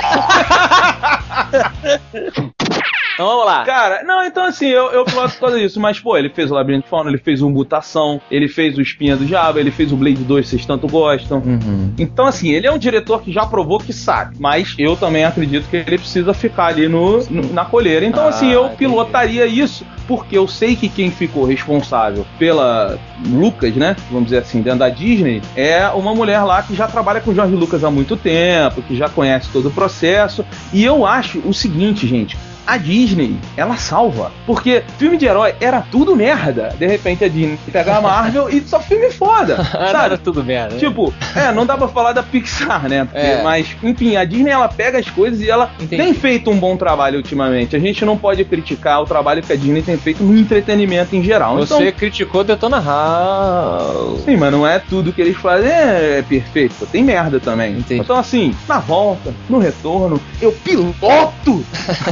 Então 3.14 3.28
vamos 3.28 3.46
lá. 3.46 3.64
Cara, 3.64 4.04
não, 4.04 4.26
então 4.26 4.44
assim, 4.44 4.68
eu, 4.68 4.92
eu 4.92 5.06
piloto 5.06 5.36
por 5.36 5.40
causa 5.40 5.58
disso, 5.58 5.80
mas 5.80 5.98
pô, 5.98 6.18
ele 6.18 6.28
fez 6.30 6.52
o 6.52 6.54
Labirinto 6.54 6.84
de 6.84 6.90
Fauna, 6.90 7.10
ele 7.10 7.18
fez 7.18 7.42
o 7.42 7.50
Mutação, 7.50 8.20
ele 8.30 8.50
fez 8.50 8.78
o 8.78 8.82
Espinha 8.82 9.16
do 9.16 9.24
Diabo, 9.24 9.58
ele 9.58 9.72
fez 9.72 9.94
o 9.94 9.96
Blade 9.96 10.22
2, 10.22 10.46
vocês 10.50 10.66
tanto 10.66 10.86
gostam. 10.86 11.38
Uhum. 11.38 11.94
Então, 11.98 12.26
assim, 12.28 12.50
ele 12.52 12.68
é 12.68 12.72
um 12.74 12.78
diretor 12.78 13.22
que 13.22 13.32
já 13.32 13.46
provou 13.46 13.80
que 13.80 13.94
sabe, 13.94 14.36
mas 14.38 14.76
eu 14.78 14.98
também 14.98 15.24
acredito 15.24 15.66
que 15.70 15.78
ele 15.78 15.98
precisa 15.98 16.34
ficar 16.34 16.66
ali 16.66 16.90
no, 16.90 17.24
no- 17.30 17.54
na 17.54 17.64
colheira. 17.64 18.06
Então, 18.06 18.26
Ah, 18.26 18.30
assim, 18.30 18.52
eu 18.52 18.66
entendi. 18.66 18.76
Pilotaria 18.96 19.46
isso, 19.46 19.86
porque 20.08 20.38
eu 20.38 20.48
sei 20.48 20.76
que 20.76 20.88
quem 20.88 21.12
ficou 21.12 21.46
responsável 21.46 22.26
pela 22.40 22.98
Lucas, 23.28 23.76
né? 23.76 23.96
Vamos 24.10 24.26
dizer 24.26 24.38
assim, 24.40 24.62
dentro 24.62 24.80
da 24.80 24.90
Disney, 24.90 25.42
é 25.56 25.88
uma 25.90 26.16
mulher 26.16 26.42
lá 26.44 26.64
que 26.64 26.74
já 26.74 26.88
trabalha 26.88 27.20
com 27.20 27.32
o 27.32 27.36
Jorge 27.36 27.56
Lucas 27.56 27.84
há 27.84 27.92
muito 27.92 28.16
tempo, 28.16 28.82
que 28.82 28.96
já 28.96 29.10
conhece 29.10 29.50
todo 29.52 29.68
o 29.68 29.72
processo. 29.72 30.46
E 30.72 30.84
eu 30.84 31.06
acho 31.06 31.40
o 31.40 31.54
seguinte, 31.54 32.08
gente. 32.08 32.38
A 32.68 32.78
Disney, 32.78 33.38
ela 33.56 33.76
salva. 33.78 34.32
Porque 34.46 34.84
filme 34.98 35.18
de 35.18 35.26
herói 35.26 35.54
era 35.62 35.82
tudo 35.82 36.16
merda. 36.16 36.74
De 36.80 36.88
repente 36.88 37.24
a 37.24 37.28
Disney 37.28 37.60
pega 37.72 37.98
a 37.98 38.02
Marvel 38.02 38.50
e 38.50 38.62
só 38.62 38.80
filme 38.80 39.12
foda. 39.12 39.56
Era 39.74 39.92
sabe? 39.92 40.18
tudo 40.18 40.44
merda. 40.44 40.74
né? 40.76 40.80
Tipo, 40.80 41.14
é, 41.36 41.52
não 41.52 41.66
dá 41.66 41.78
pra 41.78 41.88
falar 41.88 42.12
da 42.14 42.24
Pixar, 42.24 42.88
né? 42.90 43.06
Porque- 43.06 43.16
É. 43.26 43.42
Mas, 43.44 43.68
enfim, 43.84 44.16
a 44.16 44.24
Disney 44.26 44.50
ela 44.52 44.68
pega 44.68 44.98
as 45.00 45.10
coisas 45.10 45.42
e 45.42 45.50
ela 45.50 45.70
Entendi. 45.80 46.02
tem 46.02 46.14
feito 46.14 46.50
um 46.52 46.58
bom 46.58 46.76
trabalho 46.78 47.18
ultimamente. 47.18 47.76
A 47.76 47.80
gente 47.80 48.04
não 48.06 48.18
pode 48.18 48.44
criticar 48.46 49.02
o 49.02 49.06
trabalho 49.06 49.42
que 49.42 49.52
a 49.52 49.56
Disney 49.56 49.82
tem 49.82 49.98
feito 49.98 50.24
no 50.24 50.38
entretenimento 50.38 51.16
em 51.16 51.24
geral. 51.24 51.56
Você 51.58 51.74
Então, 51.76 51.92
criticou 51.92 52.44
Detona 52.44 52.80
House. 52.80 54.22
sim, 54.26 54.36
mas 54.38 54.52
não 54.52 54.66
é 54.68 54.80
tudo 54.80 55.12
que 55.14 55.22
eles 55.22 55.38
fazem 55.38 55.70
é, 55.70 56.20
é 56.20 56.22
perfeito. 56.22 56.86
Tem 56.88 57.04
merda 57.04 57.40
também. 57.40 57.78
Entendi. 57.78 58.02
Então, 58.02 58.16
assim, 58.18 58.56
na 58.68 58.80
volta, 58.80 59.34
no 59.50 59.60
retorno, 59.60 60.20
eu 60.42 60.52
piloto! 60.52 61.66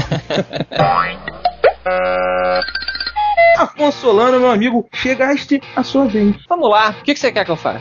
Afonso 3.58 4.00
Solano, 4.00 4.40
meu 4.40 4.52
amigo, 4.52 4.88
chegaste 4.94 5.62
a 5.76 5.84
sua 5.84 6.06
vez. 6.06 6.36
Vamos 6.50 6.70
lá, 6.70 6.90
o 6.90 7.04
que, 7.04 7.14
que 7.14 7.20
você 7.20 7.32
quer 7.32 7.46
que 7.46 7.52
eu 7.52 7.56
faça? 7.56 7.80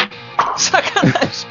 Sacanagem. 0.56 1.48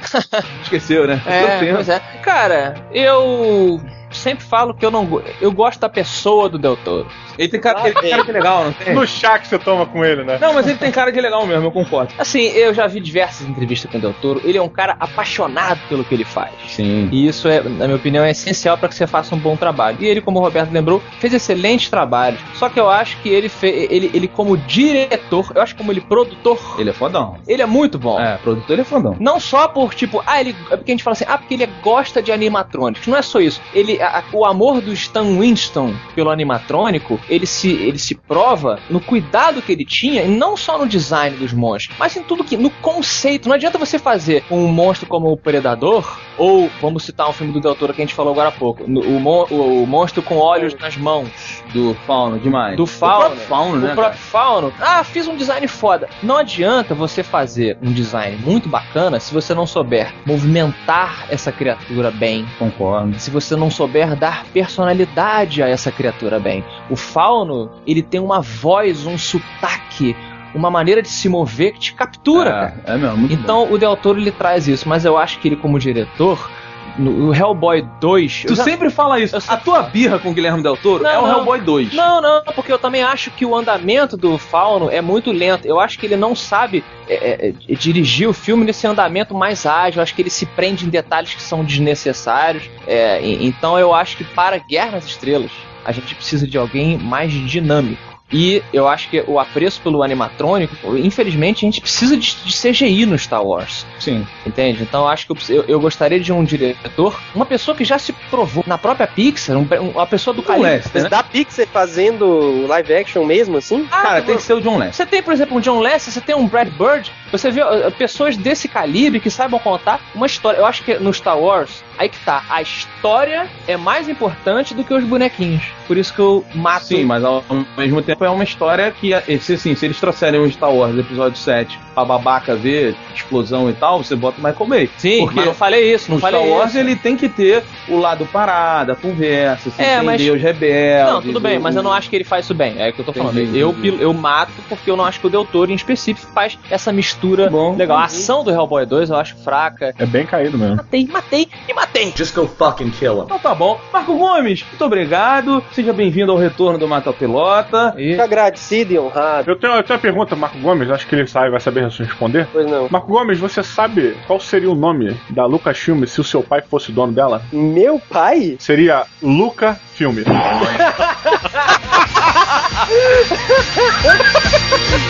Esqueceu, 0.63 1.07
né? 1.07 1.21
É, 1.25 1.69
é. 1.69 1.99
Cara, 2.21 2.75
eu 2.91 3.79
sempre 4.17 4.43
falo 4.45 4.73
que 4.73 4.85
eu 4.85 4.91
não 4.91 5.21
eu 5.41 5.51
gosto 5.51 5.79
da 5.79 5.89
pessoa 5.89 6.47
do 6.49 6.57
Del 6.57 6.77
Toro. 6.77 7.07
Ele 7.37 7.47
tem 7.49 7.59
cara, 7.59 7.81
ele 7.85 7.95
tem 7.99 8.09
cara 8.11 8.23
de 8.23 8.31
legal, 8.31 8.63
não 8.65 8.73
tem? 8.73 8.93
No 8.93 9.07
chá 9.07 9.39
que 9.39 9.47
você 9.47 9.57
toma 9.57 9.85
com 9.85 10.03
ele, 10.05 10.23
né? 10.23 10.37
Não, 10.39 10.53
mas 10.53 10.67
ele 10.67 10.77
tem 10.77 10.91
cara 10.91 11.11
de 11.11 11.19
legal 11.19 11.45
mesmo, 11.47 11.65
eu 11.65 11.71
concordo. 11.71 12.13
Assim, 12.17 12.41
eu 12.49 12.73
já 12.73 12.85
vi 12.87 12.99
diversas 12.99 13.47
entrevistas 13.47 13.89
com 13.91 13.97
o 13.97 14.01
Del 14.01 14.13
Toro. 14.21 14.41
Ele 14.43 14.57
é 14.57 14.61
um 14.61 14.69
cara 14.69 14.95
apaixonado 14.99 15.79
pelo 15.89 16.03
que 16.03 16.13
ele 16.13 16.25
faz. 16.25 16.51
Sim. 16.67 17.09
E 17.11 17.27
isso, 17.27 17.47
é, 17.47 17.61
na 17.61 17.85
minha 17.85 17.95
opinião, 17.95 18.23
é 18.23 18.31
essencial 18.31 18.77
para 18.77 18.87
que 18.89 18.95
você 18.95 19.07
faça 19.07 19.33
um 19.33 19.39
bom 19.39 19.55
trabalho. 19.57 19.97
E 19.99 20.05
ele, 20.05 20.21
como 20.21 20.39
o 20.39 20.41
Roberto 20.43 20.71
lembrou, 20.71 21.01
fez 21.19 21.33
excelentes 21.33 21.89
trabalhos. 21.89 22.39
Só 22.55 22.69
que 22.69 22.79
eu 22.79 22.89
acho 22.89 23.17
que 23.21 23.29
ele, 23.29 23.49
fe- 23.49 23.87
ele, 23.89 24.11
ele 24.13 24.27
como 24.27 24.55
diretor, 24.57 25.51
eu 25.55 25.61
acho 25.61 25.73
que 25.73 25.77
como 25.79 25.91
ele 25.91 26.01
produtor, 26.01 26.59
Ele 26.77 26.89
é 26.89 26.93
fodão. 26.93 27.37
ele 27.47 27.61
é 27.61 27.65
muito 27.65 27.97
bom. 27.97 28.19
É, 28.19 28.37
produtor 28.37 28.73
ele 28.73 28.81
é 28.81 28.85
fodão. 28.85 29.15
Não 29.19 29.39
só 29.39 29.67
por, 29.67 29.93
tipo, 29.93 30.21
ah, 30.25 30.39
ele. 30.39 30.55
É 30.69 30.77
porque 30.77 30.91
a 30.91 30.93
gente 30.93 31.03
fala 31.03 31.13
assim, 31.13 31.25
ah, 31.27 31.37
porque 31.37 31.53
ele 31.55 31.65
gosta 31.81 32.21
de 32.21 32.31
animatrônicos. 32.31 33.07
Não 33.07 33.17
é 33.17 33.21
só 33.21 33.39
isso. 33.39 33.61
Ele, 33.73 33.99
a- 34.03 34.19
a- 34.19 34.23
o 34.33 34.45
amor 34.45 34.81
do 34.81 34.91
Stan 34.93 35.23
Winston 35.39 35.93
pelo 36.15 36.29
animatrônico, 36.29 37.19
ele 37.29 37.45
se, 37.45 37.71
ele 37.71 37.97
se 37.99 38.15
prova 38.15 38.79
no 38.89 38.99
cuidado 38.99 39.61
que 39.61 39.71
ele 39.71 39.85
tinha, 39.85 40.23
e 40.23 40.27
não 40.27 40.55
só 40.57 40.77
no 40.77 40.87
design 40.87 41.35
dos 41.37 41.53
monstros, 41.53 41.97
mas 41.99 42.15
em 42.15 42.23
tudo 42.23 42.43
que. 42.43 42.57
no 42.57 42.69
conceito. 42.69 43.47
Não 43.47 43.55
adianta 43.55 43.77
você 43.77 43.97
fazer 43.97 44.43
um 44.51 44.67
monstro 44.67 45.07
como 45.07 45.31
o 45.31 45.37
Predador, 45.37 46.19
ou 46.37 46.69
vamos 46.81 47.03
citar 47.03 47.29
um 47.29 47.33
filme 47.33 47.51
do 47.53 47.59
Del 47.59 47.75
Toro 47.75 47.93
que 47.93 48.01
a 48.01 48.05
gente 48.05 48.15
falou 48.15 48.31
agora 48.33 48.49
há 48.49 48.51
pouco, 48.51 48.83
no- 48.87 49.01
o, 49.01 49.19
mon- 49.19 49.45
o, 49.49 49.83
o 49.83 49.87
monstro 49.87 50.21
com 50.21 50.37
olhos 50.37 50.73
nas 50.75 50.95
mãos. 50.97 51.29
Do 51.73 51.95
Fauno, 52.05 52.37
demais. 52.39 52.77
Do 52.77 52.85
Fauno. 52.85 53.15
O 53.15 53.19
próprio 53.29 53.47
Fauno, 53.47 53.77
né? 53.79 53.91
O 53.91 53.95
próprio 53.95 54.19
Fauno. 54.19 54.73
Ah, 54.79 55.03
fiz 55.03 55.27
um 55.27 55.35
design 55.35 55.67
foda. 55.67 56.07
Não 56.21 56.37
adianta 56.37 56.93
você 56.93 57.23
fazer 57.23 57.77
um 57.81 57.91
design 57.91 58.37
muito 58.43 58.69
bacana 58.69 59.19
se 59.19 59.33
você 59.33 59.53
não 59.53 59.65
souber 59.65 60.13
movimentar 60.25 61.25
essa 61.29 61.51
criatura 61.51 62.11
bem. 62.11 62.45
Concordo. 62.59 63.17
Se 63.19 63.29
você 63.31 63.55
não 63.55 63.69
souber 63.71 63.92
dar 64.19 64.45
personalidade 64.53 65.61
a 65.61 65.69
essa 65.69 65.91
criatura 65.91 66.39
bem. 66.39 66.63
O 66.89 66.95
Fauno, 66.95 67.71
ele 67.85 68.01
tem 68.01 68.19
uma 68.19 68.41
voz, 68.41 69.05
um 69.05 69.17
sotaque, 69.17 70.15
uma 70.53 70.69
maneira 70.69 71.01
de 71.01 71.09
se 71.09 71.29
mover 71.29 71.73
que 71.73 71.79
te 71.79 71.93
captura, 71.93 72.51
cara. 72.51 72.81
É, 72.85 72.93
é 72.93 72.97
mesmo, 72.97 73.17
muito 73.17 73.35
bom. 73.35 73.41
Então 73.41 73.71
o 73.71 73.77
Del 73.77 73.95
Toro 73.97 74.19
ele 74.19 74.31
traz 74.31 74.67
isso, 74.67 74.87
mas 74.87 75.05
eu 75.05 75.17
acho 75.17 75.39
que 75.39 75.47
ele 75.47 75.55
como 75.55 75.79
diretor, 75.79 76.49
no 76.97 77.29
o 77.29 77.33
Hellboy 77.35 77.85
2, 77.99 78.45
Tu 78.47 78.55
já- 78.55 78.63
sempre 78.63 78.89
fala 78.89 79.19
isso. 79.19 79.35
eu 79.35 79.41
A 79.47 79.57
tua 79.57 79.81
birra 79.83 80.19
com 80.19 80.29
o 80.29 80.33
Guilherme 80.33 80.61
Del 80.61 80.77
Toro 80.77 81.03
Não, 81.03 81.09
é 81.09 81.17
o 81.19 81.21
não. 81.23 81.37
Hellboy 81.37 81.61
2. 81.61 81.93
Não, 81.93 82.21
não, 82.21 82.43
porque 82.55 82.71
eu 82.71 82.79
também 82.79 83.01
acho 83.03 83.31
que 83.31 83.45
o 83.45 83.55
andamento 83.55 84.15
do 84.15 84.37
Fauno 84.37 84.89
é 84.89 85.01
muito 85.01 85.31
lento. 85.31 85.65
Eu 85.65 85.79
acho 85.79 85.97
que 85.99 86.05
ele 86.05 86.15
não 86.15 86.35
sabe 86.35 86.83
é, 87.07 87.13
é, 87.15 87.53
é, 87.69 87.75
dirigir 87.75 88.27
o 88.29 88.33
filme 88.33 88.63
nesse 88.65 88.85
andamento 88.87 89.33
mais 89.33 89.65
ágil. 89.65 89.99
Eu 89.99 90.03
acho 90.03 90.13
que 90.15 90.21
ele 90.21 90.29
se 90.29 90.45
prende 90.45 90.85
em 90.85 90.89
detalhes 90.89 91.33
que 91.33 91.41
são 91.41 91.63
desnecessários. 91.63 92.63
É, 92.87 93.21
e- 93.21 93.45
então 93.45 93.77
eu 93.79 93.93
acho 93.93 94.17
que 94.17 94.23
para 94.23 94.57
Guerra 94.57 94.91
nas 94.91 95.05
Estrelas 95.05 95.51
a 95.85 95.91
gente 95.91 96.15
precisa 96.15 96.47
de 96.47 96.57
alguém 96.57 96.97
mais 96.97 97.31
dinâmico. 97.31 98.12
E 98.33 98.63
eu 98.73 98.87
acho 98.87 99.09
que 99.09 99.23
o 99.27 99.39
apreço 99.39 99.79
pelo 99.81 100.01
animatrônico, 100.01 100.75
infelizmente, 100.97 101.65
a 101.65 101.67
gente 101.67 101.79
precisa 101.79 102.17
de, 102.17 102.35
de 102.43 102.51
CGI 102.57 103.05
no 103.05 103.17
Star 103.17 103.45
Wars. 103.45 103.85
Sim. 103.99 104.25
Entende? 104.45 104.81
Então 104.81 105.01
eu 105.03 105.07
acho 105.07 105.27
que 105.27 105.51
eu, 105.53 105.63
eu, 105.67 105.79
gostaria 105.79 106.19
de 106.19 106.33
um 106.33 106.43
diretor, 106.43 107.19
uma 107.35 107.45
pessoa 107.45 107.77
que 107.77 107.85
já 107.85 107.99
se 107.99 108.11
provou 108.31 108.63
na 108.65 108.77
própria 108.77 109.05
Pixar, 109.05 109.55
um- 109.55 109.67
uma 109.91 110.07
pessoa 110.07 110.33
do 110.33 110.41
John 110.41 110.47
calibre. 110.47 110.71
Lester, 110.71 111.03
né? 111.03 111.09
da 111.09 111.21
Pixar 111.23 111.67
fazendo 111.67 112.65
live 112.67 112.93
action 112.93 113.23
mesmo, 113.23 113.57
assim? 113.57 113.87
Ah, 113.91 114.01
Cara, 114.01 114.21
tem 114.23 114.35
que 114.35 114.41
ser 114.43 114.53
o 114.53 114.61
John 114.61 114.77
Lester. 114.77 114.95
Você 114.95 115.05
tem, 115.05 115.21
por 115.21 115.33
exemplo, 115.33 115.57
um 115.57 115.59
John 115.61 115.79
Lester, 115.79 116.11
você 116.11 116.21
tem 116.21 116.35
um 116.35 116.47
Brad 116.47 116.69
Bird, 116.69 117.11
você 117.31 117.51
vê 117.51 117.61
uh, 117.63 117.91
pessoas 117.91 118.35
desse 118.35 118.67
calibre 118.67 119.19
que 119.19 119.29
saibam 119.29 119.59
contar 119.59 119.99
uma 120.15 120.25
história. 120.25 120.57
Eu 120.57 120.65
acho 120.65 120.83
que 120.83 120.95
no 120.95 121.13
Star 121.13 121.37
Wars, 121.39 121.83
aí 121.97 122.09
que 122.09 122.17
tá, 122.25 122.43
a 122.49 122.61
história 122.61 123.47
é 123.67 123.77
mais 123.77 124.09
importante 124.09 124.73
do 124.73 124.83
que 124.83 124.93
os 124.93 125.03
bonequinhos. 125.03 125.63
Por 125.87 125.97
isso 125.97 126.13
que 126.13 126.19
eu 126.19 126.45
mato. 126.55 126.85
Sim, 126.85 127.03
mas 127.05 127.23
ao 127.23 127.43
mesmo 127.77 128.01
tempo 128.01 128.22
é 128.25 128.29
uma 128.29 128.43
história 128.43 128.91
que, 128.91 129.11
se, 129.39 129.53
assim, 129.53 129.75
se 129.75 129.85
eles 129.85 129.99
trouxerem 129.99 130.39
o 130.39 130.51
Star 130.51 130.71
Wars 130.73 130.97
episódio 130.97 131.37
7 131.37 131.79
pra 131.93 132.03
babaca 132.05 132.55
ver 132.55 132.95
explosão 133.13 133.69
e 133.69 133.73
tal, 133.73 134.03
você 134.03 134.15
bota 134.15 134.39
o 134.41 134.43
Michael 134.43 134.67
Bay. 134.69 134.89
Sim, 134.97 135.19
Porque 135.21 135.35
mas 135.35 135.45
não 135.45 135.53
falei 135.53 135.93
isso, 135.93 136.09
não 136.09 136.15
No 136.15 136.21
falei 136.21 136.39
Star 136.41 136.51
Wars 136.57 136.69
isso. 136.71 136.79
ele 136.79 136.95
tem 136.95 137.15
que 137.15 137.29
ter 137.29 137.63
o 137.87 137.97
lado 137.97 138.25
parado, 138.25 138.91
a 138.91 138.95
conversa, 138.95 139.69
se 139.69 139.81
É, 139.81 139.95
entender 139.97 140.05
mas- 140.05 140.21
os 140.29 140.41
rebeldes. 140.41 141.13
Não, 141.13 141.21
tudo 141.21 141.39
bem, 141.39 141.57
o- 141.57 141.61
mas 141.61 141.75
eu 141.75 141.83
não 141.83 141.93
acho 141.93 142.09
que 142.09 142.15
ele 142.15 142.23
faz 142.23 142.45
isso 142.45 142.53
bem. 142.53 142.75
É 142.81 142.89
o 142.89 142.93
que 142.93 142.99
eu 143.01 143.05
tô 143.05 143.13
falando. 143.13 143.39
Entendi, 143.39 143.59
Eu, 143.59 143.69
entendi. 143.71 144.01
eu 144.01 144.13
mato 144.13 144.51
porque 144.67 144.89
eu 144.89 144.97
não 144.97 145.05
acho 145.05 145.19
que 145.19 145.27
o 145.27 145.29
Del 145.29 145.45
Toro, 145.45 145.71
em 145.71 145.75
específico, 145.75 146.31
faz 146.33 146.57
essa 146.69 146.91
mistura 146.91 147.49
Bom, 147.49 147.75
legal. 147.75 147.97
A 147.97 148.05
entendi. 148.05 148.21
ação 148.21 148.43
do 148.43 148.49
Hellboy 148.51 148.85
2 148.85 149.09
eu 149.09 149.15
acho 149.15 149.35
fraca. 149.37 149.93
É 149.97 150.05
bem 150.05 150.25
caído 150.25 150.57
mesmo. 150.57 150.77
Matei, 150.77 151.07
matei 151.07 151.47
e 151.69 151.73
matei. 151.73 152.13
Just 152.15 152.33
go 152.35 152.47
fucking 152.47 152.89
kill 152.91 153.19
him. 153.19 153.23
Então 153.25 153.39
tá 153.39 153.53
bom. 153.53 153.79
Marco 153.91 154.15
Gomes, 154.17 154.63
muito 154.67 154.83
obrigado. 154.83 155.63
Seja 155.71 155.93
bem-vindo 155.93 156.31
ao 156.31 156.37
retorno 156.37 156.77
do 156.79 156.87
Mata 156.87 157.13
Pelota. 157.13 157.93
E... 157.97 158.12
Fico 158.13 158.21
agradecido 158.23 158.93
e 158.93 158.99
honrado. 158.99 159.49
Eu 159.49 159.55
tenho, 159.55 159.73
eu 159.73 159.83
tenho 159.83 159.97
uma 159.97 160.01
pergunta, 160.01 160.35
Marco 160.35 160.57
Gomes, 160.59 160.89
acho 160.89 161.07
que 161.07 161.15
ele 161.15 161.27
sabe, 161.27 161.49
vai 161.49 161.59
saber 161.59 161.87
responder. 161.87 162.47
Pois 162.51 162.65
não. 162.65 162.87
Marco 162.89 163.07
Gomes, 163.07 163.39
você 163.39 163.61
sabe 163.63 164.15
qual 164.27 164.39
seria 164.39 164.69
o 164.71 164.75
nome 164.75 165.15
da 165.29 165.45
Lucasfilm 165.45 166.03
se 166.05 166.21
o 166.21 166.23
seu 166.23 166.41
pai 166.41 166.61
fosse 166.61 166.91
dono 166.91 167.13
dela? 167.13 167.41
Meu 167.51 167.99
pai? 167.99 168.55
Seria 168.59 169.03
Luca 169.21 169.79
Filme. 169.93 170.23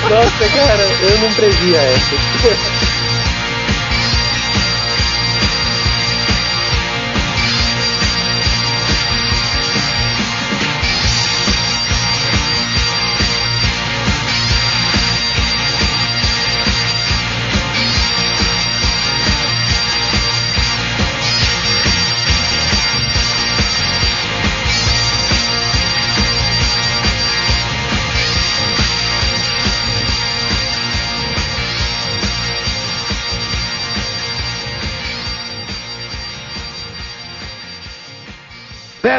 Nossa, 0.09 0.49
cara, 0.55 0.83
eu 1.01 1.17
não 1.19 1.33
previa 1.33 1.77
essa. 1.77 2.82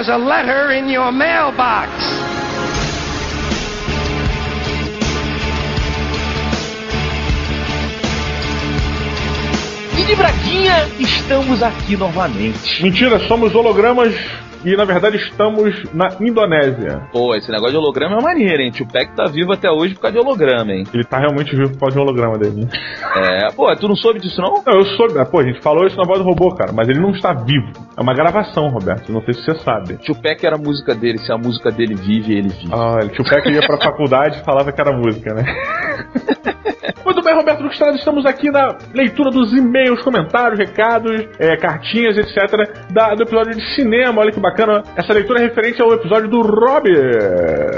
There's 0.06 0.20
a 0.20 0.22
letter 0.22 0.70
in 0.72 0.86
your 0.90 1.10
mailbox. 1.10 1.90
E 9.98 10.04
de 10.04 10.14
Braguinha, 10.14 10.90
estamos 11.00 11.62
aqui 11.62 11.96
novamente. 11.96 12.82
Mentira, 12.82 13.18
somos 13.26 13.54
hologramas 13.54 14.14
e 14.64 14.76
na 14.76 14.84
verdade 14.84 15.16
estamos 15.16 15.72
na 15.92 16.08
Indonésia. 16.20 17.02
Pô, 17.12 17.34
esse 17.34 17.50
negócio 17.50 17.72
de 17.72 17.78
holograma 17.78 18.18
é 18.18 18.22
maneiro, 18.22 18.62
hein? 18.62 18.70
Tio 18.70 18.86
Peck 18.86 19.14
tá 19.14 19.24
vivo 19.26 19.52
até 19.52 19.70
hoje 19.70 19.94
por 19.94 20.02
causa 20.02 20.18
de 20.18 20.24
holograma, 20.24 20.72
hein? 20.72 20.84
Ele 20.92 21.04
tá 21.04 21.18
realmente 21.18 21.54
vivo 21.54 21.72
por 21.72 21.80
causa 21.80 21.94
de 21.96 22.00
holograma 22.02 22.38
dele. 22.38 22.62
né? 22.62 22.68
É, 23.16 23.52
pô, 23.52 23.74
tu 23.76 23.88
não 23.88 23.96
soube 23.96 24.20
disso 24.20 24.40
não? 24.40 24.62
Não, 24.66 24.72
eu 24.74 24.84
soube. 24.96 25.18
ah, 25.18 25.24
Pô, 25.24 25.40
a 25.40 25.44
gente 25.46 25.60
falou 25.62 25.86
isso 25.86 25.96
na 25.96 26.04
voz 26.04 26.18
do 26.20 26.24
robô, 26.24 26.54
cara, 26.54 26.72
mas 26.72 26.88
ele 26.88 27.00
não 27.00 27.10
está 27.10 27.32
vivo. 27.32 27.70
É 27.96 28.00
uma 28.02 28.14
gravação, 28.14 28.68
Roberto. 28.68 29.12
Não 29.12 29.22
sei 29.22 29.34
se 29.34 29.42
você 29.44 29.54
sabe. 29.60 29.96
Tio 29.98 30.14
Peck 30.14 30.44
era 30.44 30.56
a 30.56 30.58
música 30.58 30.94
dele, 30.94 31.18
se 31.18 31.32
a 31.32 31.36
música 31.36 31.70
dele 31.70 31.94
vive, 31.94 32.32
ele 32.36 32.48
vive. 32.48 32.72
Ah, 32.72 32.98
o 33.04 33.08
tio 33.08 33.24
Peck 33.24 33.48
ia 33.50 33.60
pra 33.66 33.78
faculdade 33.78 34.38
e 34.40 34.44
falava 34.44 34.72
que 34.72 34.80
era 34.80 34.96
música, 34.96 35.34
né? 35.34 35.44
Bem, 37.24 37.34
Roberto 37.34 37.62
Duque 37.62 37.72
Estrada, 37.72 37.96
estamos 37.96 38.26
aqui 38.26 38.50
na 38.50 38.76
leitura 38.92 39.30
dos 39.30 39.50
e-mails, 39.54 40.02
comentários, 40.02 40.58
recados, 40.58 41.26
é, 41.38 41.56
cartinhas, 41.56 42.18
etc. 42.18 42.68
Da, 42.90 43.14
do 43.14 43.22
episódio 43.22 43.54
de 43.54 43.74
cinema. 43.74 44.20
Olha 44.20 44.30
que 44.30 44.38
bacana. 44.38 44.82
Essa 44.94 45.14
leitura 45.14 45.40
é 45.40 45.44
referente 45.44 45.80
ao 45.80 45.90
episódio 45.94 46.28
do 46.28 46.42
Rob. 46.42 46.86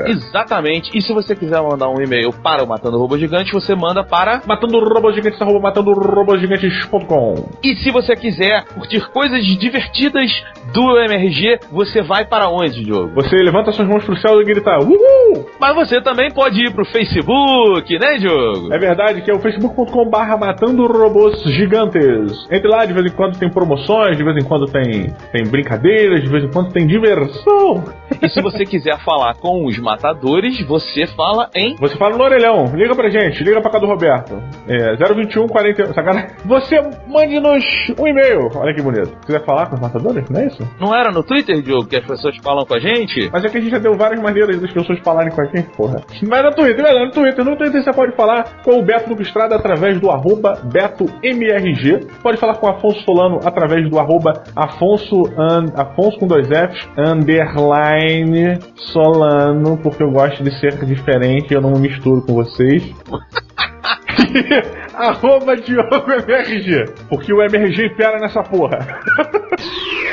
Exatamente. 0.09 0.91
E 0.99 1.01
se 1.01 1.13
você 1.13 1.37
quiser 1.37 1.63
mandar 1.63 1.89
um 1.89 2.03
e-mail 2.03 2.33
para 2.33 2.65
o 2.65 2.67
Matando 2.67 2.99
Robô 2.99 3.17
Gigante, 3.17 3.53
você 3.53 3.73
manda 3.77 4.03
para. 4.03 4.43
Matando 4.45 4.81
Robôs 4.81 5.15
Gigantes, 5.15 5.41
arroba 5.41 5.61
matando 5.61 5.93
robôsgigantes.com. 5.93 7.49
E 7.63 7.77
se 7.77 7.93
você 7.93 8.17
quiser 8.17 8.65
curtir 8.75 9.09
coisas 9.13 9.47
divertidas 9.47 10.29
do 10.75 10.99
MRG, 10.99 11.61
você 11.71 12.03
vai 12.03 12.25
para 12.25 12.49
onde, 12.49 12.83
Diogo? 12.83 13.15
Você 13.15 13.37
levanta 13.37 13.71
suas 13.71 13.87
mãos 13.87 14.05
pro 14.05 14.17
céu 14.17 14.41
e 14.41 14.45
grita 14.45 14.77
Uhul! 14.81 15.47
Mas 15.61 15.75
você 15.77 16.01
também 16.01 16.33
pode 16.33 16.61
ir 16.65 16.73
pro 16.73 16.85
Facebook, 16.85 17.97
né, 17.97 18.19
Diogo? 18.19 18.75
É 18.75 18.79
verdade 18.79 19.23
que 19.23 19.31
é 19.31 19.36
o 19.37 19.41
facebook.com/barra 19.41 20.37
matando 20.37 20.87
robôs 20.87 21.41
gigantes. 21.43 22.47
Entre 22.51 22.69
lá, 22.69 22.85
de 22.85 22.93
vez 22.93 23.07
em 23.07 23.15
quando 23.15 23.39
tem 23.39 23.51
promoções, 23.51 24.17
de 24.17 24.25
vez 24.25 24.37
em 24.37 24.47
quando 24.47 24.67
tem, 24.67 25.13
tem 25.33 25.47
brincadeiras, 25.47 26.23
de 26.23 26.29
vez 26.29 26.45
em 26.45 26.51
quando 26.51 26.73
tem 26.73 26.87
diversão. 26.87 27.85
E 28.23 28.29
se 28.29 28.41
você 28.41 28.65
quiser 28.65 28.99
falar 29.05 29.35
com 29.35 29.67
os 29.67 29.79
matadores, 29.79 30.61
você 30.67 31.07
fala 31.09 31.51
em. 31.55 31.77
Você 31.77 31.97
fala 31.97 32.17
no 32.17 32.25
orelhão, 32.25 32.65
liga 32.75 32.95
pra 32.95 33.11
gente, 33.11 33.43
liga 33.43 33.61
pra 33.61 33.71
cá 33.71 33.79
do 33.79 33.87
Roberto. 33.87 34.43
É 34.69 34.97
021 34.97 35.47
40. 35.47 35.95
Sacanagem. 35.95 36.31
Você 36.45 36.81
mande-nos 37.07 37.65
um 37.99 38.07
e-mail. 38.07 38.49
Olha 38.55 38.75
que 38.75 38.83
bonito. 38.83 39.09
Se 39.21 39.27
quiser 39.27 39.45
falar 39.45 39.67
com 39.67 39.75
os 39.75 39.81
matadores, 39.81 40.29
não 40.31 40.41
é 40.41 40.47
isso? 40.47 40.69
Não 40.81 40.95
era 40.95 41.11
no 41.11 41.23
Twitter, 41.23 41.61
Diogo, 41.63 41.87
que 41.87 41.97
as 41.97 42.05
pessoas 42.05 42.37
falam 42.39 42.65
com 42.65 42.75
a 42.75 42.79
gente? 42.79 43.29
Mas 43.33 43.45
é 43.45 43.49
que 43.49 43.59
a 43.59 43.61
gente 43.61 43.71
já 43.71 43.79
deu 43.79 43.95
várias 43.95 44.21
maneiras 44.21 44.61
das 44.61 44.73
pessoas 44.73 44.99
falarem 45.01 45.33
com 45.33 45.41
a 45.41 45.45
gente, 45.47 45.69
porra. 45.77 46.03
Mas 46.23 46.45
no 46.45 46.51
Twitter, 46.53 46.85
é, 46.85 47.05
no 47.05 47.11
Twitter, 47.11 47.45
no 47.45 47.57
Twitter 47.57 47.83
você 47.83 47.93
pode 47.93 48.15
falar 48.17 48.63
com 48.63 48.79
o 48.79 48.83
Beto 48.83 49.15
do 49.15 49.23
Estrada 49.27 49.57
através 49.57 50.01
do 50.01 50.11
arroba 50.11 50.55
BetoMRG. 50.65 52.07
Pode 52.23 52.39
falar 52.39 52.57
com 52.57 52.69
Afonso 52.69 53.01
Solano 53.03 53.41
através 53.45 53.89
do 53.91 53.99
arroba 53.99 54.45
Afonso, 54.55 55.23
an, 55.37 55.67
Afonso 55.77 56.19
com 56.19 56.27
dois 56.27 56.47
Fs, 56.49 56.89
underline 56.97 58.59
Solano, 58.77 59.77
porque 59.79 60.03
eu 60.03 60.11
gosto 60.11 60.43
de 60.43 60.51
ser 60.59 60.85
diferente 60.85 61.53
e 61.53 61.55
eu 61.55 61.61
não 61.61 61.73
me 61.73 61.81
misturo 61.81 62.23
com 62.23 62.35
vocês. 62.35 62.83
arroba 64.95 65.57
Diogo 65.57 66.11
MRG, 66.11 66.85
porque 67.09 67.33
o 67.33 67.43
MRG 67.43 67.87
impera 67.87 68.19
nessa 68.19 68.43
porra. 68.43 68.79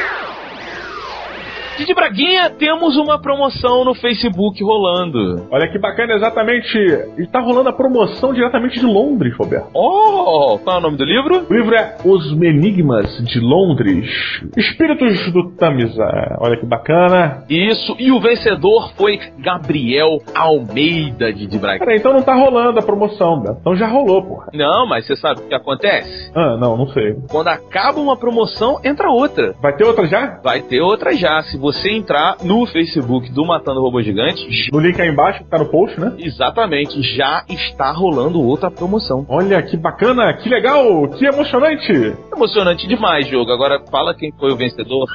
Didi 1.78 1.94
Braguinha, 1.94 2.52
temos 2.52 2.96
uma 2.98 3.20
promoção 3.20 3.84
no 3.84 3.96
Facebook 3.96 4.64
rolando. 4.64 5.48
Olha 5.50 5.68
que 5.72 5.80
bacana, 5.80 6.14
exatamente. 6.14 6.78
Está 7.18 7.40
rolando 7.40 7.70
a 7.70 7.74
promoção 7.74 8.32
diretamente 8.32 8.80
de 8.80 8.86
Londres, 8.86 9.36
Roberto. 9.36 9.70
Oh, 9.74 10.60
qual 10.64 10.76
é 10.76 10.80
o 10.80 10.82
nome 10.82 10.98
do 10.98 11.04
livro? 11.04 11.48
O 11.50 11.54
livro 11.54 11.74
é 11.74 11.98
Os 12.06 12.32
Menigmas 12.36 13.18
de 13.26 13.40
Londres. 13.40 14.08
Espíritos 14.56 15.32
do 15.34 15.52
Tamisa. 15.56 16.06
Olha 16.40 16.60
que 16.60 16.66
bacana. 16.66 17.44
Isso, 17.50 17.96
e 17.98 18.12
o 18.12 18.22
vencedor 18.22 18.94
foi 18.96 19.20
Gabriel 19.40 20.20
Almeida, 20.36 21.34
Didi 21.34 21.58
Braguinha. 21.58 21.80
Peraí, 21.80 21.98
então 21.98 22.14
não 22.14 22.22
tá 22.22 22.36
rolando 22.36 22.80
a 22.80 22.84
promoção, 22.84 23.40
Beto. 23.40 23.58
Então 23.62 23.76
já 23.76 23.88
rolou, 23.88 24.22
porra. 24.24 24.48
Não, 24.54 24.88
mas 24.88 25.08
você 25.08 25.16
sabe 25.16 25.42
o 25.42 25.48
que 25.48 25.56
acontece? 25.56 26.32
Ah, 26.36 26.56
não, 26.56 26.78
não 26.78 26.88
sei. 26.90 27.16
Quando 27.32 27.48
acaba 27.48 28.00
uma 28.00 28.16
promoção, 28.16 28.80
entra 28.84 29.10
outra. 29.10 29.56
Vai 29.60 29.76
ter 29.76 29.86
outra 29.86 30.06
já? 30.06 30.40
Vai 30.44 30.62
ter 30.62 30.80
outra 30.80 31.14
já. 31.14 31.42
Se 31.42 31.63
você 31.64 31.92
entrar 31.92 32.36
no 32.44 32.66
Facebook 32.66 33.32
do 33.32 33.46
Matando 33.46 33.80
Robô 33.80 34.02
Gigante, 34.02 34.70
No 34.74 34.82
link 34.82 35.02
aí 35.02 35.08
embaixo, 35.08 35.46
que 35.46 35.50
tá 35.50 35.58
no 35.58 35.70
post, 35.70 35.98
né? 35.98 36.14
exatamente, 36.20 37.02
já 37.16 37.46
está 37.48 37.90
rolando 37.94 38.42
outra 38.42 38.70
promoção. 38.70 39.26
Olha 39.30 39.62
que 39.64 39.78
bacana, 39.78 40.34
que 40.34 40.50
legal, 40.50 41.08
que 41.08 41.26
emocionante. 41.26 42.18
Emocionante 42.36 42.86
demais, 42.86 43.28
jogo. 43.30 43.50
Agora 43.50 43.80
fala 43.90 44.14
quem 44.14 44.30
foi 44.38 44.52
o 44.52 44.58
vencedor. 44.58 45.06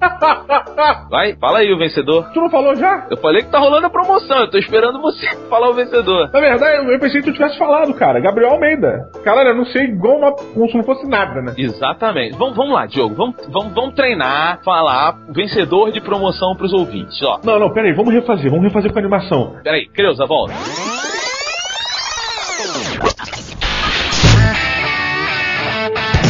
Vai, 1.10 1.34
fala 1.40 1.58
aí 1.58 1.72
o 1.72 1.78
vencedor. 1.78 2.30
Tu 2.32 2.40
não 2.40 2.50
falou 2.50 2.76
já? 2.76 3.08
Eu 3.10 3.16
falei 3.16 3.42
que 3.42 3.50
tá 3.50 3.58
rolando 3.58 3.86
a 3.86 3.90
promoção, 3.90 4.38
eu 4.38 4.50
tô 4.50 4.58
esperando 4.58 5.00
você 5.02 5.26
falar 5.50 5.70
o 5.70 5.74
vencedor. 5.74 6.30
Na 6.32 6.40
verdade, 6.40 6.88
eu 6.88 7.00
pensei 7.00 7.20
que 7.20 7.26
tu 7.26 7.32
tivesse 7.32 7.58
falado, 7.58 7.92
cara. 7.94 8.20
Gabriel 8.20 8.52
Almeida. 8.52 9.10
Caralho, 9.24 9.48
eu 9.48 9.56
não 9.56 9.66
sei 9.66 9.86
igual 9.86 10.18
uma, 10.18 10.32
como 10.32 10.68
se 10.70 10.76
não 10.76 10.84
fosse 10.84 11.08
nada, 11.08 11.42
né? 11.42 11.52
Exatamente. 11.58 12.36
Vamos, 12.38 12.54
vamos 12.54 12.74
lá, 12.74 12.86
Diogo. 12.86 13.16
Vamos, 13.16 13.34
vamos, 13.48 13.74
vamos 13.74 13.94
treinar, 13.94 14.60
falar 14.64 15.16
o 15.28 15.32
vencedor 15.32 15.95
de 15.96 16.00
promoção 16.00 16.54
pros 16.54 16.72
ouvintes, 16.72 17.20
ó. 17.22 17.40
Não, 17.42 17.58
não, 17.58 17.72
peraí, 17.72 17.92
vamos 17.94 18.12
refazer, 18.12 18.50
vamos 18.50 18.66
refazer 18.66 18.92
com 18.92 18.98
a 18.98 19.02
animação. 19.02 19.56
Peraí, 19.62 19.86
Creuza, 19.88 20.26
volta. 20.26 20.54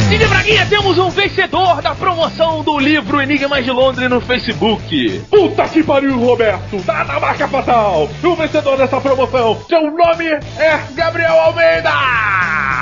Didi 0.08 0.24
Braguinha, 0.28 0.64
temos 0.66 0.98
um 0.98 1.10
vencedor 1.10 1.82
da 1.82 1.92
promoção 1.92 2.62
do 2.62 2.78
livro 2.78 3.20
Enigmas 3.20 3.64
de 3.64 3.72
Londres 3.72 4.08
no 4.08 4.20
Facebook. 4.20 5.20
Puta 5.28 5.68
que 5.68 5.82
pariu, 5.82 6.16
Roberto! 6.16 6.80
Tá 6.84 7.04
na 7.04 7.18
marca 7.18 7.48
fatal! 7.48 8.08
O 8.22 8.36
vencedor 8.36 8.76
dessa 8.76 9.00
promoção, 9.00 9.60
seu 9.68 9.90
nome 9.90 10.26
é 10.58 10.80
Gabriel 10.94 11.40
Almeida! 11.40 11.90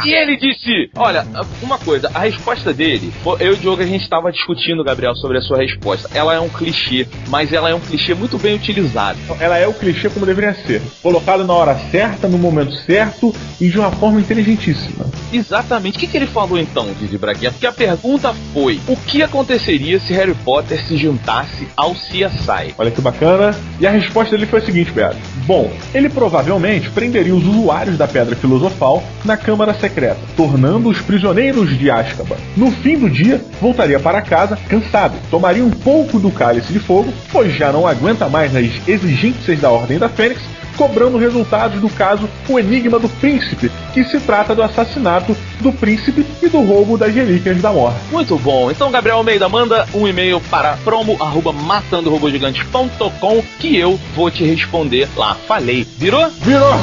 E 0.04 0.12
ele 0.12 0.36
disse: 0.36 0.90
Olha, 0.94 1.26
uma 1.62 1.78
coisa, 1.78 2.10
a 2.12 2.20
resposta 2.20 2.74
dele, 2.74 3.10
eu 3.40 3.52
e 3.52 3.54
o 3.54 3.56
Diogo 3.56 3.80
a 3.80 3.86
gente 3.86 4.02
estava 4.02 4.30
discutindo, 4.30 4.84
Gabriel, 4.84 5.14
sobre 5.16 5.38
a 5.38 5.40
sua 5.40 5.58
resposta. 5.58 6.10
Ela 6.12 6.34
é 6.34 6.40
um 6.40 6.48
clichê, 6.48 7.08
mas 7.28 7.52
ela 7.54 7.70
é 7.70 7.74
um 7.74 7.80
clichê 7.80 8.12
muito 8.12 8.36
bem 8.36 8.54
utilizado. 8.54 9.18
Ela 9.40 9.56
é 9.56 9.66
o 9.66 9.72
clichê 9.72 10.10
como 10.10 10.26
deveria 10.26 10.52
ser. 10.66 10.82
Colocado 11.02 11.46
na 11.46 11.54
hora 11.54 11.74
certa, 11.90 12.28
no 12.28 12.36
momento 12.36 12.74
certo 12.82 13.34
e 13.58 13.70
de 13.70 13.78
uma 13.78 13.90
forma 13.92 14.20
inteligentíssima. 14.20 15.06
Exatamente. 15.32 15.96
O 15.96 16.00
que, 16.00 16.06
que 16.06 16.16
ele 16.18 16.26
falou 16.26 16.58
então, 16.58 16.86
Didi 17.14 17.18
Braguinha? 17.18 17.50
Porque 17.50 17.66
a 17.66 17.72
pergunta 17.72 18.34
foi: 18.52 18.80
o 18.88 18.96
que 18.96 19.22
aconteceria 19.22 19.98
se 20.00 20.12
Harry 20.12 20.34
Potter 20.44 20.84
se 20.84 20.96
juntasse 20.96 21.66
ao 21.76 21.94
CSI? 21.94 22.74
Olha 22.76 22.90
que 22.90 23.00
bacana. 23.00 23.54
E 23.80 23.86
a 23.86 23.90
resposta 23.90 24.36
dele 24.36 24.46
foi 24.46 24.60
a 24.60 24.64
seguinte, 24.64 24.90
Beto. 24.90 25.16
Bom, 25.46 25.70
ele 25.94 26.08
provavelmente 26.08 26.90
prenderia 26.90 27.34
os 27.34 27.46
usuários 27.46 27.96
da 27.96 28.08
Pedra 28.08 28.36
Filosofal 28.36 29.02
na 29.24 29.36
Câmara 29.36 29.74
Secreta, 29.74 30.18
tornando-os 30.36 31.00
prisioneiros 31.00 31.78
de 31.78 31.90
Azkaban. 31.90 32.36
No 32.56 32.70
fim 32.70 32.98
do 32.98 33.08
dia, 33.08 33.40
voltaria 33.60 34.00
para 34.00 34.22
casa 34.22 34.56
cansado, 34.68 35.14
tomaria 35.30 35.64
um 35.64 35.70
pouco 35.70 36.18
do 36.18 36.30
cálice 36.30 36.72
de 36.72 36.78
fogo, 36.78 37.12
pois 37.30 37.54
já 37.54 37.72
não 37.72 37.86
aguenta 37.86 38.28
mais 38.28 38.54
as 38.54 38.88
exigências 38.88 39.60
da 39.60 39.70
Ordem 39.70 39.98
da 39.98 40.08
Fênix, 40.08 40.40
cobrando 40.76 41.18
resultados 41.18 41.80
do 41.80 41.88
caso 41.88 42.28
O 42.48 42.58
Enigma 42.58 42.98
do 42.98 43.08
Príncipe, 43.08 43.70
que 43.92 44.02
se 44.04 44.18
trata 44.20 44.54
do 44.54 44.62
assassinato 44.62 45.36
do 45.60 45.72
príncipe 45.72 46.26
e 46.42 46.48
do 46.48 46.60
roubo 46.60 46.98
das 46.98 47.14
relíquias 47.14 47.60
da 47.60 47.72
morte. 47.72 47.98
Muito 48.10 48.36
bom. 48.38 48.70
Então, 48.70 48.90
Gabriel 48.90 49.18
Almeida, 49.18 49.46
manda 49.48 49.86
um 49.94 50.06
e-mail 50.06 50.40
para 50.50 50.76
promo@matandorobogigantes.com 50.78 53.42
que 53.58 53.76
eu 53.76 53.98
vou 54.14 54.30
te 54.30 54.44
responder 54.44 55.08
lá. 55.16 55.34
Falei. 55.46 55.86
Virou? 55.98 56.30
Virou! 56.30 56.74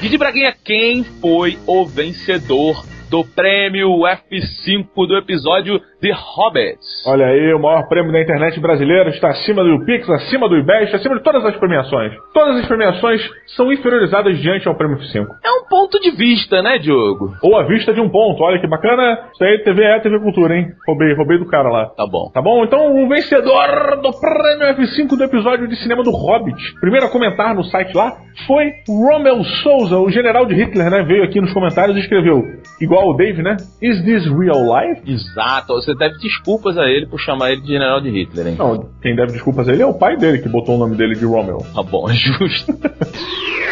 Didi 0.00 0.18
Braguinha, 0.18 0.54
quem 0.62 1.02
foi 1.02 1.58
o 1.66 1.84
vencedor 1.84 2.84
do 3.10 3.24
prêmio 3.24 3.88
F5 4.00 5.06
do 5.06 5.16
episódio 5.16 5.80
The 6.00 6.12
Hobbits? 6.12 7.06
Olha 7.06 7.26
aí, 7.26 7.54
o 7.54 7.58
maior 7.58 7.88
prêmio 7.88 8.12
da 8.12 8.20
internet 8.20 8.58
brasileira 8.60 9.10
está 9.10 9.28
acima 9.28 9.62
do 9.62 9.84
Pix, 9.84 10.08
acima 10.10 10.48
do 10.48 10.56
eBay, 10.56 10.84
está 10.84 10.96
acima 10.96 11.16
de 11.16 11.22
todas 11.22 11.44
as 11.44 11.56
premiações. 11.56 12.12
Todas 12.34 12.56
as 12.56 12.66
premiações 12.66 13.20
são 13.56 13.72
inferiorizadas 13.72 14.38
diante 14.38 14.66
ao 14.66 14.74
prêmio 14.74 14.98
F5. 14.98 15.26
É 15.44 15.50
um 15.50 15.68
ponto 15.68 16.00
de 16.00 16.10
vista, 16.10 16.62
né, 16.62 16.78
Diogo? 16.78 17.32
Ou 17.42 17.56
a 17.56 17.64
vista 17.64 17.94
de 17.94 18.00
um 18.00 18.08
ponto, 18.08 18.42
olha 18.42 18.60
que 18.60 18.66
bacana. 18.66 19.28
Isso 19.32 19.44
aí 19.44 19.58
TV 19.58 19.84
é 19.84 20.00
TV 20.00 20.18
Cultura, 20.20 20.56
hein? 20.56 20.68
Roubei, 20.86 21.14
roubei 21.14 21.38
do 21.38 21.46
cara 21.46 21.68
lá. 21.68 21.86
Tá 21.86 22.06
bom. 22.06 22.30
Tá 22.32 22.42
bom? 22.42 22.64
Então, 22.64 23.04
o 23.04 23.08
vencedor 23.08 24.00
do 24.02 24.10
prêmio 24.18 24.74
F5 24.76 25.16
do 25.16 25.24
episódio 25.24 25.68
de 25.68 25.76
cinema 25.76 26.02
do 26.02 26.10
Hobbit, 26.10 26.74
primeiro 26.80 27.06
a 27.06 27.10
comentar 27.10 27.54
no 27.54 27.64
site 27.64 27.96
lá, 27.96 28.16
foi 28.46 28.72
Rommel 28.88 29.42
Souza, 29.62 29.98
o 29.98 30.10
general 30.10 30.44
de 30.46 30.54
Hitler, 30.54 30.90
né? 30.90 31.02
Veio 31.02 31.24
aqui 31.24 31.40
nos 31.40 31.52
comentários 31.52 31.96
e 31.96 32.00
escreveu, 32.00 32.42
igual 32.80 32.95
o 33.04 33.14
Dave, 33.14 33.42
né? 33.42 33.56
Is 33.82 34.02
this 34.04 34.24
real 34.26 34.64
life? 34.64 35.02
Exato. 35.06 35.74
Você 35.74 35.94
deve 35.94 36.18
desculpas 36.18 36.76
a 36.78 36.84
ele 36.84 37.06
por 37.06 37.20
chamar 37.20 37.52
ele 37.52 37.62
de 37.62 37.68
general 37.68 38.00
de 38.00 38.10
Hitler, 38.10 38.48
hein? 38.48 38.56
Não, 38.58 38.88
quem 39.02 39.14
deve 39.14 39.32
desculpas 39.32 39.68
a 39.68 39.72
ele 39.72 39.82
é 39.82 39.86
o 39.86 39.94
pai 39.94 40.16
dele 40.16 40.38
que 40.38 40.48
botou 40.48 40.76
o 40.76 40.78
nome 40.78 40.96
dele 40.96 41.14
de 41.14 41.24
Rommel. 41.24 41.58
Tá 41.74 41.82
bom, 41.82 42.08
é 42.10 42.14
justo. 42.14 42.72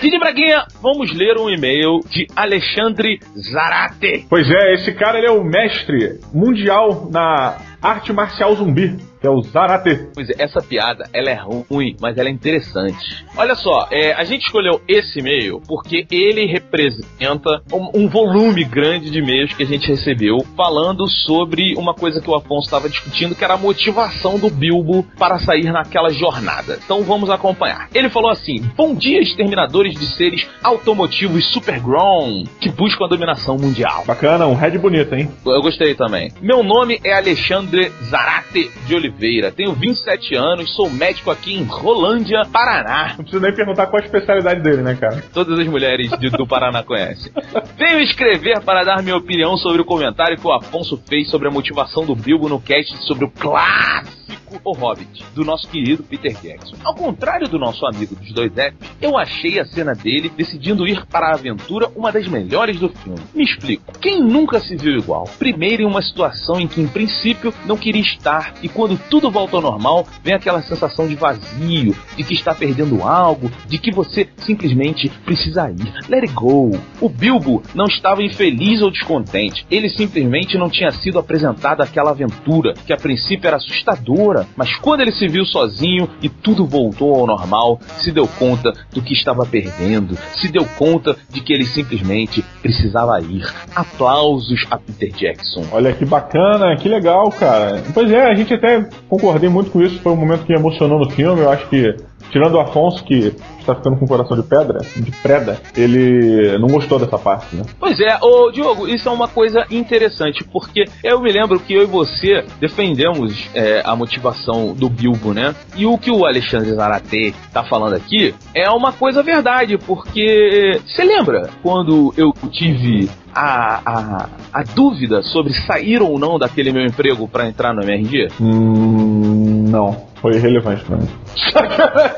Didi 0.00 0.16
Braguinha, 0.16 0.64
vamos 0.80 1.12
ler 1.12 1.36
um 1.38 1.50
e-mail 1.50 1.98
de 2.08 2.28
Alexandre 2.36 3.18
Zarate. 3.36 4.26
Pois 4.30 4.48
é, 4.48 4.74
esse 4.74 4.94
cara 4.94 5.18
ele 5.18 5.26
é 5.26 5.30
o 5.32 5.42
mestre 5.42 6.20
mundial 6.32 7.08
na 7.10 7.58
arte 7.80 8.12
marcial 8.12 8.54
zumbi, 8.54 8.96
que 9.20 9.26
é 9.26 9.30
o 9.30 9.40
Zarate. 9.42 10.08
Pois 10.14 10.28
é, 10.30 10.34
essa 10.38 10.60
piada, 10.60 11.08
ela 11.12 11.30
é 11.30 11.34
ruim, 11.34 11.96
mas 12.00 12.16
ela 12.16 12.28
é 12.28 12.32
interessante. 12.32 13.24
Olha 13.36 13.54
só, 13.54 13.88
é, 13.90 14.12
a 14.12 14.24
gente 14.24 14.42
escolheu 14.42 14.80
esse 14.88 15.20
e-mail 15.20 15.60
porque 15.66 16.06
ele 16.10 16.46
representa 16.46 17.62
um, 17.72 18.02
um 18.02 18.08
volume 18.08 18.64
grande 18.64 19.10
de 19.10 19.18
e-mails 19.18 19.54
que 19.54 19.62
a 19.62 19.66
gente 19.66 19.88
recebeu 19.88 20.38
falando 20.56 21.08
sobre 21.08 21.74
uma 21.76 21.94
coisa 21.94 22.20
que 22.20 22.30
o 22.30 22.34
Afonso 22.34 22.66
estava 22.66 22.88
discutindo, 22.88 23.34
que 23.34 23.44
era 23.44 23.54
a 23.54 23.58
motivação 23.58 24.38
do 24.38 24.50
Bilbo 24.50 25.04
para 25.16 25.38
sair 25.38 25.70
naquela 25.72 26.10
jornada. 26.10 26.78
Então 26.84 27.02
vamos 27.02 27.30
acompanhar. 27.30 27.88
Ele 27.94 28.08
falou 28.08 28.30
assim: 28.30 28.60
Bom 28.76 28.94
dia, 28.94 29.20
exterminadores 29.20 29.94
de 29.94 30.06
seres 30.06 30.46
automotivos 30.62 31.44
supergrown 31.52 32.44
que 32.60 32.70
buscam 32.70 33.04
a 33.04 33.08
dominação 33.08 33.56
mundial. 33.56 34.04
Bacana, 34.06 34.46
um 34.46 34.54
head 34.54 34.76
bonito, 34.78 35.14
hein? 35.14 35.30
Eu 35.46 35.62
gostei 35.62 35.94
também. 35.94 36.32
Meu 36.40 36.62
nome 36.62 37.00
é 37.04 37.14
Alexandre 37.16 37.67
Zarate 38.04 38.70
de 38.86 38.94
Oliveira. 38.94 39.08
Oliveira, 39.18 39.50
tenho 39.50 39.72
27 39.72 40.34
anos, 40.34 40.74
sou 40.76 40.88
médico 40.90 41.30
aqui 41.30 41.54
em 41.54 41.62
Rolândia, 41.64 42.42
Paraná. 42.52 43.08
Não 43.16 43.24
preciso 43.24 43.40
nem 43.40 43.54
perguntar 43.54 43.86
qual 43.86 44.00
a 44.02 44.04
especialidade 44.04 44.60
dele, 44.60 44.82
né, 44.82 44.94
cara? 44.94 45.24
Todas 45.32 45.58
as 45.58 45.66
mulheres 45.66 46.10
de- 46.18 46.30
do 46.30 46.46
Paraná 46.46 46.82
conhecem. 46.82 47.32
Venho 47.76 48.00
escrever 48.00 48.60
para 48.60 48.84
dar 48.84 49.02
minha 49.02 49.16
opinião 49.16 49.56
sobre 49.56 49.80
o 49.80 49.84
comentário 49.84 50.36
que 50.36 50.46
o 50.46 50.52
Afonso 50.52 51.00
fez 51.08 51.30
sobre 51.30 51.48
a 51.48 51.50
motivação 51.50 52.04
do 52.04 52.14
Bilbo 52.14 52.48
no 52.48 52.60
cast 52.60 52.96
sobre 53.06 53.24
o 53.24 53.30
clássico 53.30 54.27
O 54.64 54.72
Hobbit, 54.72 55.24
do 55.34 55.44
nosso 55.44 55.68
querido 55.68 56.02
Peter 56.02 56.36
Jackson. 56.42 56.76
Ao 56.84 56.94
contrário 56.94 57.48
do 57.48 57.58
nosso 57.58 57.86
amigo 57.86 58.14
dos 58.14 58.32
dois 58.32 58.56
apps, 58.56 58.78
eu 59.00 59.16
achei 59.16 59.58
a 59.58 59.64
cena 59.64 59.94
dele 59.94 60.30
decidindo 60.36 60.86
ir 60.86 61.06
para 61.06 61.28
a 61.28 61.34
aventura 61.34 61.90
uma 61.96 62.12
das 62.12 62.26
melhores 62.28 62.78
do 62.78 62.88
filme. 62.88 63.20
Me 63.34 63.44
explico. 63.44 63.98
Quem 64.00 64.22
nunca 64.22 64.60
se 64.60 64.76
viu 64.76 64.98
igual? 64.98 65.24
Primeiro 65.38 65.82
em 65.82 65.86
uma 65.86 66.02
situação 66.02 66.60
em 66.60 66.66
que, 66.66 66.80
em 66.80 66.88
princípio, 66.88 67.54
não 67.64 67.76
queria 67.76 68.02
estar, 68.02 68.54
e 68.62 68.68
quando 68.68 68.98
tudo 69.08 69.30
volta 69.30 69.56
ao 69.56 69.62
normal, 69.62 70.06
vem 70.22 70.34
aquela 70.34 70.60
sensação 70.62 71.06
de 71.06 71.14
vazio, 71.14 71.96
de 72.16 72.24
que 72.24 72.34
está 72.34 72.54
perdendo 72.54 73.02
algo, 73.02 73.50
de 73.66 73.78
que 73.78 73.90
você 73.90 74.28
simplesmente 74.38 75.08
precisa 75.24 75.70
ir. 75.70 75.92
Let 76.08 76.24
it 76.24 76.34
go. 76.34 76.70
O 77.00 77.08
Bilbo 77.08 77.62
não 77.74 77.86
estava 77.86 78.22
infeliz 78.22 78.82
ou 78.82 78.90
descontente. 78.90 79.64
Ele 79.70 79.88
simplesmente 79.88 80.58
não 80.58 80.68
tinha 80.68 80.90
sido 80.90 81.18
apresentado 81.18 81.80
aquela 81.80 82.10
aventura, 82.10 82.74
que 82.86 82.92
a 82.92 82.96
princípio 82.96 83.46
era 83.46 83.56
assustadora, 83.56 84.17
mas 84.56 84.74
quando 84.76 85.00
ele 85.00 85.12
se 85.12 85.28
viu 85.28 85.44
sozinho 85.44 86.08
e 86.20 86.28
tudo 86.28 86.66
voltou 86.66 87.14
ao 87.14 87.26
normal, 87.26 87.78
se 87.98 88.10
deu 88.10 88.26
conta 88.26 88.72
do 88.92 89.00
que 89.00 89.12
estava 89.12 89.46
perdendo, 89.46 90.16
se 90.34 90.50
deu 90.50 90.66
conta 90.76 91.16
de 91.30 91.40
que 91.40 91.52
ele 91.52 91.64
simplesmente 91.64 92.44
precisava 92.60 93.20
ir. 93.20 93.46
Aplausos 93.74 94.66
a 94.70 94.76
Peter 94.76 95.12
Jackson. 95.12 95.64
Olha 95.70 95.92
que 95.92 96.04
bacana, 96.04 96.76
que 96.76 96.88
legal, 96.88 97.30
cara. 97.30 97.82
Pois 97.94 98.10
é, 98.10 98.30
a 98.30 98.34
gente 98.34 98.54
até 98.54 98.88
concordei 99.08 99.48
muito 99.48 99.70
com 99.70 99.80
isso, 99.80 100.00
foi 100.00 100.12
um 100.12 100.16
momento 100.16 100.44
que 100.44 100.52
emocionou 100.52 100.98
no 100.98 101.10
filme. 101.10 101.42
Eu 101.42 101.50
acho 101.50 101.68
que, 101.68 101.94
tirando 102.30 102.54
o 102.54 102.60
Afonso, 102.60 103.04
que 103.04 103.34
está 103.60 103.74
ficando 103.74 103.98
com 103.98 104.04
o 104.04 104.08
coração 104.08 104.36
de 104.36 104.42
pedra, 104.42 104.78
de 104.96 105.10
preda, 105.22 105.60
ele 105.76 106.58
não 106.58 106.68
gostou 106.68 106.98
dessa 106.98 107.18
parte, 107.18 107.54
né? 107.54 107.64
Pois 107.78 107.98
é, 108.00 108.18
ô 108.22 108.50
Diogo, 108.50 108.88
isso 108.88 109.08
é 109.08 109.12
uma 109.12 109.28
coisa 109.28 109.66
interessante, 109.70 110.44
porque 110.44 110.84
eu 111.04 111.20
me 111.20 111.30
lembro 111.30 111.60
que 111.60 111.74
eu 111.74 111.82
e 111.82 111.86
você 111.86 112.44
defendemos 112.60 113.48
é, 113.54 113.82
a 113.84 113.94
motivação 113.94 114.74
do 114.74 114.88
Bilbo, 114.88 115.32
né? 115.32 115.54
E 115.76 115.86
o 115.86 115.98
que 115.98 116.10
o 116.10 116.24
Alexandre 116.24 116.72
Zarate 116.72 117.34
tá 117.52 117.62
falando 117.64 117.94
aqui 117.94 118.34
é 118.54 118.70
uma 118.70 118.92
coisa 118.92 119.22
verdade, 119.22 119.76
porque 119.78 120.80
você 120.86 121.04
lembra 121.04 121.50
quando 121.62 122.14
eu 122.16 122.32
tive 122.50 123.08
a, 123.34 123.80
a, 123.84 124.28
a 124.52 124.62
dúvida 124.62 125.22
sobre 125.22 125.52
sair 125.52 126.02
ou 126.02 126.18
não 126.18 126.38
daquele 126.38 126.72
meu 126.72 126.84
emprego 126.84 127.28
para 127.28 127.46
entrar 127.46 127.72
no 127.72 127.82
MRG? 127.82 128.28
Hum, 128.40 129.66
não, 129.68 130.08
foi 130.20 130.34
irrelevante 130.34 130.84
pra 130.84 130.96
mim. 130.96 131.08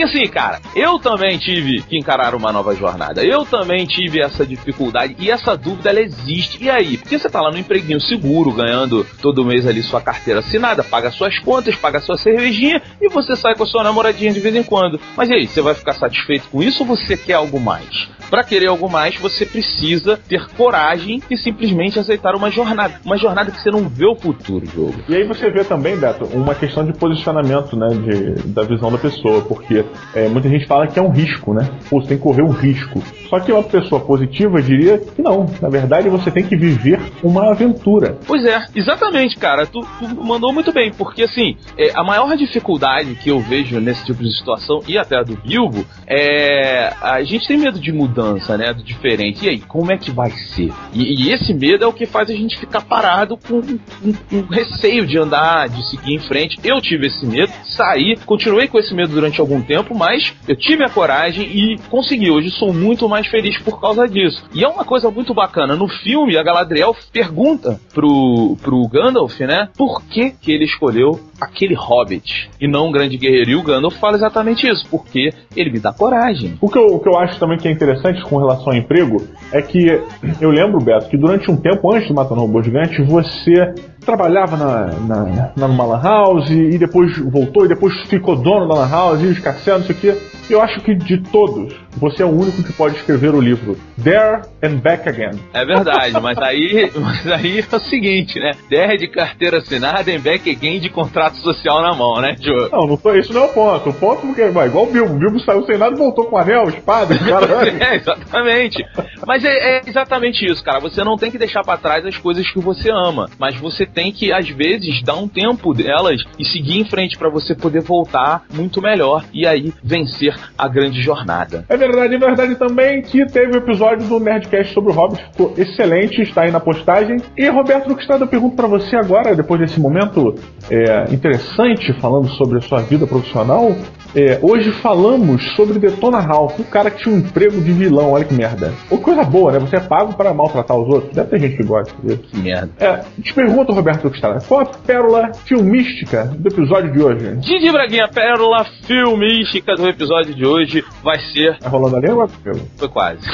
Porque 0.00 0.18
assim, 0.18 0.26
cara, 0.28 0.60
eu 0.74 0.98
também 0.98 1.36
tive 1.36 1.82
que 1.82 1.98
encarar 1.98 2.34
uma 2.34 2.50
nova 2.50 2.74
jornada. 2.74 3.22
Eu 3.22 3.44
também 3.44 3.84
tive 3.84 4.22
essa 4.22 4.46
dificuldade 4.46 5.14
e 5.18 5.30
essa 5.30 5.54
dúvida 5.54 5.90
ela 5.90 6.00
existe. 6.00 6.64
E 6.64 6.70
aí? 6.70 6.96
Porque 6.96 7.18
você 7.18 7.28
tá 7.28 7.38
lá 7.38 7.50
no 7.50 7.58
empreguinho 7.58 8.00
seguro, 8.00 8.50
ganhando 8.50 9.06
todo 9.20 9.44
mês 9.44 9.66
ali 9.66 9.82
sua 9.82 10.00
carteira 10.00 10.40
assinada, 10.40 10.82
paga 10.82 11.10
suas 11.10 11.38
contas, 11.40 11.76
paga 11.76 12.00
sua 12.00 12.16
cervejinha 12.16 12.80
e 12.98 13.10
você 13.10 13.36
sai 13.36 13.54
com 13.54 13.64
a 13.64 13.66
sua 13.66 13.84
namoradinha 13.84 14.32
de 14.32 14.40
vez 14.40 14.56
em 14.56 14.62
quando. 14.62 14.98
Mas 15.14 15.28
e 15.28 15.34
aí, 15.34 15.46
você 15.46 15.60
vai 15.60 15.74
ficar 15.74 15.92
satisfeito 15.92 16.48
com 16.48 16.62
isso 16.62 16.82
ou 16.82 16.96
você 16.96 17.14
quer 17.14 17.34
algo 17.34 17.60
mais? 17.60 18.08
Para 18.30 18.44
querer 18.44 18.68
algo 18.68 18.88
mais, 18.88 19.16
você 19.16 19.44
precisa 19.44 20.16
ter 20.16 20.46
coragem 20.56 21.20
e 21.28 21.36
simplesmente 21.36 21.98
aceitar 21.98 22.34
uma 22.36 22.50
jornada. 22.50 23.00
Uma 23.04 23.18
jornada 23.18 23.50
que 23.50 23.60
você 23.60 23.70
não 23.70 23.88
vê 23.88 24.06
o 24.06 24.14
futuro, 24.14 24.64
jogo. 24.64 24.94
E 25.08 25.16
aí 25.16 25.24
você 25.24 25.50
vê 25.50 25.64
também, 25.64 25.96
Beto, 25.96 26.24
uma 26.26 26.54
questão 26.54 26.86
de 26.86 26.92
posicionamento, 26.96 27.76
né, 27.76 27.88
de, 27.88 28.48
da 28.48 28.62
visão 28.62 28.90
da 28.90 28.98
pessoa, 28.98 29.42
porque 29.42 29.84
é, 30.14 30.28
muita 30.28 30.48
gente 30.48 30.66
fala 30.66 30.86
que 30.86 30.98
é 30.98 31.02
um 31.02 31.10
risco, 31.10 31.54
né? 31.54 31.68
Pô, 31.88 32.00
você 32.00 32.08
tem 32.08 32.16
que 32.16 32.22
correr 32.22 32.42
um 32.42 32.50
risco. 32.50 33.02
Só 33.28 33.38
que 33.38 33.52
uma 33.52 33.62
pessoa 33.62 34.00
positiva 34.00 34.60
diria 34.60 34.98
que 34.98 35.22
não. 35.22 35.46
Na 35.60 35.68
verdade, 35.68 36.08
você 36.08 36.30
tem 36.30 36.44
que 36.44 36.56
viver 36.56 37.00
uma 37.22 37.50
aventura. 37.50 38.18
Pois 38.26 38.44
é, 38.44 38.66
exatamente, 38.74 39.36
cara. 39.36 39.66
Tu, 39.66 39.80
tu 39.80 40.24
mandou 40.24 40.52
muito 40.52 40.72
bem, 40.72 40.92
porque 40.92 41.22
assim, 41.22 41.56
é, 41.78 41.92
a 41.94 42.02
maior 42.02 42.36
dificuldade 42.36 43.14
que 43.14 43.30
eu 43.30 43.40
vejo 43.40 43.80
nesse 43.80 44.04
tipo 44.04 44.22
de 44.22 44.36
situação, 44.36 44.80
e 44.86 44.98
até 44.98 45.16
a 45.16 45.22
do 45.22 45.36
Bilbo, 45.36 45.84
é. 46.10 46.92
A 47.00 47.22
gente 47.22 47.46
tem 47.46 47.56
medo 47.56 47.78
de 47.78 47.92
mudança, 47.92 48.58
né? 48.58 48.72
Do 48.72 48.82
diferente. 48.82 49.46
E 49.46 49.48
aí, 49.48 49.60
como 49.60 49.92
é 49.92 49.96
que 49.96 50.10
vai 50.10 50.30
ser? 50.30 50.72
E, 50.92 51.24
e 51.24 51.32
esse 51.32 51.54
medo 51.54 51.84
é 51.84 51.86
o 51.86 51.92
que 51.92 52.04
faz 52.04 52.28
a 52.28 52.34
gente 52.34 52.58
ficar 52.58 52.80
parado 52.80 53.36
com, 53.36 53.62
com 53.62 54.40
receio 54.50 55.06
de 55.06 55.16
andar, 55.16 55.68
de 55.68 55.88
seguir 55.88 56.14
em 56.14 56.18
frente. 56.18 56.58
Eu 56.64 56.80
tive 56.80 57.06
esse 57.06 57.24
medo, 57.24 57.52
saí, 57.64 58.16
continuei 58.26 58.66
com 58.66 58.78
esse 58.78 58.92
medo 58.92 59.12
durante 59.12 59.40
algum 59.40 59.62
tempo, 59.62 59.94
mas 59.94 60.34
eu 60.48 60.56
tive 60.56 60.84
a 60.84 60.90
coragem 60.90 61.44
e 61.44 61.78
consegui. 61.88 62.30
Hoje 62.30 62.50
sou 62.50 62.72
muito 62.72 63.08
mais 63.08 63.28
feliz 63.28 63.56
por 63.58 63.80
causa 63.80 64.08
disso. 64.08 64.42
E 64.52 64.64
é 64.64 64.68
uma 64.68 64.84
coisa 64.84 65.10
muito 65.12 65.32
bacana. 65.32 65.76
No 65.76 65.86
filme, 65.86 66.36
a 66.36 66.42
Galadriel 66.42 66.96
pergunta 67.12 67.80
pro, 67.94 68.56
pro 68.60 68.88
Gandalf, 68.88 69.38
né? 69.40 69.68
Por 69.76 70.02
que, 70.02 70.30
que 70.32 70.50
ele 70.50 70.64
escolheu 70.64 71.20
aquele 71.40 71.74
hobbit 71.74 72.50
e 72.60 72.68
não 72.68 72.88
um 72.88 72.92
grande 72.92 73.16
guerreiro? 73.16 73.50
E 73.50 73.56
o 73.56 73.62
Gandalf 73.62 73.96
fala 73.98 74.16
exatamente 74.16 74.68
isso. 74.68 74.86
Porque 74.90 75.30
ele 75.56 75.70
me 75.70 75.78
dá 75.78 75.92
coragem. 75.92 76.56
O 76.60 76.68
que, 76.68 76.78
eu, 76.78 76.86
o 76.86 77.00
que 77.00 77.08
eu 77.08 77.18
acho 77.18 77.38
também 77.38 77.58
que 77.58 77.68
é 77.68 77.70
interessante 77.70 78.22
com 78.22 78.36
relação 78.36 78.72
ao 78.72 78.74
emprego 78.74 79.26
é 79.52 79.62
que 79.62 80.00
eu 80.40 80.50
lembro, 80.50 80.80
Beto, 80.80 81.08
que 81.08 81.16
durante 81.16 81.50
um 81.50 81.56
tempo 81.56 81.92
antes 81.94 82.08
de 82.08 82.14
Matar 82.14 82.34
um 82.34 82.40
Robô 82.40 82.62
Gigante, 82.62 83.02
você 83.02 83.74
trabalhava 84.00 84.56
na, 84.56 84.86
na, 85.00 85.52
na 85.56 85.68
numa 85.68 85.84
lan 85.84 86.00
house 86.02 86.50
e 86.50 86.78
depois 86.78 87.16
voltou 87.18 87.64
e 87.64 87.68
depois 87.68 87.94
ficou 88.08 88.36
dono 88.36 88.68
da 88.68 88.74
lan 88.74 88.90
house 88.90 89.22
e 89.22 89.26
os 89.26 89.42
não 89.44 89.82
sei 89.82 89.94
o 89.94 89.98
quê. 89.98 90.16
Eu 90.50 90.60
acho 90.60 90.80
que 90.80 90.96
de 90.96 91.18
todos, 91.30 91.72
você 91.96 92.24
é 92.24 92.26
o 92.26 92.30
único 92.30 92.62
que 92.64 92.72
pode 92.72 92.96
escrever 92.96 93.32
o 93.32 93.40
livro 93.40 93.76
There 94.02 94.42
and 94.62 94.78
Back 94.78 95.08
Again. 95.08 95.38
É 95.52 95.64
verdade, 95.64 96.12
mas 96.20 96.36
aí, 96.38 96.90
mas 96.98 97.26
aí 97.28 97.60
é 97.60 97.76
o 97.76 97.78
seguinte, 97.78 98.40
né? 98.40 98.50
Der 98.68 98.96
de 98.96 99.06
carteira 99.06 99.58
assinada 99.58 100.10
em 100.10 100.18
back 100.18 100.50
again 100.50 100.80
de 100.80 100.88
contrato 100.88 101.36
social 101.36 101.80
na 101.80 101.94
mão, 101.94 102.20
né, 102.20 102.34
Joe? 102.40 102.68
Não, 102.72 102.86
não 102.86 102.96
foi, 102.96 103.20
isso 103.20 103.32
não 103.32 103.42
é 103.42 103.44
o 103.44 103.48
ponto. 103.50 103.90
O 103.90 103.94
ponto 103.94 104.40
é 104.40 104.50
vai 104.50 104.66
igual 104.66 104.86
o 104.86 104.92
Bilbo. 104.92 105.14
O 105.14 105.18
Bilbo 105.18 105.40
saiu 105.40 105.64
sem 105.66 105.78
nada 105.78 105.94
e 105.94 105.98
voltou 105.98 106.24
com 106.24 106.36
anel, 106.36 106.68
espada, 106.68 107.16
caralho. 107.18 107.82
É, 107.82 107.96
exatamente. 107.96 108.84
Mas 109.24 109.44
é, 109.44 109.76
é 109.76 109.82
exatamente 109.86 110.44
isso, 110.44 110.64
cara. 110.64 110.80
Você 110.80 111.04
não 111.04 111.16
tem 111.16 111.30
que 111.30 111.38
deixar 111.38 111.62
pra 111.62 111.76
trás 111.76 112.04
as 112.04 112.16
coisas 112.16 112.50
que 112.50 112.58
você 112.58 112.90
ama, 112.90 113.28
mas 113.38 113.56
você 113.56 113.86
tem 113.94 114.12
que, 114.12 114.32
às 114.32 114.48
vezes, 114.48 115.02
dar 115.02 115.16
um 115.16 115.28
tempo 115.28 115.74
delas 115.74 116.22
e 116.38 116.44
seguir 116.44 116.80
em 116.80 116.84
frente 116.84 117.18
pra 117.18 117.28
você 117.28 117.54
poder 117.54 117.82
voltar 117.82 118.44
muito 118.52 118.80
melhor 118.80 119.24
e 119.32 119.46
aí 119.46 119.72
vencer 119.82 120.34
a 120.56 120.68
grande 120.68 121.02
jornada. 121.02 121.64
É 121.68 121.76
verdade, 121.76 122.14
é 122.14 122.18
verdade 122.18 122.54
também 122.56 123.02
que 123.02 123.24
teve 123.26 123.56
o 123.56 123.58
episódio 123.58 124.06
do 124.06 124.20
Nerdcast 124.20 124.72
sobre 124.72 124.90
o 124.90 124.94
Hobbit, 124.94 125.22
ficou 125.32 125.54
excelente, 125.56 126.22
está 126.22 126.42
aí 126.42 126.50
na 126.50 126.60
postagem. 126.60 127.18
E 127.36 127.48
Roberto 127.48 127.88
Luquistado, 127.88 128.24
eu 128.24 128.28
pergunto 128.28 128.56
pra 128.56 128.66
você 128.66 128.96
agora, 128.96 129.34
depois 129.34 129.60
desse 129.60 129.80
momento 129.80 130.34
é, 130.70 131.12
interessante, 131.12 131.92
falando 132.00 132.28
sobre 132.30 132.58
a 132.58 132.60
sua 132.60 132.80
vida 132.80 133.06
profissional, 133.06 133.74
é, 134.14 134.38
hoje 134.42 134.72
falamos 134.72 135.42
sobre 135.54 135.78
Detona 135.78 136.20
Ralph, 136.20 136.58
o 136.58 136.64
cara 136.64 136.90
que 136.90 137.02
tinha 137.02 137.14
um 137.14 137.18
emprego 137.18 137.60
de 137.60 137.72
vilão, 137.72 138.12
olha 138.12 138.24
que 138.24 138.34
merda. 138.34 138.72
Ou 138.90 138.98
coisa 138.98 139.22
boa, 139.22 139.52
né? 139.52 139.58
Você 139.58 139.76
é 139.76 139.80
pago 139.80 140.14
para 140.14 140.34
maltratar 140.34 140.76
os 140.76 140.88
outros. 140.88 141.14
Deve 141.14 141.30
ter 141.30 141.40
gente 141.40 141.56
que 141.56 141.62
gosta 141.62 141.94
disso. 142.02 142.22
Que 142.30 142.36
merda. 142.38 142.70
É, 142.78 143.04
te 143.22 143.32
pergunto, 143.32 143.72
Roberto 143.72 144.04
Luquistado, 144.04 144.44
qual 144.46 144.60
a 144.60 144.66
pérola 144.66 145.32
filmística 145.44 146.24
do 146.24 146.48
episódio 146.48 146.92
de 146.92 147.02
hoje? 147.02 147.36
Didi 147.36 147.70
Braguinha, 147.70 148.08
pérola 148.08 148.64
filmística 148.86 149.74
do 149.74 149.88
episódio 149.88 150.34
de 150.34 150.44
hoje 150.44 150.84
vai 151.02 151.18
ser. 151.32 151.58
Tá 151.58 151.68
rolando 151.68 151.96
a 151.96 152.00
língua? 152.00 152.28
Pelo? 152.42 152.60
Foi 152.76 152.88
quase. 152.88 153.20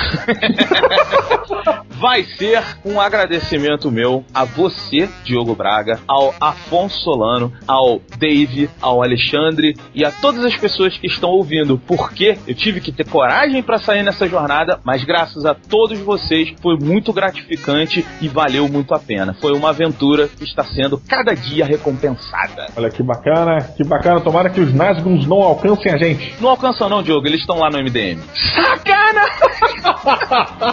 vai 1.98 2.22
ser 2.24 2.62
um 2.84 3.00
agradecimento 3.00 3.90
meu 3.90 4.24
a 4.34 4.44
você, 4.44 5.08
Diogo 5.24 5.54
Braga, 5.54 5.98
ao 6.06 6.34
Afonso 6.40 7.00
Solano, 7.02 7.52
ao 7.66 8.00
Dave, 8.18 8.68
ao 8.80 9.02
Alexandre 9.02 9.74
e 9.94 10.04
a 10.04 10.10
todas 10.10 10.44
as 10.44 10.54
pessoas 10.66 10.98
que 10.98 11.06
estão 11.06 11.30
ouvindo. 11.30 11.78
Porque 11.78 12.36
eu 12.46 12.54
tive 12.54 12.80
que 12.80 12.90
ter 12.90 13.08
coragem 13.08 13.62
para 13.62 13.78
sair 13.78 14.02
nessa 14.02 14.28
jornada, 14.28 14.80
mas 14.84 15.04
graças 15.04 15.46
a 15.46 15.54
todos 15.54 15.98
vocês 16.00 16.54
foi 16.60 16.76
muito 16.76 17.12
gratificante 17.12 18.04
e 18.20 18.26
valeu 18.26 18.68
muito 18.68 18.92
a 18.92 18.98
pena. 18.98 19.34
Foi 19.40 19.52
uma 19.52 19.70
aventura 19.70 20.26
que 20.28 20.42
está 20.42 20.64
sendo 20.64 20.98
cada 20.98 21.34
dia 21.34 21.64
recompensada. 21.64 22.66
Olha 22.76 22.90
que 22.90 23.02
bacana, 23.02 23.62
que 23.76 23.84
bacana. 23.84 24.20
Tomara 24.20 24.50
que 24.50 24.60
os 24.60 24.74
Nazguns 24.74 25.24
não 25.26 25.40
alcancem 25.40 25.92
a 25.92 25.96
gente. 25.96 26.34
Não 26.40 26.50
alcançam 26.50 26.88
não, 26.88 27.02
Diogo, 27.02 27.26
eles 27.28 27.40
estão 27.40 27.58
lá 27.58 27.70
no 27.70 27.78
MDM. 27.78 28.20
Sacana! 28.54 29.22